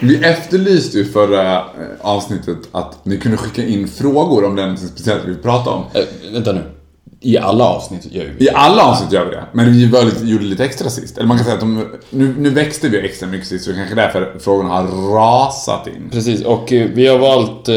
Vi 0.00 0.24
efterlyste 0.24 0.98
ju 0.98 1.04
förra 1.04 1.56
eh, 1.56 1.64
avsnittet 2.00 2.58
att 2.72 3.04
ni 3.04 3.18
kunde 3.18 3.36
skicka 3.36 3.62
in 3.62 3.88
frågor 3.88 4.44
om 4.44 4.56
den 4.56 4.78
speciellt 4.78 5.24
vi 5.24 5.28
vill 5.28 5.42
om. 5.70 5.84
Äh, 5.94 6.32
vänta 6.32 6.52
nu. 6.52 6.75
I 7.20 7.38
alla 7.38 7.64
avsnitt 7.64 8.12
gör 8.12 8.24
vi 8.38 8.44
I 8.46 8.50
alla 8.50 8.82
avsnitt 8.82 9.12
gör 9.12 9.24
vi 9.24 9.30
det, 9.30 9.44
men 9.52 9.72
vi 9.72 9.86
var 9.86 10.04
lite, 10.04 10.24
gjorde 10.26 10.44
lite 10.44 10.64
extra 10.64 10.90
sist. 10.90 11.18
Eller 11.18 11.28
man 11.28 11.36
kan 11.36 11.44
säga 11.44 11.54
att 11.54 11.60
de, 11.60 11.84
nu, 12.10 12.34
nu 12.38 12.50
växte 12.50 12.88
vi 12.88 12.98
extra 13.00 13.28
mycket 13.28 13.48
sist, 13.48 13.64
så 13.64 13.70
det 13.70 13.76
kanske 13.76 13.94
är 13.94 13.96
därför 13.96 14.38
frågorna 14.38 14.68
har 14.68 15.14
rasat 15.14 15.86
in. 15.86 16.08
Precis, 16.12 16.42
och 16.44 16.72
eh, 16.72 16.88
vi 16.94 17.06
har 17.06 17.18
valt... 17.18 17.68
eh, 17.68 17.76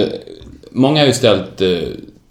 Många 0.71 0.99
har 0.99 1.07
ju 1.07 1.13
ställt, 1.13 1.61
eh, 1.61 1.67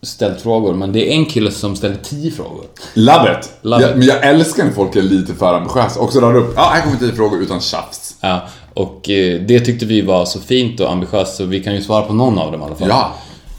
ställt 0.02 0.40
frågor, 0.40 0.74
men 0.74 0.92
det 0.92 1.08
är 1.08 1.12
en 1.12 1.26
kille 1.26 1.50
som 1.50 1.76
ställer 1.76 1.96
tio 1.96 2.30
frågor. 2.30 2.64
Love 2.94 3.38
it! 3.40 3.50
Love 3.62 3.82
jag, 3.82 3.90
it. 3.90 3.96
Men 3.96 4.06
jag 4.06 4.26
älskar 4.26 4.64
när 4.64 4.72
folk 4.72 4.96
är 4.96 5.02
lite 5.02 5.34
för 5.34 5.54
ambitiösa. 5.54 6.00
Också 6.00 6.20
radar 6.20 6.36
upp, 6.36 6.52
ja 6.56 6.70
här 6.74 6.82
kommer 6.82 6.96
tio 6.96 7.12
frågor 7.12 7.42
utan 7.42 7.60
tjafs. 7.60 8.16
Ja, 8.20 8.40
och 8.74 9.00
det 9.48 9.60
tyckte 9.60 9.86
vi 9.86 10.00
var 10.00 10.24
så 10.24 10.40
fint 10.40 10.80
och 10.80 10.92
ambitiöst 10.92 11.36
så 11.36 11.44
vi 11.44 11.62
kan 11.62 11.74
ju 11.74 11.80
svara 11.82 12.02
på 12.02 12.12
någon 12.12 12.38
av 12.38 12.52
dem 12.52 12.60
i 12.60 12.64
alla 12.64 12.74
fall. 12.74 12.88
Ja. 12.88 13.14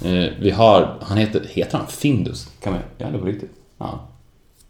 Eh, 0.06 0.34
Vi 0.42 0.52
har, 0.52 0.98
han 1.02 1.18
heter, 1.18 1.42
heter 1.50 1.78
han 1.78 1.88
Findus? 1.88 2.48
Kan 2.64 2.74
man, 2.74 2.82
ja 2.98 3.08
det 3.08 3.18
på 3.18 3.26
riktigt. 3.26 3.52
Ja. 3.80 4.06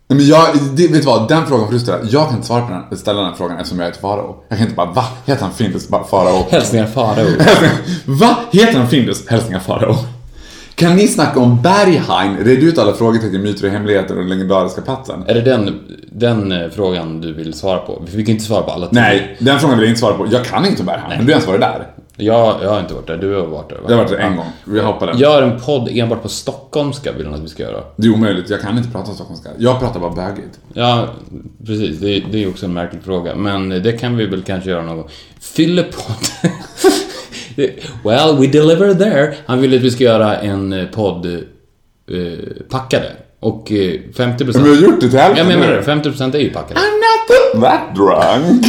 Nej, 0.07 0.17
Men 0.17 0.27
jag, 0.27 0.47
det, 0.75 0.87
vet 0.87 1.01
du 1.01 1.07
vad? 1.07 1.27
Den 1.27 1.45
frågan 1.45 1.65
får 1.65 1.73
du 1.73 1.79
ställa. 1.79 1.97
Jag 2.09 2.25
kan 2.27 2.35
inte 2.35 2.47
svara 2.47 2.61
på 2.67 2.73
den, 2.89 2.97
ställa 2.97 3.21
den 3.21 3.35
frågan 3.35 3.57
eftersom 3.57 3.79
jag 3.79 3.85
heter 3.87 4.01
Farao. 4.01 4.43
Jag 4.47 4.57
kan 4.57 4.67
inte 4.67 4.75
bara, 4.75 4.91
va? 4.91 5.05
Heter 5.25 5.41
han 5.41 5.53
Findus 5.53 5.89
bara 5.89 6.03
Farao? 6.03 6.45
Hälsningar 6.49 6.85
Farao. 6.85 7.27
Va? 8.19 8.37
Heter 8.51 8.79
han 8.79 8.87
Findus? 8.87 9.27
Hälsningar 9.27 9.59
Farao. 9.59 9.95
Kan 10.75 10.95
ni 10.95 11.07
snacka 11.07 11.39
om 11.39 11.61
Berghain? 11.61 12.37
Red 12.37 12.63
ut 12.63 12.77
alla 12.77 12.93
frågetecken, 12.93 13.41
myter 13.41 13.65
och 13.67 13.71
hemligheter 13.73 14.13
och 14.15 14.19
den 14.21 14.29
legendariska 14.29 14.81
platsen. 14.81 15.23
Är 15.27 15.33
det 15.33 15.41
den, 15.41 15.79
den 16.11 16.51
eh, 16.51 16.69
frågan 16.69 17.21
du 17.21 17.33
vill 17.33 17.53
svara 17.53 17.77
på? 17.79 18.03
Vi 18.15 18.25
kan 18.25 18.31
inte 18.33 18.45
svara 18.45 18.61
på 18.61 18.71
alla 18.71 18.87
tio. 18.87 19.01
Nej, 19.01 19.37
den 19.39 19.59
frågan 19.59 19.77
vill 19.77 19.85
jag 19.85 19.91
inte 19.91 19.99
svara 19.99 20.13
på. 20.13 20.27
Jag 20.31 20.45
kan 20.45 20.65
inte 20.65 20.79
om 20.81 20.85
Berghain, 20.85 21.17
men 21.17 21.25
du 21.25 21.33
har 21.33 21.39
ens 21.39 21.47
varit 21.47 21.61
där. 21.61 21.87
Jag, 22.21 22.55
jag 22.63 22.69
har 22.69 22.79
inte 22.79 22.93
varit 22.93 23.07
där, 23.07 23.17
du 23.17 23.35
har 23.35 23.45
varit 23.45 23.69
där 23.69 23.75
va? 23.75 23.83
Jag 23.87 23.95
har 23.95 24.03
varit 24.03 24.11
där 24.11 24.17
en 24.17 24.35
gång. 24.35 24.45
Vi 24.65 24.79
hoppar 24.79 25.07
den. 25.07 25.17
Gör 25.17 25.41
en 25.41 25.59
podd 25.59 25.89
enbart 25.91 26.21
på 26.21 26.29
stockholmska 26.29 27.11
vill 27.11 27.25
han 27.25 27.35
att 27.35 27.41
vi 27.41 27.47
ska 27.47 27.63
göra. 27.63 27.83
Det 27.95 28.07
är 28.07 28.13
omöjligt, 28.13 28.49
jag 28.49 28.61
kan 28.61 28.77
inte 28.77 28.89
prata 28.91 29.11
stockholmska. 29.11 29.49
Jag 29.57 29.79
pratar 29.79 29.99
bara 29.99 30.11
bögigt. 30.11 30.59
Ja, 30.73 31.07
precis. 31.65 31.99
Det, 31.99 32.23
det 32.31 32.43
är 32.43 32.49
också 32.49 32.65
en 32.65 32.73
märklig 32.73 33.03
fråga. 33.03 33.35
Men 33.35 33.69
det 33.69 33.91
kan 33.91 34.17
vi 34.17 34.25
väl 34.25 34.41
kanske 34.41 34.69
göra 34.69 34.81
någon 34.81 34.97
gång. 34.97 35.09
Fyllepodd. 35.39 36.27
well, 38.03 38.37
we 38.37 38.47
deliver 38.47 38.93
there. 38.93 39.35
Han 39.45 39.61
vill 39.61 39.75
att 39.75 39.81
vi 39.81 39.91
ska 39.91 40.03
göra 40.03 40.37
en 40.37 40.73
eh, 40.73 40.85
podd 40.85 41.25
eh, 41.25 41.41
packade. 42.69 43.11
Och 43.39 43.71
eh, 43.71 43.75
50%... 43.75 44.53
Men 44.53 44.63
vi 44.63 44.75
har 44.75 44.81
gjort 44.81 45.01
det 45.01 45.09
till 45.09 45.19
hälften 45.19 45.49
jag 45.49 45.59
menar 45.59 45.73
det. 45.73 45.81
50% 45.81 46.35
är 46.35 46.39
ju 46.39 46.49
packade. 46.49 46.79
I'm 46.79 46.99
not 47.53 47.63
that 47.63 47.95
drunk. 47.95 48.65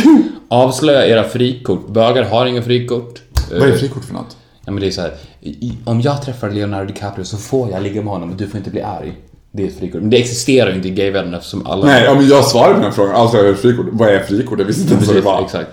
Avslöja 0.48 1.06
era 1.06 1.24
frikort. 1.24 1.88
Bögar 1.88 2.22
har 2.22 2.46
inga 2.46 2.62
frikort. 2.62 3.20
Vad 3.58 3.68
är 3.68 3.76
frikort 3.76 4.04
för 4.04 4.14
något? 4.14 4.36
Ja, 4.64 4.72
men 4.72 4.80
det 4.80 4.86
är 4.86 4.90
så 4.90 5.00
här. 5.00 5.12
i- 5.40 5.72
Om 5.84 6.00
jag 6.00 6.22
träffar 6.22 6.50
Leonardo 6.50 6.86
DiCaprio 6.92 7.24
så 7.24 7.36
får 7.36 7.70
jag 7.70 7.82
ligga 7.82 8.02
med 8.02 8.12
honom 8.12 8.30
och 8.30 8.36
du 8.36 8.46
får 8.48 8.58
inte 8.58 8.70
bli 8.70 8.82
arg. 8.82 9.12
Det 9.52 9.62
är 9.62 9.66
ett 9.66 9.78
frikort. 9.78 10.00
Men 10.00 10.10
det 10.10 10.16
existerar 10.18 10.70
ju 10.70 10.76
inte 10.76 10.88
i 10.88 10.90
gayvärlden 10.90 11.34
eftersom 11.34 11.66
alla... 11.66 11.86
Nej, 11.86 12.04
ja, 12.04 12.14
men 12.14 12.28
jag 12.28 12.44
svarade 12.44 12.74
på 12.74 12.80
den 12.80 12.92
frågan. 12.92 13.14
Alltså, 13.14 13.36
jag 13.36 13.46
är 13.46 13.54
frikort. 13.54 13.86
Vad 13.92 14.08
är 14.08 14.18
frikort? 14.22 14.58
Jag 14.58 14.66
visste 14.66 14.82
inte 14.82 14.94
ens 14.94 15.06
vad 15.06 15.16
det 15.16 15.20
var. 15.22 15.42
exakt. 15.44 15.70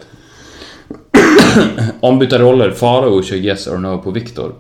Ombytta 2.00 2.40
roller. 2.40 2.72
Farao 2.72 3.24
kör 3.24 3.36
yes 3.36 3.68
or 3.68 3.78
no 3.78 3.98
på 3.98 4.12
Viktor. 4.12 4.56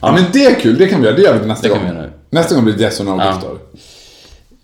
Ja, 0.00 0.12
men 0.12 0.24
det 0.32 0.44
är 0.44 0.54
kul. 0.60 0.78
Det 0.78 0.86
kan 0.86 1.00
vi 1.00 1.06
göra. 1.06 1.16
Det 1.16 1.22
gör 1.22 1.38
vi 1.40 1.46
nästa 1.46 1.68
Det 1.68 1.74
kan 1.74 1.82
gång. 1.82 1.90
vi 1.90 1.96
göra 1.96 2.06
nu. 2.06 2.12
Nästa 2.30 2.54
gång 2.54 2.64
blir 2.64 2.74
det 2.74 2.82
yes 2.84 3.00
or 3.00 3.04
no, 3.04 3.18
Ja. 3.22 3.32
Viktor. 3.32 3.58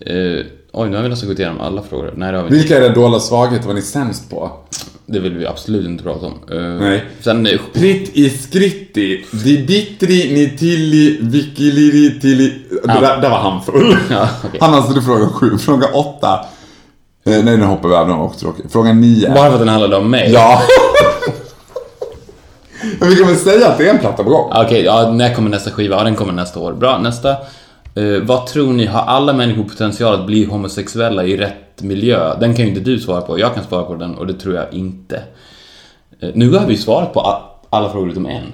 Eh, 0.07 0.45
oj, 0.73 0.91
nu 0.91 0.97
har 0.97 1.03
vi 1.03 1.09
nästan 1.09 1.29
gått 1.29 1.39
igenom 1.39 1.61
alla 1.61 1.83
frågor. 1.83 2.15
Nej, 2.17 2.33
det 2.33 2.39
har 2.39 2.45
vi 2.45 2.49
inte. 2.49 2.59
Vilka 2.59 2.79
är 2.79 2.83
era 2.83 2.95
dolda 2.95 3.21
svagheter? 3.21 3.67
Vad 3.67 3.77
är 3.77 3.81
ni 3.81 3.87
sämst 3.87 4.31
på? 4.31 4.51
Det 5.07 5.19
vill 5.19 5.37
vi 5.39 5.47
absolut 5.47 5.87
inte 5.87 6.05
prata 6.05 6.27
om. 6.27 6.33
Eh, 6.53 6.63
Nej. 6.63 7.05
Sen... 7.21 7.49
Pritt 7.73 8.17
i 8.17 8.31
skritti, 8.31 9.25
di 9.33 9.59
bittri 9.67 10.33
ni 10.35 10.59
tilli 10.59 11.19
vikiliri 11.21 12.21
tilli... 12.21 12.63
Ja. 12.87 13.01
Där, 13.01 13.21
där 13.21 13.31
var 13.31 13.39
han 13.39 13.63
full. 13.63 13.97
Ja, 14.11 14.29
okej. 14.45 14.59
Han 14.61 14.83
ställt 14.83 15.05
fråga 15.05 15.29
sju. 15.29 15.59
Fråga 15.59 15.87
åtta. 15.93 16.45
Eh, 17.25 17.45
nej, 17.45 17.57
nu 17.57 17.65
hoppar 17.65 17.89
vi 17.89 17.95
över. 17.95 18.11
Den 18.11 18.21
också 18.21 18.39
tråkig. 18.41 18.65
Fråga 18.71 18.93
nio. 18.93 19.29
Bara 19.35 19.47
för 19.47 19.53
att 19.53 19.59
den 19.59 19.69
handlade 19.69 19.97
om 19.97 20.11
mig? 20.11 20.31
Ja. 20.33 20.63
Men 23.01 23.09
vi 23.09 23.17
kan 23.17 23.27
väl 23.27 23.37
säga 23.37 23.69
att 23.69 23.79
det 23.79 23.89
är 23.89 23.91
en 23.91 23.99
platta 23.99 24.25
på 24.25 24.31
gång? 24.31 24.53
Okej, 24.55 24.83
ja, 24.85 25.11
när 25.13 25.35
kommer 25.35 25.51
nästa 25.51 25.71
skiva? 25.71 25.97
Ja, 25.97 26.05
den 26.05 26.15
kommer 26.15 26.33
nästa 26.33 26.61
år. 26.61 26.73
Bra, 26.73 26.99
nästa. 26.99 27.37
Eh, 27.95 28.23
vad 28.23 28.47
tror 28.47 28.73
ni, 28.73 28.87
har 28.87 29.01
alla 29.01 29.33
människor 29.33 29.65
potential 29.65 30.21
att 30.21 30.27
bli 30.27 30.45
homosexuella 30.45 31.25
i 31.25 31.37
rätt 31.37 31.83
miljö? 31.83 32.37
Den 32.41 32.55
kan 32.55 32.65
ju 32.65 32.69
inte 32.69 32.81
du 32.91 32.99
svara 32.99 33.21
på, 33.21 33.39
jag 33.39 33.55
kan 33.55 33.65
svara 33.65 33.85
på 33.85 33.95
den 33.95 34.15
och 34.15 34.27
det 34.27 34.35
tror 34.35 34.55
jag 34.55 34.73
inte. 34.75 35.23
Eh, 36.21 36.31
nu 36.35 36.51
har 36.51 36.67
vi 36.67 36.77
svarat 36.77 37.13
på 37.13 37.43
alla 37.71 37.91
frågor 37.93 38.11
utom 38.11 38.27
en. 38.27 38.53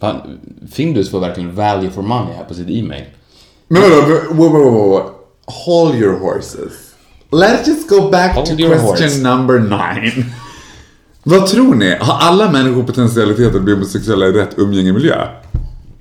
Fan, 0.00 0.38
Findus 0.72 1.10
får 1.10 1.20
verkligen 1.20 1.54
value 1.54 1.90
for 1.90 2.02
money 2.02 2.34
här 2.36 2.44
på 2.44 2.54
sitt 2.54 2.70
e-mail. 2.70 3.04
Men 3.68 3.82
vadå, 3.82 4.20
wow, 4.30 4.52
wow. 4.52 5.10
Hold 5.66 5.94
your 5.94 6.18
horses. 6.18 6.72
Let's 7.30 7.66
just 7.66 7.88
go 7.88 8.10
back 8.10 8.34
Hold 8.34 8.46
to 8.46 8.56
question 8.56 8.80
horse. 8.80 9.22
number 9.22 9.58
nine. 9.58 10.24
Vad 11.22 11.46
tror 11.46 11.74
ni? 11.74 11.96
Har 12.00 12.18
alla 12.28 12.50
människor 12.52 12.82
potentialitet 12.82 13.54
att 13.54 13.62
bli 13.62 13.72
homosexuella 13.74 14.26
i 14.26 14.32
rätt 14.32 14.58
umgängemiljö? 14.58 15.28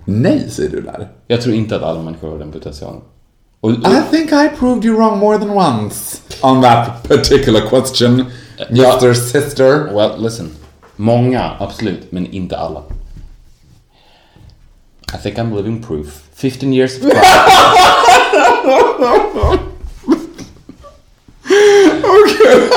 Nej, 0.06 0.50
säger 0.50 0.70
du 0.70 0.82
där. 0.82 1.08
Jag 1.28 1.42
tror 1.42 1.56
inte 1.56 1.76
att 1.76 1.84
alla 1.84 2.02
människor 2.02 2.30
har 2.30 2.38
den 2.40 2.52
potentialen. 2.52 3.02
Och, 3.62 3.70
och, 3.70 3.78
I 3.78 4.02
think 4.12 4.32
I 4.32 4.50
proved 4.60 4.86
you 4.86 4.96
wrong 4.98 5.20
more 5.20 5.38
than 5.38 5.50
once 5.50 6.18
on 6.42 6.62
that 6.62 7.04
particular 7.08 7.62
question, 7.70 8.26
Ja. 8.70 8.94
Mr. 8.94 9.14
Sister. 9.14 9.94
well, 9.94 10.24
listen. 10.24 10.50
Många, 10.96 11.52
absolut, 11.60 12.12
men 12.12 12.26
inte 12.26 12.58
alla. 12.58 12.82
I 15.14 15.18
think 15.24 15.38
I'm 15.38 15.56
living 15.56 15.84
proof. 15.84 16.22
15 16.34 16.74
years 16.74 16.98
of 16.98 17.04
Okej, 22.04 22.70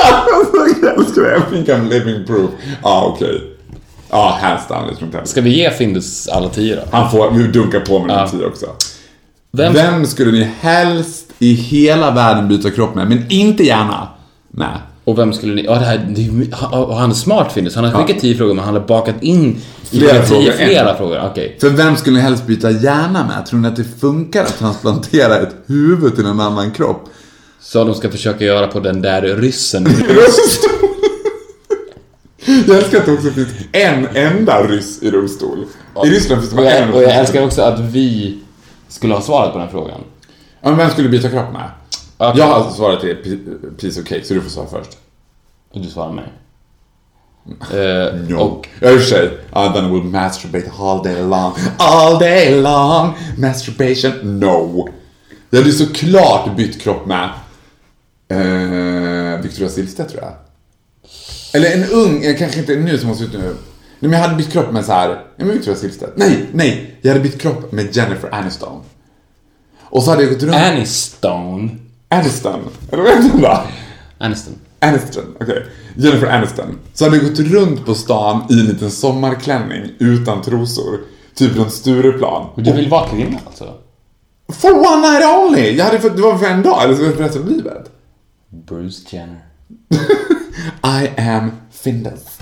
jag 0.81 0.97
älskar 0.97 1.21
det. 1.21 1.37
I 1.37 1.41
think 1.51 1.67
I'm 1.69 1.89
living 1.89 2.25
proof. 2.25 2.49
Ja, 2.83 3.13
okej. 3.15 3.58
Ja, 4.09 4.37
hands 4.41 4.67
down. 4.67 4.83
Tror 4.83 5.03
inte 5.03 5.17
heller. 5.17 5.27
Ska 5.27 5.41
vi 5.41 5.57
ge 5.57 5.71
Findus 5.71 6.27
alla 6.27 6.49
tio 6.49 6.75
då? 6.75 6.81
Han 6.91 7.11
får, 7.11 7.31
vi 7.31 7.43
dunkar 7.47 7.79
på 7.79 7.99
med 7.99 8.15
Ja. 8.15 8.19
den 8.21 8.29
tio 8.29 8.45
också. 8.45 8.65
Vem, 9.51 9.73
Vem 9.73 10.05
skulle 10.05 10.31
ni 10.31 10.49
helst 10.59 11.25
i 11.39 11.53
hela 11.53 12.11
världen 12.11 12.47
byta 12.47 12.69
kropp 12.71 12.95
med, 12.95 13.09
men 13.09 13.25
inte 13.29 13.63
gärna 13.63 14.07
med? 14.51 14.79
Och 15.03 15.17
vem 15.19 15.33
skulle 15.33 15.53
ni... 15.55 15.63
Ja, 15.65 15.73
det 15.73 15.85
här, 15.85 15.97
det 16.15 16.55
han 16.95 17.09
är 17.11 17.15
smart 17.15 17.51
Findus. 17.53 17.75
Han 17.75 17.85
har 17.85 18.03
skickat 18.03 18.21
tio 18.21 18.35
frågor 18.37 18.53
men 18.53 18.65
han 18.65 18.73
har 18.73 18.81
bakat 18.81 19.23
in 19.23 19.61
Flera 19.83 20.13
tio 20.13 20.21
frågor, 20.25 20.51
flera 20.51 20.95
frågor. 20.97 21.21
Okej. 21.31 21.57
För 21.61 21.69
vem 21.69 21.95
skulle 21.95 22.15
ni 22.17 22.21
helst 22.21 22.45
byta 22.47 22.71
hjärna 22.71 23.23
med? 23.35 23.45
Tror 23.45 23.59
ni 23.59 23.67
att 23.67 23.75
det 23.75 23.85
funkar 23.99 24.41
att 24.43 24.59
transplantera 24.59 25.37
ett 25.37 25.55
huvud 25.67 26.15
till 26.15 26.25
en 26.25 26.39
annan 26.39 26.71
kropp? 26.71 27.03
Så 27.61 27.83
de 27.83 27.95
ska 27.95 28.09
försöka 28.11 28.45
göra 28.45 28.67
på 28.67 28.79
den 28.79 29.01
där 29.01 29.21
ryssen. 29.21 29.87
Jag 32.67 32.77
älskar 32.77 32.99
att 32.99 33.05
det 33.05 33.11
också 33.13 33.31
finns 33.31 33.49
en 33.71 34.07
enda 34.15 34.63
ryss 34.67 35.03
i 35.03 35.11
rullstol. 35.11 35.65
I 36.05 36.09
Ryssland 36.09 36.41
finns 36.41 36.49
det 36.51 36.55
bara 36.55 36.71
en. 36.71 36.87
jag, 36.87 36.95
och 36.95 37.03
jag 37.03 37.15
älskar 37.15 37.45
också 37.45 37.61
att 37.61 37.79
vi 37.79 38.37
skulle 38.87 39.13
ha 39.13 39.21
svarat 39.21 39.53
på 39.53 39.59
den 39.59 39.69
frågan. 39.69 39.99
Ja, 40.61 40.69
men 40.69 40.77
vem 40.77 40.89
skulle 40.89 41.07
du 41.07 41.11
byta 41.11 41.29
kropp 41.29 41.53
med? 41.53 41.69
Okej. 42.17 42.39
Jag 42.39 42.45
har 42.45 42.71
svarat 42.71 43.01
till 43.01 43.15
pi- 43.15 43.77
piece 43.77 44.01
of 44.01 44.07
cake, 44.07 44.23
så 44.25 44.33
du 44.33 44.41
får 44.41 44.49
svara 44.49 44.67
först. 44.67 44.97
Du 45.73 45.83
svarar 45.89 46.13
mig. 46.13 46.25
Eh, 47.73 48.15
No. 48.29 48.35
Och 48.39 48.67
Ja, 48.79 48.89
i 48.91 48.95
och 48.95 48.99
för 49.01 49.07
sig. 49.07 49.25
Uh, 49.55 49.73
then 49.73 49.85
I 49.85 49.89
will 49.93 50.03
masturbate 50.03 50.71
all 50.79 51.03
day 51.03 51.21
long. 51.23 51.53
All 51.77 52.19
day 52.19 52.61
long. 52.61 53.13
Masturbation. 53.37 54.39
No. 54.39 54.89
Jag 55.49 55.59
hade 55.59 55.71
såklart 55.71 56.55
bytt 56.57 56.81
kropp 56.81 57.05
med 57.05 57.29
uh, 58.33 59.41
Victoria 59.41 59.69
Silvstedt 59.69 60.09
tror 60.09 60.23
jag. 60.23 60.33
Eller 61.53 61.71
en 61.71 61.89
ung, 61.89 62.35
kanske 62.37 62.59
inte 62.59 62.75
nu 62.75 62.97
som 62.97 63.07
hon 63.07 63.17
ser 63.17 63.25
ut 63.25 63.33
nu. 63.33 63.39
Nej, 63.99 64.09
men 64.09 64.11
jag 64.11 64.19
hade 64.19 64.35
bytt 64.35 64.51
kropp 64.51 64.71
med 64.71 64.85
så 64.85 64.91
här, 64.91 65.09
ja 65.09 65.45
men 65.45 65.49
Victoria 65.49 65.79
Silvstedt. 65.79 66.13
Nej, 66.15 66.45
nej. 66.53 66.95
Jag 67.01 67.11
hade 67.11 67.23
bytt 67.23 67.41
kropp 67.41 67.71
med 67.71 67.95
Jennifer 67.95 68.35
Aniston. 68.35 68.81
Och 69.81 70.03
så 70.03 70.09
hade 70.11 70.23
jag 70.23 70.33
gått 70.33 70.43
runt... 70.43 70.55
Aniston. 70.55 71.79
Aniston. 72.09 72.59
Eller 72.91 73.03
vad 73.03 73.11
heter 73.11 73.29
hon 73.29 73.41
då? 73.41 73.61
Aniston. 74.17 74.53
Aniston, 74.79 75.23
okej. 75.41 75.65
Jennifer 75.95 76.27
Aniston. 76.27 76.79
Så 76.93 77.05
hade 77.05 77.17
jag 77.17 77.25
gått 77.25 77.39
runt 77.39 77.85
på 77.85 77.95
stan 77.95 78.43
i 78.49 78.53
en 78.53 78.65
liten 78.65 78.91
sommarklänning 78.91 79.91
utan 79.99 80.41
trosor. 80.41 80.99
Typ 81.33 81.55
runt 81.55 81.73
Stureplan. 81.73 82.47
Men 82.55 82.65
du 82.65 82.73
vill 82.73 82.89
vara 82.89 83.09
kvinna 83.09 83.37
alltså? 83.45 83.73
For 84.49 84.71
one 84.71 85.09
night 85.11 85.25
only! 85.25 85.77
Jag 85.77 85.85
hade 85.85 85.99
fått, 85.99 86.15
det 86.15 86.21
var 86.21 86.37
för 86.37 86.45
en 86.45 86.63
dag, 86.63 86.83
eller 86.83 86.95
så 86.95 87.11
för 87.11 87.23
resten 87.23 87.41
av 87.41 87.49
livet. 87.49 87.91
Bruce 88.49 89.15
Jenner. 89.15 89.45
I 90.83 91.21
am 91.21 91.51
Findus. 91.71 92.39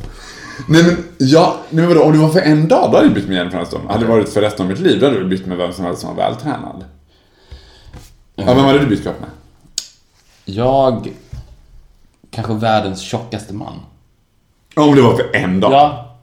Nej 0.68 0.84
men, 0.84 1.04
ja, 1.18 1.58
nej, 1.70 1.86
men 1.86 1.88
vadå, 1.88 2.04
om 2.04 2.12
det 2.12 2.18
var 2.18 2.30
för 2.30 2.40
en 2.40 2.68
dag, 2.68 2.92
då 2.92 2.98
hade 2.98 3.08
jag 3.08 3.16
bytt 3.16 3.28
med 3.28 3.38
Jennifer 3.38 3.58
Aniston. 3.58 3.88
Hade 3.88 4.06
det 4.06 4.12
varit 4.12 4.30
för 4.30 4.42
resten 4.42 4.66
av 4.66 4.72
mitt 4.72 4.80
liv, 4.80 5.00
då 5.00 5.06
hade 5.06 5.18
jag 5.18 5.30
bytt 5.30 5.46
med 5.46 5.58
vem 5.58 5.74
som 5.74 5.86
helst 5.86 6.02
som 6.02 6.16
var 6.16 6.24
vältränad. 6.24 6.86
Ja, 8.36 8.54
vem 8.54 8.66
hade 8.66 8.80
du 8.80 8.86
bytt 8.86 9.04
kropp 9.04 9.20
med? 9.20 9.30
Jag... 10.46 11.14
Kanske 12.32 12.54
världens 12.54 13.02
tjockaste 13.02 13.54
man. 13.54 13.74
Om 14.76 14.96
det 14.96 15.02
var 15.02 15.16
för 15.16 15.36
en 15.36 15.60
dag. 15.60 15.72
Ja. 15.72 16.16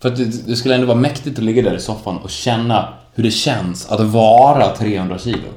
För 0.00 0.08
att 0.08 0.16
det, 0.16 0.46
det 0.46 0.56
skulle 0.56 0.74
ändå 0.74 0.86
vara 0.86 0.98
mäktigt 0.98 1.38
att 1.38 1.44
ligga 1.44 1.62
där 1.62 1.76
i 1.76 1.80
soffan 1.80 2.16
och 2.16 2.30
känna 2.30 2.94
hur 3.14 3.22
det 3.22 3.30
känns 3.30 3.90
att 3.90 4.00
vara 4.00 4.76
300 4.76 5.18
kilo. 5.18 5.48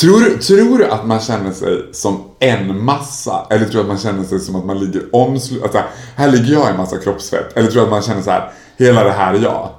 Tror, 0.00 0.20
du- 0.20 0.38
tror 0.38 0.78
du 0.78 0.86
att 0.90 1.06
man 1.06 1.20
känner 1.20 1.52
sig 1.52 1.88
som 1.92 2.24
en 2.40 2.84
massa? 2.84 3.46
Eller 3.50 3.64
tror 3.64 3.74
du 3.74 3.80
att 3.80 3.86
man 3.86 3.98
känner 3.98 4.24
sig 4.24 4.40
som 4.40 4.56
att 4.56 4.64
man 4.64 4.78
ligger 4.78 5.02
omslu... 5.14 5.62
Alltså, 5.62 5.82
här 6.16 6.30
ligger 6.32 6.52
jag 6.52 6.66
i 6.66 6.70
en 6.70 6.76
massa 6.76 6.98
kroppsfett. 6.98 7.56
Eller 7.56 7.70
tror 7.70 7.80
du 7.80 7.84
att 7.84 7.90
man 7.90 8.02
känner 8.02 8.22
så 8.22 8.30
här, 8.30 8.52
hela 8.76 9.04
det 9.04 9.12
här 9.12 9.34
är 9.34 9.38
jag? 9.38 9.70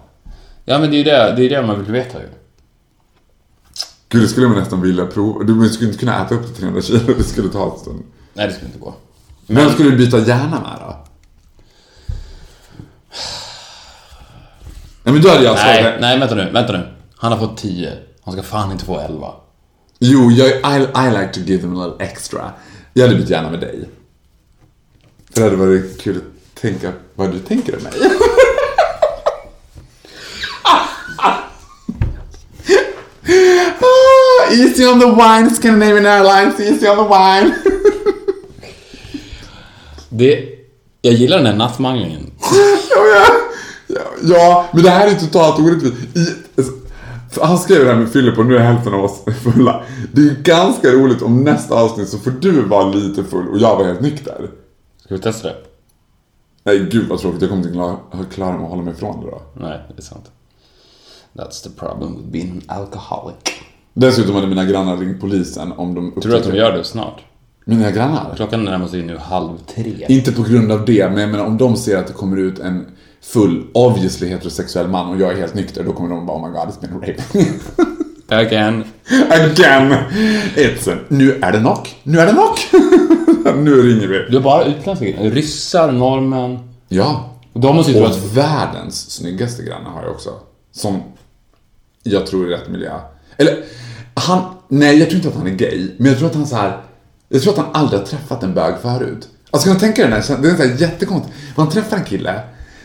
Ja, 0.66 0.78
men 0.80 0.90
det 0.92 0.96
är 0.96 0.98
ju 0.98 1.04
det, 1.04 1.34
det, 1.38 1.46
är 1.46 1.50
det 1.62 1.68
man 1.68 1.84
vill 1.84 1.92
veta 1.92 2.20
ju. 2.20 2.28
Gud, 4.10 4.22
det 4.22 4.28
skulle 4.28 4.48
man 4.48 4.58
nästan 4.58 4.82
vilja 4.82 5.06
prova. 5.06 5.44
Du 5.44 5.70
skulle 5.70 5.88
inte 5.90 6.00
kunna 6.00 6.26
äta 6.26 6.36
upp 6.36 6.46
till 6.46 6.56
300 6.56 6.82
kilo, 6.82 7.14
det 7.18 7.24
skulle 7.24 7.50
ta 7.50 7.72
en 7.74 7.80
stund. 7.80 8.04
Nej, 8.34 8.48
det 8.48 8.54
skulle 8.54 8.68
inte 8.68 8.80
gå. 8.80 8.94
Vem 9.48 9.70
skulle 9.70 9.90
du 9.90 9.98
byta 9.98 10.20
hjärna 10.20 10.60
med 10.62 10.78
då? 10.80 11.06
Nej 15.04 15.14
men 15.14 15.22
då 15.22 15.30
hade 15.30 15.44
jag 15.44 15.56
Nej, 15.56 15.98
nej, 16.02 16.20
vänta 16.20 16.36
nu, 16.36 16.50
vänta 16.52 16.74
nu. 16.74 16.88
Han 17.16 17.32
har 17.32 17.40
fått 17.40 17.58
10. 17.58 17.94
Han 18.24 18.34
ska 18.34 18.44
fan 18.44 18.72
inte 18.72 18.86
få 18.86 19.00
11. 19.00 19.28
Jo, 20.04 20.32
jag, 20.32 20.49
I, 20.49 20.88
I 20.95 21.12
like 21.12 21.34
to 21.34 21.39
give 21.39 21.62
them 21.62 21.78
a 21.78 21.86
little 21.86 22.06
extra. 22.06 22.52
Jag 22.93 23.04
hade 23.08 23.16
bytt 23.16 23.30
hjärna 23.30 23.49
med 23.49 23.60
dig. 23.60 23.89
För 25.34 25.41
det 25.41 25.49
hade 25.49 25.56
varit 25.56 26.02
kul 26.02 26.18
att 26.18 26.24
tänka 26.62 26.91
vad 27.16 27.32
du 27.32 27.39
tänker 27.39 27.78
om 27.78 27.84
mig. 27.84 27.93
Ah, 30.64 30.88
easy 34.52 34.86
on 34.86 34.99
the 34.99 35.06
wine, 35.06 35.49
Scandinavian 35.56 36.06
Airlines, 36.06 36.60
easy 36.60 36.88
on 36.88 36.97
the 36.97 37.04
wine. 37.04 37.56
Det... 40.10 40.47
Jag 41.02 41.14
gillar 41.14 41.38
den 41.38 41.45
här 41.45 41.56
nattmanglingen. 41.56 42.32
Ja, 42.41 42.47
ja, 42.95 43.26
ja, 43.88 44.02
ja, 44.22 44.70
men 44.74 44.84
det 44.84 44.89
här 44.89 45.08
är 45.08 45.16
totalt 45.16 45.60
orättvist. 45.60 45.95
För 47.32 47.46
han 47.46 47.58
skrev 47.58 47.84
det 47.86 47.92
här 47.92 48.00
med 48.00 48.10
Filip 48.10 48.38
och 48.38 48.46
nu 48.46 48.58
är 48.58 48.60
hälften 48.60 48.94
av 48.94 49.04
oss 49.04 49.24
fulla. 49.44 49.84
Det 50.14 50.22
är 50.22 50.36
ganska 50.44 50.88
roligt 50.88 51.22
om 51.22 51.44
nästa 51.44 51.76
avsnitt 51.76 52.10
så 52.10 52.18
får 52.18 52.32
du 52.32 52.62
vara 52.62 52.90
lite 52.90 53.24
full 53.24 53.48
och 53.48 53.58
jag 53.58 53.76
var 53.76 53.86
helt 53.86 54.02
nykter. 54.02 54.50
Ska 55.06 55.16
vi 55.16 55.22
testa 55.22 55.48
det? 55.48 55.56
Nej 56.64 56.88
gud 56.92 57.10
vad 57.10 57.20
tråkigt, 57.20 57.42
jag 57.42 57.50
kommer 57.50 57.64
inte 57.64 58.36
klara, 58.36 58.52
mig 58.52 58.64
att 58.64 58.70
hålla 58.70 58.82
mig 58.82 58.94
ifrån 58.94 59.26
det 59.26 59.32
då. 59.32 59.42
Nej, 59.54 59.80
det 59.88 59.98
är 59.98 60.02
sant. 60.02 60.32
That's 61.34 61.64
the 61.64 61.70
problem 61.70 62.16
with 62.18 62.28
being 62.28 62.52
an 62.68 62.78
alcoholic. 62.78 63.38
Dessutom 63.94 64.36
hade 64.36 64.48
mina 64.48 64.66
grannar 64.66 64.98
ringt 64.98 65.22
polisen 65.22 65.72
om 65.72 65.94
de 65.94 66.12
Tror 66.12 66.32
du 66.32 66.38
att 66.38 66.44
de 66.44 66.56
gör 66.56 66.78
det 66.78 66.84
snart? 66.84 67.22
Mina 67.66 67.92
grannar? 67.92 68.34
Klockan 68.36 68.66
närmar 68.66 68.88
sig 68.88 69.04
nu 69.04 69.18
halv 69.18 69.58
tre. 69.76 70.06
Inte 70.10 70.32
på 70.32 70.44
grund 70.44 70.72
av 70.72 70.86
det, 70.86 71.10
men 71.10 71.22
jag 71.22 71.30
menar 71.30 71.46
om 71.46 71.58
de 71.58 71.76
ser 71.76 71.98
att 71.98 72.08
det 72.08 72.14
kommer 72.14 72.38
ut 72.38 72.60
en 72.60 72.86
full, 73.24 73.68
obviously 73.74 74.28
heterosexuell 74.28 74.88
man 74.88 75.10
och 75.10 75.22
jag 75.22 75.32
är 75.32 75.38
helt 75.38 75.54
nykter, 75.54 75.84
då 75.84 75.94
kommer 75.94 76.10
de 76.10 76.26
bara 76.26 76.38
oh 76.38 76.48
my 76.48 76.54
god, 76.58 76.70
it's 76.70 76.82
been 76.82 77.02
rape. 77.02 77.24
Again. 78.36 78.84
Again! 79.30 79.96
It's 80.56 80.98
nu 81.08 81.40
är 81.42 81.52
det 81.52 81.60
knock, 81.60 81.96
nu 82.04 82.20
är 82.20 82.26
det 82.26 82.32
knock! 82.32 82.60
nu 83.56 83.82
ringer 83.82 84.08
vi. 84.08 84.26
Du 84.30 84.36
har 84.38 84.44
bara 84.44 84.66
utländska. 84.66 85.06
Ryssar, 85.06 85.92
norrmän. 85.92 86.60
Ja. 86.88 87.30
De 87.54 87.76
måste 87.76 87.92
ju 87.92 88.02
Och 88.02 88.10
att... 88.10 88.34
världens 88.34 89.12
snyggaste 89.12 89.64
grannar 89.64 89.90
har 89.90 90.02
jag 90.04 90.12
också. 90.12 90.30
Som 90.72 91.04
jag 92.04 92.28
tror 92.28 92.46
är 92.46 92.50
rätt 92.50 92.70
miljö. 92.70 93.00
Eller, 93.38 93.64
han, 94.14 94.42
nej 94.68 95.00
jag 95.00 95.10
tror 95.10 95.18
inte 95.18 95.30
att 95.30 95.36
han 95.36 95.48
är 95.48 95.52
gay, 95.52 95.92
men 95.98 96.08
jag 96.08 96.18
tror 96.18 96.30
att 96.30 96.36
han 96.36 96.48
så 96.48 96.56
här. 96.56 96.82
Jag 97.30 97.42
tror 97.42 97.54
att 97.54 97.60
han 97.60 97.70
aldrig 97.74 98.00
har 98.00 98.08
träffat 98.08 98.44
en 98.44 98.54
bög 98.54 98.74
förut. 98.82 99.28
Alltså 99.52 99.68
kan 99.68 99.74
du 99.74 99.80
tänka 99.80 100.02
dig 100.02 100.12
den 100.12 100.22
här, 100.22 100.42
det 100.42 100.50
är 100.50 100.56
så 100.56 100.64
här 100.64 100.82
jättekonstigt. 100.82 101.36
Man 101.56 101.70
träffar 101.70 101.98
en 101.98 102.04
kille 102.04 102.42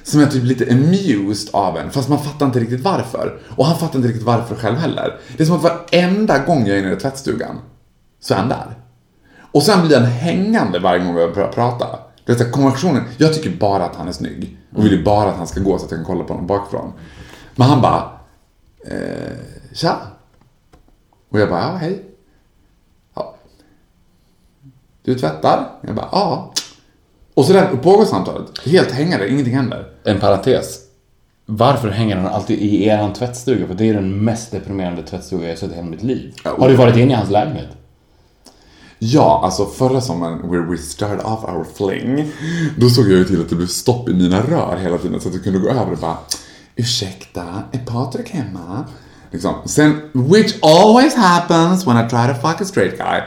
som 0.07 0.21
är 0.21 0.27
typ 0.27 0.45
lite 0.45 0.73
amused 0.73 1.55
av 1.55 1.79
en, 1.79 1.91
fast 1.91 2.09
man 2.09 2.25
fattar 2.25 2.47
inte 2.47 2.61
riktigt 2.61 2.81
varför. 2.81 3.39
Och 3.57 3.67
han 3.67 3.79
fattar 3.79 3.97
inte 3.97 4.09
riktigt 4.09 4.27
varför 4.27 4.55
själv 4.55 4.77
heller. 4.77 5.21
Det 5.37 5.43
är 5.43 5.47
som 5.47 5.57
att 5.57 5.63
varenda 5.63 6.39
gång 6.39 6.67
jag 6.67 6.77
är 6.77 6.83
inne 6.83 6.93
i 6.93 6.97
tvättstugan, 6.97 7.59
så 8.21 8.35
är 8.35 8.39
han 8.39 8.49
där. 8.49 8.79
Och 9.53 9.63
sen 9.63 9.87
blir 9.87 9.97
han 9.97 10.07
hängande 10.07 10.79
varje 10.79 11.05
gång 11.05 11.15
vi 11.15 11.29
börjar 11.29 11.53
prata. 11.53 11.87
Det 12.25 12.41
är 12.41 12.51
konversationen, 12.51 13.05
jag 13.17 13.35
tycker 13.35 13.51
bara 13.51 13.85
att 13.85 13.97
han 13.97 14.09
är 14.09 14.13
snygg. 14.13 14.59
Och 14.75 14.85
vill 14.85 14.93
ju 14.93 15.05
bara 15.05 15.31
att 15.31 15.37
han 15.37 15.47
ska 15.47 15.61
gå 15.61 15.79
så 15.79 15.85
att 15.85 15.91
jag 15.91 15.99
kan 15.99 16.07
kolla 16.07 16.25
på 16.25 16.33
honom 16.33 16.47
bakifrån. 16.47 16.93
Men 17.55 17.69
han 17.69 17.81
bara, 17.81 18.11
eh, 18.87 19.37
tja. 19.73 19.97
Och 21.29 21.41
jag 21.41 21.49
bara, 21.49 21.61
ja 21.61 21.77
hej. 21.77 22.05
Ja. 23.15 23.35
Du 25.03 25.15
tvättar? 25.15 25.71
Jag 25.81 25.95
bara, 25.95 26.09
ja. 26.13 26.53
Och 27.37 27.45
så 27.45 27.53
där 27.53 27.67
pågår 27.77 28.05
samtalet. 28.05 28.59
Helt 28.65 28.91
hängande, 28.91 29.29
ingenting 29.29 29.55
händer. 29.55 29.85
En 30.05 30.21
parentes. 30.21 30.79
Varför 31.47 31.89
hänger 31.89 32.17
han 32.17 32.27
alltid 32.27 32.59
i 32.59 32.85
eran 32.85 33.13
tvättstuga? 33.13 33.67
För 33.67 33.75
det 33.75 33.89
är 33.89 33.95
den 33.95 34.25
mest 34.25 34.51
deprimerande 34.51 35.03
tvättstuga 35.03 35.43
jag 35.43 35.51
har 35.51 35.57
sett 35.57 35.73
i 35.73 35.75
hela 35.75 35.87
mitt 35.87 36.03
liv. 36.03 36.35
Ja, 36.45 36.57
Har 36.59 36.69
du 36.69 36.75
varit 36.75 36.97
inne 36.97 37.13
i 37.13 37.17
hans 37.17 37.31
lägenhet? 37.31 37.69
Ja, 38.99 39.41
alltså 39.45 39.67
förra 39.67 40.01
sommaren, 40.01 40.51
where 40.51 40.63
we 40.63 40.79
started 40.79 41.21
off 41.21 41.45
our 41.45 41.67
fling, 41.77 42.33
då 42.79 42.89
såg 42.89 43.05
jag 43.05 43.19
ju 43.19 43.25
till 43.25 43.41
att 43.41 43.49
det 43.49 43.55
blev 43.55 43.67
stopp 43.67 44.09
i 44.09 44.15
mina 44.15 44.41
rör 44.41 44.77
hela 44.77 44.99
tiden 44.99 45.21
så 45.21 45.29
att 45.29 45.35
jag 45.35 45.45
kunde 45.45 45.59
gå 45.59 45.69
över 45.69 45.93
och 45.93 45.99
bara 45.99 46.17
Ursäkta, 46.77 47.45
är 47.73 47.79
Patrik 47.79 48.31
hemma? 48.31 48.85
Liksom. 49.31 49.55
Sen, 49.65 50.01
which 50.13 50.55
always 50.63 51.15
happens 51.15 51.87
when 51.87 52.07
I 52.07 52.09
try 52.09 52.35
to 52.35 52.35
fuck 52.49 52.61
a 52.61 52.65
straight 52.65 52.99
guy. 52.99 53.21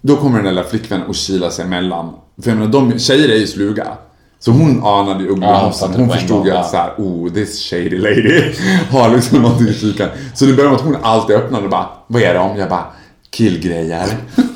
Då 0.00 0.16
kommer 0.16 0.36
den 0.36 0.44
där 0.44 0.52
lilla 0.52 0.64
flickvännen 0.64 1.06
och 1.06 1.14
kilar 1.14 1.50
sig 1.50 1.64
emellan. 1.64 2.10
För 2.42 2.50
jag 2.50 2.58
menar, 2.58 2.72
de 2.72 2.98
tjejer 2.98 3.28
är 3.28 3.36
ju 3.36 3.46
sluga. 3.46 3.86
Så 4.38 4.50
hon 4.50 4.84
anade 4.84 5.24
ju 5.24 5.36
Ja, 5.40 5.72
hon 5.96 6.10
förstod 6.10 6.46
ju 6.46 6.52
att 6.52 6.56
ja. 6.56 6.64
såhär, 6.64 6.94
oh 6.98 7.32
this 7.32 7.70
shady 7.70 7.98
lady 7.98 8.54
har 8.90 9.14
liksom 9.16 9.42
någonting 9.42 9.68
i 9.68 9.74
kikaren. 9.74 10.10
Så 10.34 10.44
det 10.44 10.52
började 10.52 10.70
med 10.70 10.80
att 10.80 10.86
hon 10.86 10.96
alltid 11.02 11.36
öppnade 11.36 11.64
och 11.64 11.70
bara, 11.70 11.86
vad 12.06 12.22
är 12.22 12.34
det 12.34 12.40
om? 12.40 12.56
Jag 12.56 12.68
bara, 12.68 12.84
killgrejer. 13.30 14.06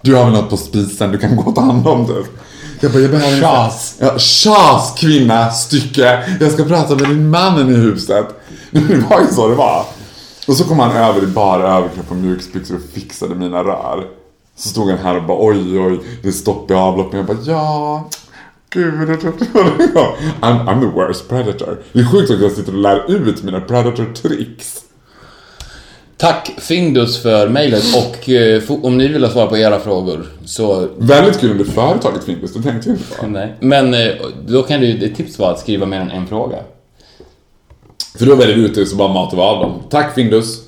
Du 0.00 0.14
har 0.14 0.24
väl 0.24 0.32
något 0.32 0.50
på 0.50 0.56
spisen 0.56 1.12
du 1.12 1.18
kan 1.18 1.36
gå 1.36 1.42
och 1.42 1.54
ta 1.54 1.60
hand 1.60 1.88
om 1.88 2.06
typ. 2.06 2.26
Jag 2.80 2.92
bara, 2.92 2.98
jag 3.02 3.10
behöver 3.10 3.40
Tjas. 3.40 3.96
Ja, 4.00 4.18
tjas 4.18 4.94
kvinna, 4.98 5.50
stycke. 5.50 6.36
Jag 6.40 6.52
ska 6.52 6.64
prata 6.64 6.94
med 6.94 7.08
din 7.08 7.30
mannen 7.30 7.70
i 7.70 7.76
huset. 7.76 8.26
Det 8.70 8.80
var 9.10 9.20
ju 9.20 9.26
så 9.26 9.48
det 9.48 9.54
var. 9.54 9.84
Och 10.48 10.56
så 10.56 10.64
kom 10.64 10.78
han 10.78 10.96
över 10.96 11.22
i 11.22 11.26
bara 11.26 11.76
överkropp 11.76 12.10
och 12.10 12.16
mjukisbyxor 12.16 12.76
och 12.76 12.82
fixade 12.94 13.34
mina 13.34 13.64
rör. 13.64 14.17
Så 14.58 14.68
stod 14.68 14.90
han 14.90 14.98
här 14.98 15.16
och 15.16 15.22
bara 15.22 15.38
oj 15.40 15.80
oj, 15.80 16.00
det 16.22 16.28
är 16.28 16.32
stopp 16.32 16.70
i 16.70 16.74
avloppet. 16.74 17.16
Jag 17.16 17.26
bara 17.26 17.38
ja, 17.46 18.08
gud. 18.70 18.94
I'm, 20.40 20.66
I'm 20.66 20.80
the 20.80 20.86
worst 20.86 21.28
predator. 21.28 21.82
Det 21.92 22.00
är 22.00 22.04
sjukt 22.04 22.30
att 22.30 22.40
jag 22.40 22.52
sitter 22.52 22.72
och 22.72 22.78
lär 22.78 23.10
ut 23.10 23.42
mina 23.42 23.60
predator-tricks. 23.60 24.78
Tack 26.16 26.50
Findus 26.58 27.22
för 27.22 27.48
mejlet 27.48 27.84
och 27.96 28.28
eh, 28.28 28.62
om 28.82 28.98
ni 28.98 29.08
vill 29.08 29.24
ha 29.24 29.30
svar 29.30 29.46
på 29.46 29.56
era 29.56 29.80
frågor 29.80 30.26
så... 30.44 30.88
Väldigt 30.96 31.40
kul 31.40 31.50
om 31.50 31.58
det 31.58 31.64
företaget 31.64 32.24
finns, 32.24 32.52
det 32.52 32.62
tänkte 32.62 32.88
jag 32.88 32.98
inte 32.98 33.16
på. 33.16 33.26
Nej. 33.26 33.54
Men 33.60 33.94
eh, 33.94 34.08
då 34.46 34.62
kan 34.62 34.80
du, 34.80 35.06
ett 35.06 35.16
tips 35.16 35.38
vara 35.38 35.50
att 35.50 35.60
skriva 35.60 35.86
mer 35.86 36.00
än 36.00 36.10
en 36.10 36.26
fråga. 36.26 36.58
För 38.18 38.26
då 38.26 38.34
väljer 38.34 38.56
vi 38.56 38.62
ut 38.62 38.74
det 38.74 38.86
så 38.86 38.96
bara 38.96 39.12
matar 39.12 39.36
vi 39.36 39.42
av 39.42 39.60
dem. 39.60 39.82
Tack 39.90 40.14
Findus. 40.14 40.60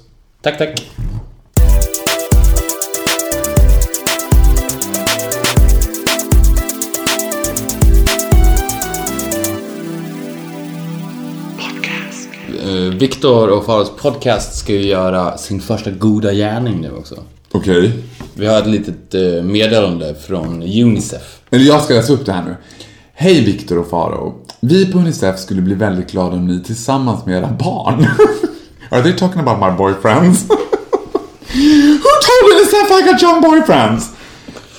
Tack, 0.43 0.59
tack. 0.59 0.91
Viktor 13.01 13.49
och 13.49 13.65
Faros 13.65 13.93
podcast 13.97 14.59
ska 14.59 14.73
ju 14.73 14.87
göra 14.87 15.39
sin 15.39 15.61
första 15.61 15.91
goda 15.91 16.33
gärning 16.33 16.81
nu 16.81 16.93
också. 16.93 17.15
Okej. 17.53 17.93
Vi 18.35 18.47
har 18.47 18.59
ett 18.59 18.67
litet 18.67 19.15
eh, 19.15 19.43
meddelande 19.43 20.15
från 20.15 20.63
Unicef. 20.63 21.41
Eller 21.51 21.65
jag 21.65 21.83
ska 21.83 21.95
läsa 21.95 22.13
upp 22.13 22.27
det 22.27 22.33
här 22.33 22.45
nu. 22.45 22.57
Hej 23.13 23.45
Viktor 23.45 23.79
och 23.79 23.91
Faro. 23.91 24.35
Vi 24.61 24.93
på 24.93 24.99
Unicef 24.99 25.39
skulle 25.39 25.63
bli 25.63 25.75
väldigt 25.75 26.11
glada 26.11 26.37
om 26.37 26.47
ni 26.47 26.63
tillsammans 26.63 27.27
med 27.27 27.39
era 27.39 27.49
barn 27.49 28.07
Are 28.91 29.03
they 29.03 29.13
talking 29.13 29.41
about 29.41 29.59
my 29.59 29.79
boyfriends? 29.79 30.45
Who 32.03 32.11
told 32.27 32.53
Unicef 32.55 32.91
I 32.91 33.13
got 33.13 33.23
young 33.23 33.41
boyfriends? 33.43 34.20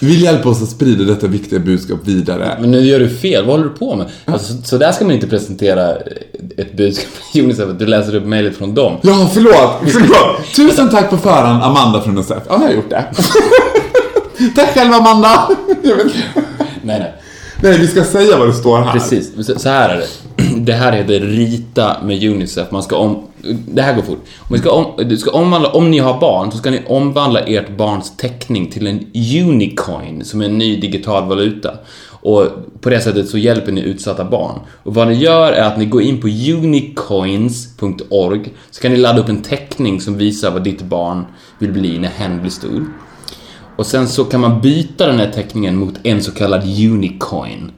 Vill 0.01 0.21
hjälpa 0.23 0.49
oss 0.49 0.61
att 0.61 0.69
sprida 0.69 1.03
detta 1.03 1.27
viktiga 1.27 1.59
budskap 1.59 1.99
vidare. 2.03 2.57
Men 2.59 2.71
nu 2.71 2.79
gör 2.81 2.99
du 2.99 3.09
fel, 3.09 3.45
vad 3.45 3.51
håller 3.57 3.69
du 3.69 3.75
på 3.77 3.95
med? 3.95 4.05
Alltså, 4.25 4.53
så, 4.53 4.63
så 4.63 4.77
där 4.77 4.91
ska 4.91 5.05
man 5.05 5.13
inte 5.13 5.27
presentera 5.27 5.95
ett 6.57 6.77
budskap 6.77 7.07
till 7.31 7.43
Unicef, 7.43 7.69
att 7.69 7.79
du 7.79 7.85
läser 7.85 8.15
upp 8.15 8.25
mejlet 8.25 8.57
från 8.57 8.73
dem. 8.75 8.97
Ja, 9.01 9.29
förlåt, 9.33 9.93
förlåt. 9.93 10.53
Tusen 10.55 10.89
tack 10.89 11.09
på 11.09 11.17
förhand, 11.17 11.63
Amanda 11.63 12.01
från 12.01 12.17
Unicef. 12.17 12.43
Ja, 12.47 12.53
jag 12.53 12.67
har 12.67 12.73
gjort 12.73 12.89
det. 12.89 13.05
tack 14.55 14.73
själv, 14.73 14.93
Amanda. 14.93 15.49
Jag. 15.83 15.97
Nej, 16.83 16.99
nej. 16.99 17.13
Nej, 17.63 17.77
vi 17.77 17.87
ska 17.87 18.03
säga 18.03 18.37
vad 18.37 18.47
det 18.47 18.53
står 18.53 18.77
här. 18.77 18.91
Precis, 18.91 19.31
så 19.61 19.69
här 19.69 19.89
är 19.89 19.97
det. 19.97 20.07
Det 20.65 20.73
här 20.73 20.91
heter 20.91 21.19
Rita 21.19 21.97
med 22.03 22.23
Unicef. 22.23 22.71
Man 22.71 22.83
ska 22.83 22.97
om... 22.97 23.23
Det 23.67 23.81
här 23.81 23.95
går 23.95 24.01
fort. 24.01 24.25
Om, 24.49 24.57
ska 24.57 24.71
om, 24.71 25.07
du 25.09 25.17
ska 25.17 25.31
omvandla, 25.31 25.69
om 25.69 25.91
ni 25.91 25.99
har 25.99 26.19
barn 26.19 26.51
så 26.51 26.57
ska 26.57 26.71
ni 26.71 26.81
omvandla 26.87 27.39
ert 27.39 27.77
barns 27.77 28.17
teckning 28.17 28.71
till 28.71 28.87
en 28.87 29.07
unicoin 29.45 30.25
som 30.25 30.41
är 30.41 30.45
en 30.45 30.57
ny 30.57 30.79
digital 30.79 31.27
valuta. 31.27 31.77
Och 32.21 32.47
på 32.81 32.89
det 32.89 33.01
sättet 33.01 33.29
så 33.29 33.37
hjälper 33.37 33.71
ni 33.71 33.81
utsatta 33.81 34.25
barn. 34.25 34.59
Och 34.83 34.93
vad 34.93 35.07
ni 35.07 35.13
gör 35.13 35.51
är 35.51 35.63
att 35.63 35.77
ni 35.77 35.85
går 35.85 36.01
in 36.01 36.21
på 36.21 36.27
unicoins.org 36.27 38.53
så 38.71 38.81
kan 38.81 38.91
ni 38.91 38.97
ladda 38.97 39.21
upp 39.21 39.29
en 39.29 39.41
teckning 39.41 40.01
som 40.01 40.17
visar 40.17 40.51
vad 40.51 40.63
ditt 40.63 40.81
barn 40.81 41.25
vill 41.59 41.71
bli 41.71 41.99
när 41.99 42.09
hen 42.09 42.41
blir 42.41 42.51
stor. 42.51 42.85
Och 43.75 43.85
sen 43.85 44.07
så 44.07 44.23
kan 44.23 44.41
man 44.41 44.61
byta 44.61 45.07
den 45.07 45.19
här 45.19 45.31
teckningen 45.31 45.75
mot 45.75 45.93
en 46.03 46.23
så 46.23 46.31
kallad 46.31 46.63
unicoin. 46.63 47.71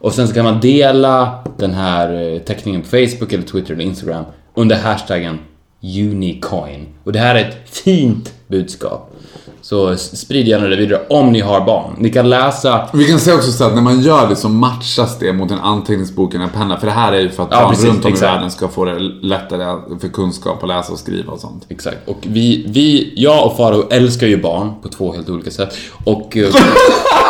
Och 0.00 0.12
sen 0.12 0.28
så 0.28 0.34
kan 0.34 0.44
man 0.44 0.60
dela 0.60 1.38
den 1.58 1.74
här 1.74 2.34
eh, 2.34 2.38
teckningen 2.38 2.82
på 2.82 2.88
Facebook 2.88 3.32
eller 3.32 3.44
Twitter 3.44 3.74
eller 3.74 3.84
Instagram 3.84 4.24
under 4.54 4.76
hashtaggen 4.76 5.38
unicoin. 5.82 6.86
Och 7.04 7.12
det 7.12 7.18
här 7.18 7.34
är 7.34 7.48
ett 7.48 7.70
fint 7.70 8.32
budskap. 8.48 9.14
Så 9.60 9.96
sprid 9.96 10.48
gärna 10.48 10.66
det 10.66 10.76
vidare 10.76 11.00
om 11.08 11.32
ni 11.32 11.40
har 11.40 11.60
barn. 11.60 11.94
Ni 11.98 12.10
kan 12.10 12.30
läsa 12.30 12.88
Vi 12.92 13.04
kan 13.04 13.18
säga 13.20 13.36
också 13.36 13.52
så 13.52 13.64
att 13.64 13.74
när 13.74 13.82
man 13.82 14.00
gör 14.00 14.28
det 14.28 14.36
så 14.36 14.48
matchas 14.48 15.18
det 15.18 15.32
mot 15.32 15.50
en 15.50 15.58
anteckningsbok 15.58 16.34
eller 16.34 16.44
en 16.44 16.50
penna. 16.50 16.76
För 16.80 16.86
det 16.86 16.92
här 16.92 17.12
är 17.12 17.20
ju 17.20 17.28
för 17.30 17.42
att 17.42 17.48
Ja, 17.52 17.60
barn 17.60 17.70
precis, 17.70 17.86
runt 17.86 18.04
om 18.04 18.12
exakt. 18.12 18.30
i 18.30 18.34
världen 18.34 18.50
ska 18.50 18.68
få 18.68 18.84
det 18.84 18.98
lättare 19.22 19.98
för 20.00 20.08
kunskap 20.08 20.62
att 20.62 20.68
läsa 20.68 20.92
och 20.92 20.98
skriva 20.98 21.32
och 21.32 21.40
sånt. 21.40 21.66
Exakt. 21.68 22.08
Och 22.08 22.18
vi, 22.22 22.64
vi, 22.68 23.12
jag 23.16 23.46
och 23.46 23.56
Faro 23.56 23.88
älskar 23.90 24.26
ju 24.26 24.42
barn 24.42 24.72
på 24.82 24.88
två 24.88 25.12
helt 25.12 25.28
olika 25.28 25.50
sätt. 25.50 25.74
Och 26.04 26.36
eh, 26.36 26.48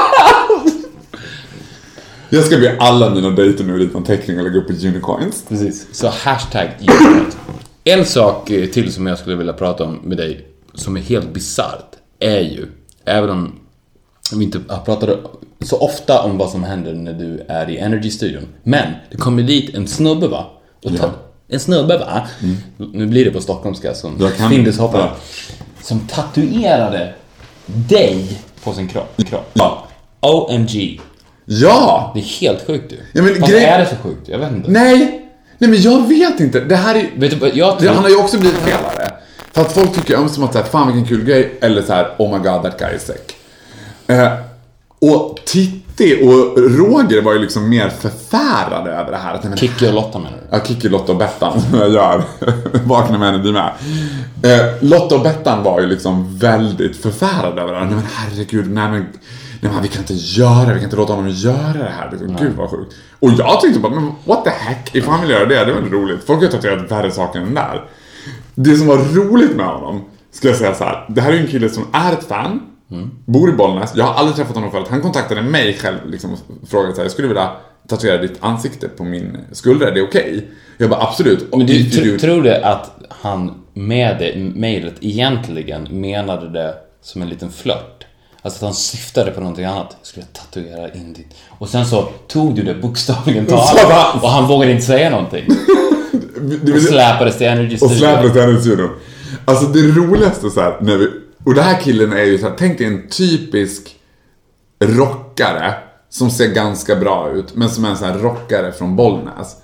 Jag 2.31 2.45
ska 2.45 2.59
be 2.59 2.77
alla 2.81 3.11
mina 3.11 3.31
dejter 3.31 3.65
nu 3.65 3.79
rita 3.79 3.99
en 3.99 4.05
teckning 4.05 4.39
och 4.39 4.45
lägga 4.45 4.59
upp 4.59 4.67
på 4.67 4.73
Unicoins. 4.87 5.45
Precis. 5.49 5.87
Så 5.93 6.09
hashtag 6.09 6.69
unicoins. 6.81 7.37
En 7.85 8.05
sak 8.07 8.51
eh, 8.51 8.69
till 8.69 8.93
som 8.93 9.07
jag 9.07 9.19
skulle 9.19 9.37
vilja 9.37 9.53
prata 9.53 9.85
om 9.85 10.01
med 10.05 10.17
dig, 10.17 10.47
som 10.75 10.97
är 10.97 11.01
helt 11.01 11.33
bisarrt, 11.33 11.91
är 12.19 12.41
ju, 12.41 12.67
även 13.05 13.31
om 13.31 13.53
vi 14.35 14.45
inte 14.45 14.59
pratat 14.85 15.19
så 15.61 15.79
ofta 15.79 16.23
om 16.23 16.39
vad 16.39 16.51
som 16.51 16.65
händer 16.65 16.95
när 16.95 17.13
du 17.13 17.45
är 17.49 17.71
i 17.71 17.79
Energy-studion, 17.79 18.47
men 18.63 18.93
det 19.11 19.17
kommer 19.17 19.43
dit 19.43 19.75
en 19.75 19.89
snubbe 19.89 20.29
va? 20.29 20.47
Och 20.85 20.97
ta, 20.97 21.11
En 21.49 21.61
snubbe 21.61 21.99
va? 21.99 22.27
Nu 22.77 23.07
blir 23.07 23.25
det 23.25 23.31
på 23.31 23.41
stockholmska 23.41 23.95
som 23.95 24.31
Findus 24.51 24.79
hoppar. 24.79 24.99
ja. 24.99 25.17
Som 25.83 26.01
tatuerade 26.01 27.15
dig 27.67 28.41
på 28.65 28.73
sin 28.73 28.89
kropp. 28.89 29.17
kropp. 29.29 29.51
Ja. 29.53 29.87
OMG. 30.21 31.01
Ja! 31.51 32.11
Det 32.15 32.21
är 32.21 32.25
helt 32.25 32.67
sjukt 32.67 32.93
ju. 32.93 32.97
Ja, 33.13 33.23
men 33.23 33.35
Fast 33.35 33.53
grej- 33.53 33.65
är 33.65 33.79
det 33.79 33.87
så 33.87 33.97
sjukt? 33.97 34.29
Jag 34.29 34.39
vet 34.39 34.53
inte. 34.53 34.71
Nej! 34.71 35.29
Nej 35.59 35.71
men 35.71 35.83
jag 35.83 36.09
vet 36.09 36.41
inte. 36.41 36.61
Det 36.61 36.77
här 36.77 36.95
är 36.95 37.11
Vet 37.17 37.41
du 37.41 37.49
jag 37.49 37.79
tror... 37.79 37.91
han 37.91 38.03
har 38.03 38.11
ju 38.11 38.17
också 38.17 38.39
blivit 38.39 38.59
felare. 38.59 39.13
För 39.53 39.61
att 39.61 39.73
folk 39.73 39.95
tycker 39.95 40.17
ömsom 40.17 40.45
att 40.45 40.53
säga, 40.53 40.65
fan 40.65 40.87
vilken 40.87 41.09
kul 41.09 41.25
grej, 41.25 41.59
eller 41.61 41.83
så 41.83 41.93
här, 41.93 42.15
oh 42.19 42.33
my 42.33 42.39
god 42.39 42.63
that 42.63 42.79
guy 42.79 42.97
is 42.97 43.03
sick. 43.03 43.37
Eh, 44.07 44.33
och 45.01 45.39
Titti 45.45 46.19
och 46.23 46.59
Roger 46.79 47.23
var 47.23 47.33
ju 47.33 47.39
liksom 47.39 47.69
mer 47.69 47.89
förfärade 47.89 48.91
över 48.91 49.11
det 49.11 49.17
här. 49.17 49.35
Att, 49.35 49.45
men, 49.45 49.57
Kikki 49.57 49.89
och 49.89 49.95
Lotta 49.95 50.19
menar 50.19 50.37
du? 50.37 50.57
Ja, 50.57 50.65
Kikki, 50.65 50.89
Lotta 50.89 51.13
och 51.13 51.19
Bettan 51.19 51.61
som 51.61 51.79
jag 51.79 51.91
gör. 51.91 52.23
Vakna 52.85 53.19
med 53.19 53.31
henne, 53.31 53.43
bli 53.43 53.53
med. 53.53 53.73
Eh, 54.43 54.75
Lotta 54.81 55.15
och 55.15 55.23
Bettan 55.23 55.63
var 55.63 55.81
ju 55.81 55.87
liksom 55.87 56.39
väldigt 56.39 56.97
förfärade 56.97 57.63
över 57.63 57.73
det 57.73 57.79
här. 57.79 57.87
Nej 57.87 57.95
men 57.95 58.05
herregud, 58.15 58.71
nej 58.71 58.91
men, 58.91 59.07
nej 59.61 59.73
men 59.73 59.83
vi 59.83 59.89
kan 59.89 60.01
inte 60.01 60.15
göra 60.15 60.61
det, 60.67 60.73
vi 60.73 60.79
kan 60.81 60.85
inte 60.85 60.97
låta 60.97 61.13
honom 61.13 61.31
göra 61.31 61.73
det 61.73 61.91
här. 61.99 62.09
Liksom, 62.11 62.37
Gud 62.41 62.53
vad 62.57 62.71
sjukt. 62.71 62.95
Och 63.21 63.31
jag 63.39 63.61
tyckte 63.61 63.81
bara, 63.81 63.95
men 63.95 64.13
what 64.25 64.45
the 64.45 64.51
heck, 64.51 64.95
ifall 64.95 65.11
han 65.13 65.21
vill 65.21 65.31
göra 65.31 65.47
det, 65.47 65.55
det 65.65 65.71
är 65.73 65.81
väl 65.81 65.91
roligt. 65.91 66.25
Folk 66.27 66.39
har 66.39 66.45
ju 66.47 66.53
tatuerat 66.53 66.91
värre 66.91 67.11
saker 67.11 67.39
än 67.41 67.55
det 67.55 67.61
där. 67.61 67.85
Det 68.55 68.77
som 68.77 68.87
var 68.87 68.97
roligt 68.97 69.57
med 69.57 69.67
honom, 69.67 70.05
ska 70.31 70.49
jag 70.49 70.57
säga 70.57 70.75
så 70.75 70.85
här. 70.85 71.07
Det 71.09 71.21
här 71.21 71.31
är 71.31 71.35
ju 71.37 71.41
en 71.41 71.47
kille 71.47 71.69
som 71.69 71.85
är 71.93 72.13
ett 72.13 72.25
fan, 72.25 72.61
bor 73.25 73.49
i 73.49 73.53
Bollnäs. 73.53 73.93
Jag 73.97 74.05
har 74.05 74.15
aldrig 74.15 74.37
träffat 74.37 74.55
honom 74.55 74.71
förut. 74.71 74.87
Han 74.91 75.01
kontaktade 75.01 75.43
mig 75.43 75.75
själv 75.75 75.97
liksom, 76.07 76.33
och 76.33 76.69
frågade 76.69 76.93
så 76.95 76.99
här, 77.01 77.05
jag 77.05 77.13
skulle 77.13 77.29
vilja 77.29 77.51
tatuera 77.89 78.23
ditt 78.23 78.37
ansikte 78.41 78.89
på 78.89 79.05
min 79.05 79.37
skulder, 79.53 79.87
är 79.87 79.93
det 79.95 80.03
okej? 80.03 80.49
Jag 80.79 80.91
bara 80.91 81.03
absolut. 81.03 81.49
Men 81.51 81.67
du 81.67 81.73
tr- 81.73 82.05
do- 82.05 82.19
tror 82.19 82.43
du 82.43 82.55
att 82.55 82.91
han 83.09 83.55
med 83.75 84.17
det 84.19 84.37
mejlet 84.61 84.95
egentligen 85.01 85.89
menade 85.91 86.49
det 86.49 86.75
som 87.03 87.23
en 87.23 87.29
liten 87.29 87.51
flört? 87.51 88.07
Alltså 88.49 88.65
att 88.65 88.69
han 88.69 88.75
syftade 88.75 89.31
på 89.31 89.41
någonting 89.41 89.65
annat. 89.65 89.97
Jag 89.99 90.07
skulle 90.07 90.27
tatuera 90.27 90.93
in 90.93 91.13
ditt... 91.13 91.35
Och 91.49 91.69
sen 91.69 91.87
så 91.87 92.09
tog 92.29 92.55
du 92.55 92.63
det 92.63 92.75
bokstavligen 92.75 93.47
talat 93.47 94.23
och 94.23 94.31
han 94.31 94.49
vågade 94.49 94.73
inte 94.73 94.85
säga 94.85 95.11
någonting. 95.11 95.45
det, 96.63 96.73
Och 96.73 96.83
släpades 96.83 97.39
till 97.39 97.47
Energy 97.47 97.75
och 97.75 97.79
Studio. 97.79 97.97
släpades 97.97 98.33
till 98.33 98.43
hennes 98.43 98.61
studion. 98.61 98.91
Alltså 99.45 99.67
det 99.67 99.83
roligaste 99.83 100.51
så 100.51 100.61
här, 100.61 100.77
när 100.81 100.97
vi, 100.97 101.09
och 101.45 101.55
det 101.55 101.63
här 101.63 101.81
killen 101.81 102.13
är 102.13 102.25
ju 102.25 102.39
så 102.39 102.49
här, 102.49 102.55
tänk 102.59 102.79
dig 102.79 102.87
en 102.87 103.09
typisk 103.09 103.97
rockare 104.85 105.75
som 106.11 106.31
ser 106.31 106.49
ganska 106.55 106.97
bra 106.97 107.31
ut, 107.31 107.55
men 107.55 107.71
som 107.71 107.85
är 107.85 107.89
en 107.89 107.97
sån 107.97 108.09
här 108.09 108.19
rockare 108.19 108.73
från 108.73 108.97
Bollnäs. 108.97 109.57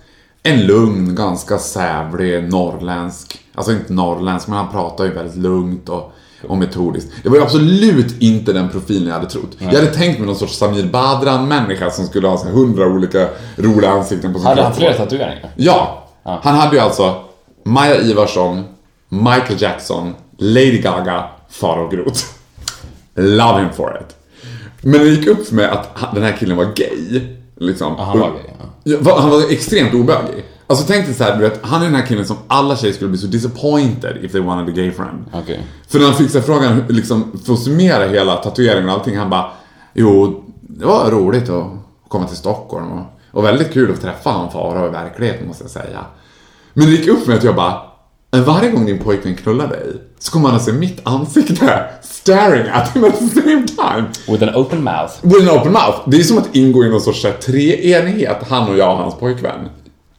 En 0.42 0.66
lugn, 0.66 1.14
ganska 1.14 1.58
sävlig, 1.58 2.48
norrländsk, 2.48 3.38
alltså 3.54 3.72
inte 3.72 3.92
norrländsk, 3.92 4.48
men 4.48 4.56
han 4.58 4.70
pratar 4.70 5.04
ju 5.04 5.10
väldigt 5.12 5.36
lugnt 5.36 5.88
och, 5.88 6.12
och 6.48 6.58
metodiskt. 6.58 7.12
Det 7.22 7.28
var 7.28 7.36
ju 7.36 7.42
absolut 7.42 8.22
inte 8.22 8.52
den 8.52 8.68
profilen 8.68 9.06
jag 9.08 9.14
hade 9.14 9.30
trott. 9.30 9.56
Jag 9.58 9.66
hade 9.74 9.86
tänkt 9.94 10.18
mig 10.18 10.26
någon 10.26 10.36
sorts 10.36 10.56
Samir 10.58 10.84
Badran-människa 10.84 11.90
som 11.90 12.06
skulle 12.06 12.28
ha 12.28 12.44
hundra 12.44 12.86
olika 12.86 13.28
roliga 13.56 13.90
ansikten 13.90 14.32
på 14.32 14.38
sin 14.38 14.48
Hade 14.48 14.62
han 14.62 14.72
kropp. 14.72 14.78
flera 14.80 14.94
tatueringar? 14.96 15.50
Ja. 15.56 16.08
Han 16.22 16.54
hade 16.54 16.76
ju 16.76 16.82
alltså 16.82 17.14
Maja 17.64 18.00
Ivarsson, 18.00 18.64
Michael 19.08 19.62
Jackson, 19.62 20.14
Lady 20.38 20.78
Gaga, 20.78 21.24
Farao 21.50 21.88
Groth. 21.88 22.20
Love 23.16 23.60
him 23.60 23.68
for 23.76 24.00
it. 24.00 24.16
Men 24.82 25.00
det 25.00 25.06
gick 25.08 25.26
upp 25.26 25.46
för 25.46 25.54
mig 25.54 25.66
att 25.66 25.88
den 26.14 26.22
här 26.22 26.36
killen 26.40 26.56
var 26.56 26.64
gay. 26.76 27.20
Liksom. 27.56 27.94
Ja, 27.98 28.04
han 28.04 28.18
var 28.18 28.30
gay, 28.30 28.40
ja. 28.58 28.94
Ja, 29.04 29.20
Han 29.20 29.30
var 29.30 29.52
extremt 29.52 29.94
obögig. 29.94 30.44
Alltså 30.66 30.84
tänk 30.88 31.06
dig 31.06 31.14
så 31.14 31.24
här, 31.24 31.36
du 31.36 31.42
vet, 31.42 31.60
han 31.62 31.80
är 31.80 31.84
den 31.84 31.94
här 31.94 32.06
killen 32.06 32.26
som 32.26 32.36
alla 32.46 32.76
tjejer 32.76 32.94
skulle 32.94 33.10
bli 33.10 33.18
så 33.18 33.26
disappointed 33.26 34.24
if 34.24 34.32
they 34.32 34.40
wanted 34.40 34.74
a 34.74 34.76
gay 34.76 34.92
friend. 34.92 35.24
Okej. 35.32 35.66
För 35.88 35.98
när 35.98 36.06
han 36.06 36.14
fick 36.14 36.30
sig 36.30 36.42
frågan, 36.42 36.84
liksom, 36.88 37.40
för 37.46 37.52
att 37.52 37.58
summera 37.58 38.08
hela 38.08 38.36
tatueringen 38.36 38.88
och 38.88 38.94
allting, 38.94 39.18
han 39.18 39.30
bara 39.30 39.50
Jo, 39.94 40.44
det 40.60 40.86
var 40.86 41.10
roligt 41.10 41.48
att 41.48 41.66
komma 42.08 42.26
till 42.26 42.36
Stockholm 42.36 42.92
och, 42.92 43.04
och 43.30 43.44
väldigt 43.44 43.72
kul 43.72 43.92
att 43.92 44.00
träffa 44.00 44.30
han 44.30 44.50
Farao 44.50 44.86
i 44.88 44.90
verkligheten 44.90 45.46
måste 45.46 45.64
jag 45.64 45.70
säga. 45.70 46.04
Men 46.72 46.86
det 46.86 46.92
gick 46.92 47.08
upp 47.08 47.26
med 47.26 47.36
att 47.36 47.44
jag 47.44 47.54
bara 47.54 47.82
varje 48.30 48.70
gång 48.70 48.86
din 48.86 48.98
pojkvän 48.98 49.36
knullar 49.36 49.68
dig 49.68 49.92
så 50.18 50.32
kommer 50.32 50.48
han 50.48 50.56
att 50.56 50.64
se 50.64 50.72
mitt 50.72 51.00
ansikte 51.02 51.84
staring 52.02 52.68
at 52.72 52.96
him 52.96 53.04
at 53.04 53.18
the 53.18 53.40
same 53.40 53.66
time. 53.66 54.04
With 54.28 54.42
an 54.42 54.54
open 54.54 54.84
mouth. 54.84 55.12
With 55.22 55.50
an 55.50 55.58
open 55.58 55.72
mouth. 55.72 55.98
Det 56.06 56.16
är 56.16 56.22
som 56.22 56.38
att 56.38 56.56
ingå 56.56 56.84
i 56.84 56.88
någon 56.88 57.00
sorts 57.00 57.26
treenighet, 57.46 58.36
han 58.48 58.68
och 58.68 58.78
jag 58.78 58.92
och 58.92 58.98
hans 58.98 59.14
pojkvän. 59.14 59.68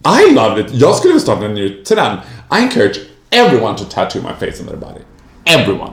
I 0.05 0.33
love 0.33 0.61
it! 0.61 0.67
Jag 0.71 0.95
skulle 0.95 1.13
vilja 1.13 1.21
starta 1.23 1.45
en 1.45 1.53
ny 1.53 1.69
trend. 1.69 2.17
I 2.59 2.63
encourage 2.63 2.97
everyone 3.29 3.77
to 3.77 3.83
tattoo 3.89 4.21
my 4.21 4.29
face 4.51 4.61
on 4.61 4.67
their 4.67 4.77
body. 4.79 4.99
Everyone. 5.45 5.91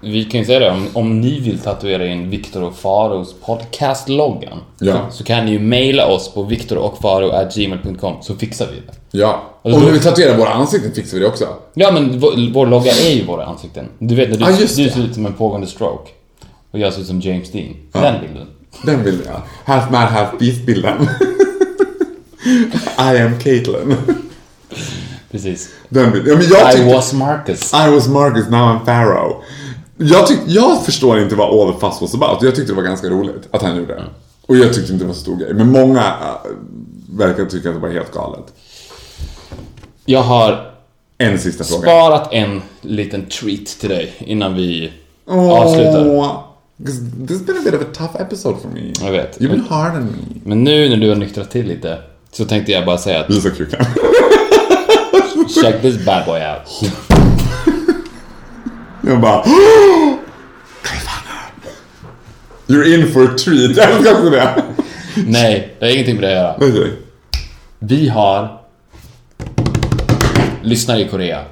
Vi 0.00 0.24
kan 0.24 0.40
ju 0.40 0.46
säga 0.46 0.58
det, 0.60 0.70
om, 0.70 0.88
om 0.94 1.20
ni 1.20 1.40
vill 1.40 1.58
tatuera 1.58 2.06
in 2.06 2.30
Viktor 2.30 2.62
och 2.62 2.76
Faros 2.76 3.34
podcast-loggan 3.46 4.58
Ja. 4.78 5.10
så 5.10 5.24
kan 5.24 5.44
ni 5.44 5.50
ju 5.52 5.58
mejla 5.58 6.06
oss 6.06 6.34
på 6.34 6.42
viktorochfaro.gmail.com 6.42 8.14
så 8.22 8.34
fixar 8.34 8.66
vi 8.66 8.72
det. 8.86 9.18
Ja. 9.18 9.42
Och 9.62 9.70
då- 9.70 9.76
om 9.76 9.92
vi 9.92 10.00
tatuerar 10.00 10.36
våra 10.36 10.48
ansikten 10.52 10.92
fixar 10.94 11.16
vi 11.18 11.22
det 11.22 11.28
också. 11.28 11.48
Ja 11.74 11.90
men 11.92 12.18
vår, 12.20 12.52
vår 12.52 12.66
logga 12.66 12.92
är 12.92 13.10
ju 13.14 13.24
våra 13.24 13.44
ansikten. 13.44 13.88
Du 13.98 14.14
vet 14.14 14.30
när 14.30 14.36
du, 14.36 14.44
Ja, 14.44 14.50
just 14.60 14.76
du 14.76 14.90
ser 14.90 15.00
ut 15.00 15.14
som 15.14 15.26
en 15.26 15.32
pågående 15.34 15.66
stroke. 15.66 16.10
Och 16.70 16.78
jag 16.78 16.92
ser 16.92 17.00
ut 17.00 17.06
som 17.06 17.20
James 17.20 17.52
Dean. 17.52 17.76
Den 17.92 18.14
bilden. 18.20 18.46
Den 18.82 19.02
bilden 19.04 19.26
ja. 19.32 19.42
Half 19.74 19.90
mad, 19.90 20.08
half 20.08 20.28
beast-bilden. 20.38 21.08
I 22.98 23.18
am 23.22 23.38
Caitlyn. 23.38 23.96
Precis. 25.30 25.68
Den 25.88 26.12
bilden. 26.12 26.32
Ja, 26.32 26.38
men 26.38 26.46
jag 26.48 26.68
I 26.70 26.76
tyckte... 26.76 26.94
was 26.94 27.12
Marcus. 27.12 27.72
I 27.74 27.90
was 27.90 28.08
Marcus, 28.08 28.48
now 28.50 28.58
I'm 28.60 28.84
Pharaoh. 28.84 29.36
Jag, 29.96 30.26
tyck, 30.26 30.38
jag 30.46 30.84
förstår 30.84 31.18
inte 31.20 31.34
vad 31.34 31.60
all 31.60 31.74
the 31.74 31.80
fuss 31.80 32.00
was 32.00 32.14
about. 32.14 32.42
Jag 32.42 32.54
tyckte 32.54 32.72
det 32.72 32.76
var 32.76 32.82
ganska 32.82 33.08
roligt 33.08 33.48
att 33.50 33.62
han 33.62 33.76
gjorde 33.76 33.94
det. 33.94 34.04
Och 34.46 34.56
jag 34.56 34.74
tyckte 34.74 34.92
inte 34.92 35.04
det 35.04 35.08
var 35.08 35.14
så 35.14 35.20
stor 35.20 35.36
grej. 35.36 35.54
Men 35.54 35.70
många 35.70 36.00
äh, 36.00 36.50
verkar 37.16 37.44
tycka 37.44 37.68
att 37.68 37.74
det 37.74 37.80
var 37.80 37.88
helt 37.88 38.12
galet. 38.12 38.44
Jag 40.04 40.22
har 40.22 40.70
En 41.18 41.38
sista 41.38 41.64
fråga. 41.64 41.82
sparat 41.82 42.28
en 42.32 42.62
liten 42.80 43.26
treat 43.26 43.66
till 43.66 43.88
dig 43.88 44.14
innan 44.18 44.54
vi 44.54 44.92
avslutar. 45.26 46.06
Åh, 46.08 46.42
'cause 46.78 47.00
This 47.26 47.38
has 47.38 47.46
been 47.46 47.56
a 47.56 47.60
bit 47.64 47.74
of 47.74 47.80
a 47.80 47.86
tough 47.92 48.20
episode 48.20 48.58
for 48.62 48.68
me. 48.68 48.92
Jag 49.00 49.12
vet. 49.12 49.40
You've 49.40 49.48
been 49.50 49.64
hard 49.68 49.94
on 49.94 50.02
me. 50.04 50.40
Men 50.44 50.64
nu 50.64 50.88
när 50.88 50.96
du 50.96 51.08
har 51.08 51.16
nyktrat 51.16 51.50
till 51.50 51.66
lite 51.66 51.98
så 52.36 52.44
tänkte 52.44 52.72
jag 52.72 52.86
bara 52.86 52.98
säga 52.98 53.20
att 53.20 53.30
Visa 53.30 53.50
kuken. 53.50 53.80
check 55.62 55.82
this 55.82 56.04
bad 56.04 56.26
boy 56.26 56.40
out. 56.40 56.82
Jag 59.06 59.20
bara... 59.20 59.44
You're 62.66 62.94
in 62.94 63.12
for 63.12 63.24
a 63.24 63.28
treat. 63.38 63.76
Jag 63.76 63.90
älskar 63.90 64.12
också 64.12 64.30
det. 64.30 64.64
Nej, 65.26 65.76
det 65.78 65.86
har 65.86 65.92
ingenting 65.92 66.16
med 66.16 66.24
det 66.24 66.28
att 66.28 66.36
göra. 66.36 66.54
Okej. 66.70 66.98
Vi 67.78 68.08
har 68.08 68.62
lyssnare 70.62 71.00
i 71.00 71.08
Korea. 71.08 71.44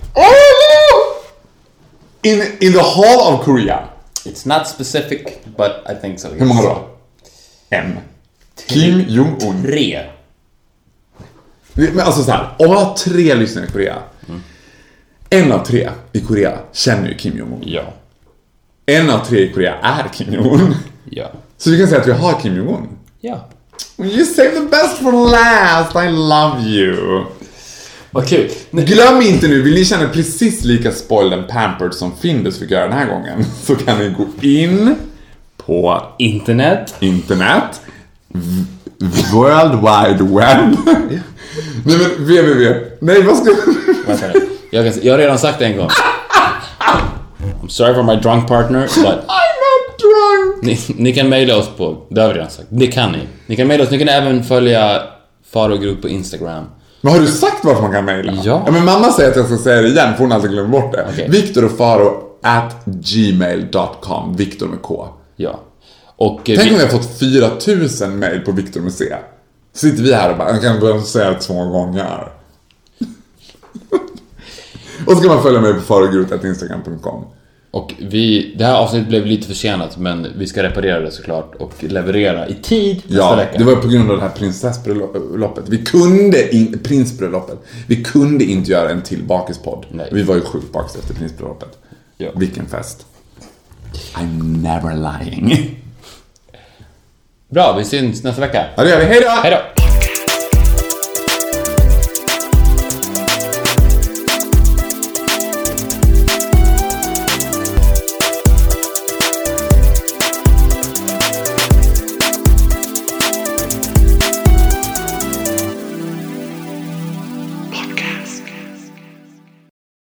In, 2.22 2.42
in 2.60 2.72
the 2.72 2.78
hall 2.78 3.34
of 3.34 3.44
Korea. 3.44 3.88
It's 4.24 4.58
not 4.58 4.68
specific, 4.68 5.20
but 5.56 5.70
I 5.90 5.94
think 6.00 6.20
so. 6.20 6.28
Hur 6.28 6.46
många 6.46 6.62
då? 6.62 6.88
En. 7.70 7.98
Kim 8.66 9.04
Jong-Un. 9.08 9.62
Tre. 9.62 10.13
Men 11.74 12.00
alltså 12.00 12.22
så 12.22 12.30
här, 12.30 12.48
om 12.58 12.68
man 12.68 12.76
har 12.76 12.94
tre 12.94 13.34
lyssnare 13.34 13.66
i 13.66 13.70
Korea. 13.70 13.96
En 15.30 15.52
av 15.52 15.64
tre 15.66 15.90
i 16.12 16.20
Korea 16.20 16.58
känner 16.72 17.08
ju 17.08 17.14
Kim 17.14 17.38
Jong-Un. 17.38 17.62
Ja. 17.66 17.82
En 18.86 19.10
av 19.10 19.24
tre 19.24 19.40
i 19.40 19.52
Korea 19.52 19.74
är 19.82 20.08
Kim 20.12 20.34
Jong-Un. 20.34 20.74
Ja. 21.10 21.30
Så 21.58 21.70
vi 21.70 21.78
kan 21.78 21.88
säga 21.88 22.00
att 22.00 22.06
vi 22.06 22.12
har 22.12 22.40
Kim 22.40 22.56
Jong-Un. 22.56 22.88
Ja. 23.20 23.48
You 23.98 24.24
save 24.24 24.50
the 24.50 24.60
best 24.60 24.98
for 24.98 25.30
last, 25.30 25.96
I 25.96 26.08
love 26.10 26.60
you. 26.70 27.24
Vad 28.10 28.28
kul. 28.28 28.50
Glöm 28.70 29.22
inte 29.22 29.48
nu, 29.48 29.62
vill 29.62 29.74
ni 29.74 29.84
känna 29.84 30.08
precis 30.08 30.64
lika 30.64 30.92
spoiled 30.92 31.38
and 31.38 31.48
pampered 31.48 31.94
som 31.94 32.16
Findus 32.16 32.58
fick 32.58 32.70
göra 32.70 32.88
den 32.88 32.98
här 32.98 33.06
gången 33.06 33.44
så 33.62 33.74
kan 33.74 33.98
ni 33.98 34.08
gå 34.08 34.46
in 34.48 34.94
på 35.56 36.02
Internet. 36.18 36.94
internet, 37.00 37.80
World 39.32 39.74
Wide 39.74 40.22
Web. 40.34 40.76
Nej 41.84 41.98
men 41.98 42.10
www. 42.24 42.74
Nej 43.00 43.22
vad 43.22 43.36
ska 43.36 43.50
Vänta 44.06 44.26
nu. 44.34 44.48
Jag, 44.70 44.92
kan, 44.92 45.02
jag 45.02 45.12
har 45.12 45.18
redan 45.18 45.38
sagt 45.38 45.58
det 45.58 45.64
en 45.66 45.76
gång. 45.76 45.88
I'm 47.62 47.68
sorry 47.68 47.94
for 47.94 48.02
my 48.02 48.16
drunk 48.16 48.48
partner, 48.48 48.80
but 48.80 48.96
I'm 49.06 49.54
not 49.64 49.98
drunk. 49.98 50.62
ni, 50.62 50.78
ni 51.04 51.12
kan 51.12 51.28
mejla 51.28 51.56
oss 51.56 51.68
på... 51.76 51.96
Det 52.08 52.20
har 52.20 52.28
vi 52.28 52.34
redan 52.34 52.50
sagt. 52.50 52.68
Det 52.70 52.86
kan 52.86 53.12
ni. 53.12 53.18
Ni 53.46 53.56
kan 53.56 53.66
mejla 53.66 53.84
oss. 53.84 53.90
Ni 53.90 53.98
kan 53.98 54.08
även 54.08 54.44
följa 54.44 55.02
Faro 55.52 55.76
Group 55.76 56.02
på 56.02 56.08
Instagram. 56.08 56.64
Men 57.00 57.12
har 57.12 57.20
du 57.20 57.26
sagt 57.26 57.64
varför 57.64 57.82
man 57.82 57.92
kan 57.92 58.04
mejla? 58.04 58.32
Ja. 58.44 58.66
men 58.70 58.84
mamma 58.84 59.12
säger 59.12 59.30
att 59.30 59.36
jag 59.36 59.46
ska 59.46 59.56
säga 59.56 59.82
det 59.82 59.88
igen 59.88 60.12
för 60.12 60.18
hon 60.18 60.30
har 60.30 60.38
alltså 60.38 60.50
glömt 60.52 60.70
bort 60.70 60.92
det. 60.92 61.06
Okej. 61.12 61.28
Viktor 61.30 61.64
och 61.64 61.76
Faro 61.76 62.22
at 62.42 62.76
gmail.com. 62.84 64.36
Viktor 64.36 64.66
med 64.66 64.82
K. 64.82 65.08
Ja. 65.36 65.60
Och... 66.26 66.50
eh, 66.50 66.56
Tänk 66.56 66.70
vi- 66.70 66.74
om 66.74 66.76
vi 66.76 66.82
har 66.82 66.90
fått 66.90 67.18
4000 67.18 68.18
mejl 68.18 68.40
på 68.40 68.56
C. 68.90 69.14
Så 69.72 69.78
sitter 69.88 70.02
vi 70.02 70.12
här 70.14 70.30
och 70.32 70.38
bara, 70.38 70.50
jag 70.50 70.62
kan 70.62 70.80
börja 70.80 71.02
säga 71.02 71.30
det 71.30 71.40
två 71.40 71.64
gånger. 71.64 72.28
och 75.06 75.12
så 75.12 75.18
kan 75.20 75.28
man 75.28 75.42
följa 75.42 75.60
mig 75.60 75.74
på 75.74 75.80
farogroup.instagram.com. 75.80 77.24
Och 77.70 77.94
vi, 77.98 78.54
det 78.58 78.64
här 78.64 78.74
avsnittet 78.74 79.08
blev 79.08 79.26
lite 79.26 79.46
försenat 79.48 79.98
men 79.98 80.26
vi 80.38 80.46
ska 80.46 80.62
reparera 80.62 81.00
det 81.00 81.10
såklart 81.10 81.54
och 81.54 81.84
leverera 81.84 82.48
i 82.48 82.54
tid 82.54 82.96
nästa 82.96 83.14
Ja, 83.16 83.36
vecka. 83.36 83.58
det 83.58 83.64
var 83.64 83.76
på 83.76 83.88
grund 83.88 84.10
av 84.10 84.16
det 84.16 84.22
här 84.22 84.30
prinsessbröllopet. 84.30 85.64
Vi 85.68 85.78
kunde 85.84 86.54
in, 86.56 86.78
prinsbröllopet. 86.78 87.58
Vi 87.86 88.04
kunde 88.04 88.44
inte 88.44 88.70
göra 88.70 88.90
en 88.90 89.02
till 89.02 89.22
bakispodd. 89.24 89.86
Vi 90.12 90.22
var 90.22 90.34
ju 90.34 90.40
sjukt 90.40 90.72
bakis 90.72 90.96
efter 90.96 91.14
prinsbröllopet. 91.14 91.78
Ja. 92.16 92.28
Vilken 92.36 92.66
fest. 92.66 93.06
I'm 94.14 94.62
never 94.62 94.94
lying. 95.24 95.76
Bra, 97.54 97.72
vi 97.72 97.84
syns 97.84 98.24
nästa 98.24 98.40
vecka. 98.40 98.64
Ja, 98.76 98.82
det 98.82 98.90
gör 98.90 99.00
vi. 99.00 99.04
Hej 99.04 99.20
då! 99.20 99.28
Hej 99.28 99.50
då! 99.50 99.73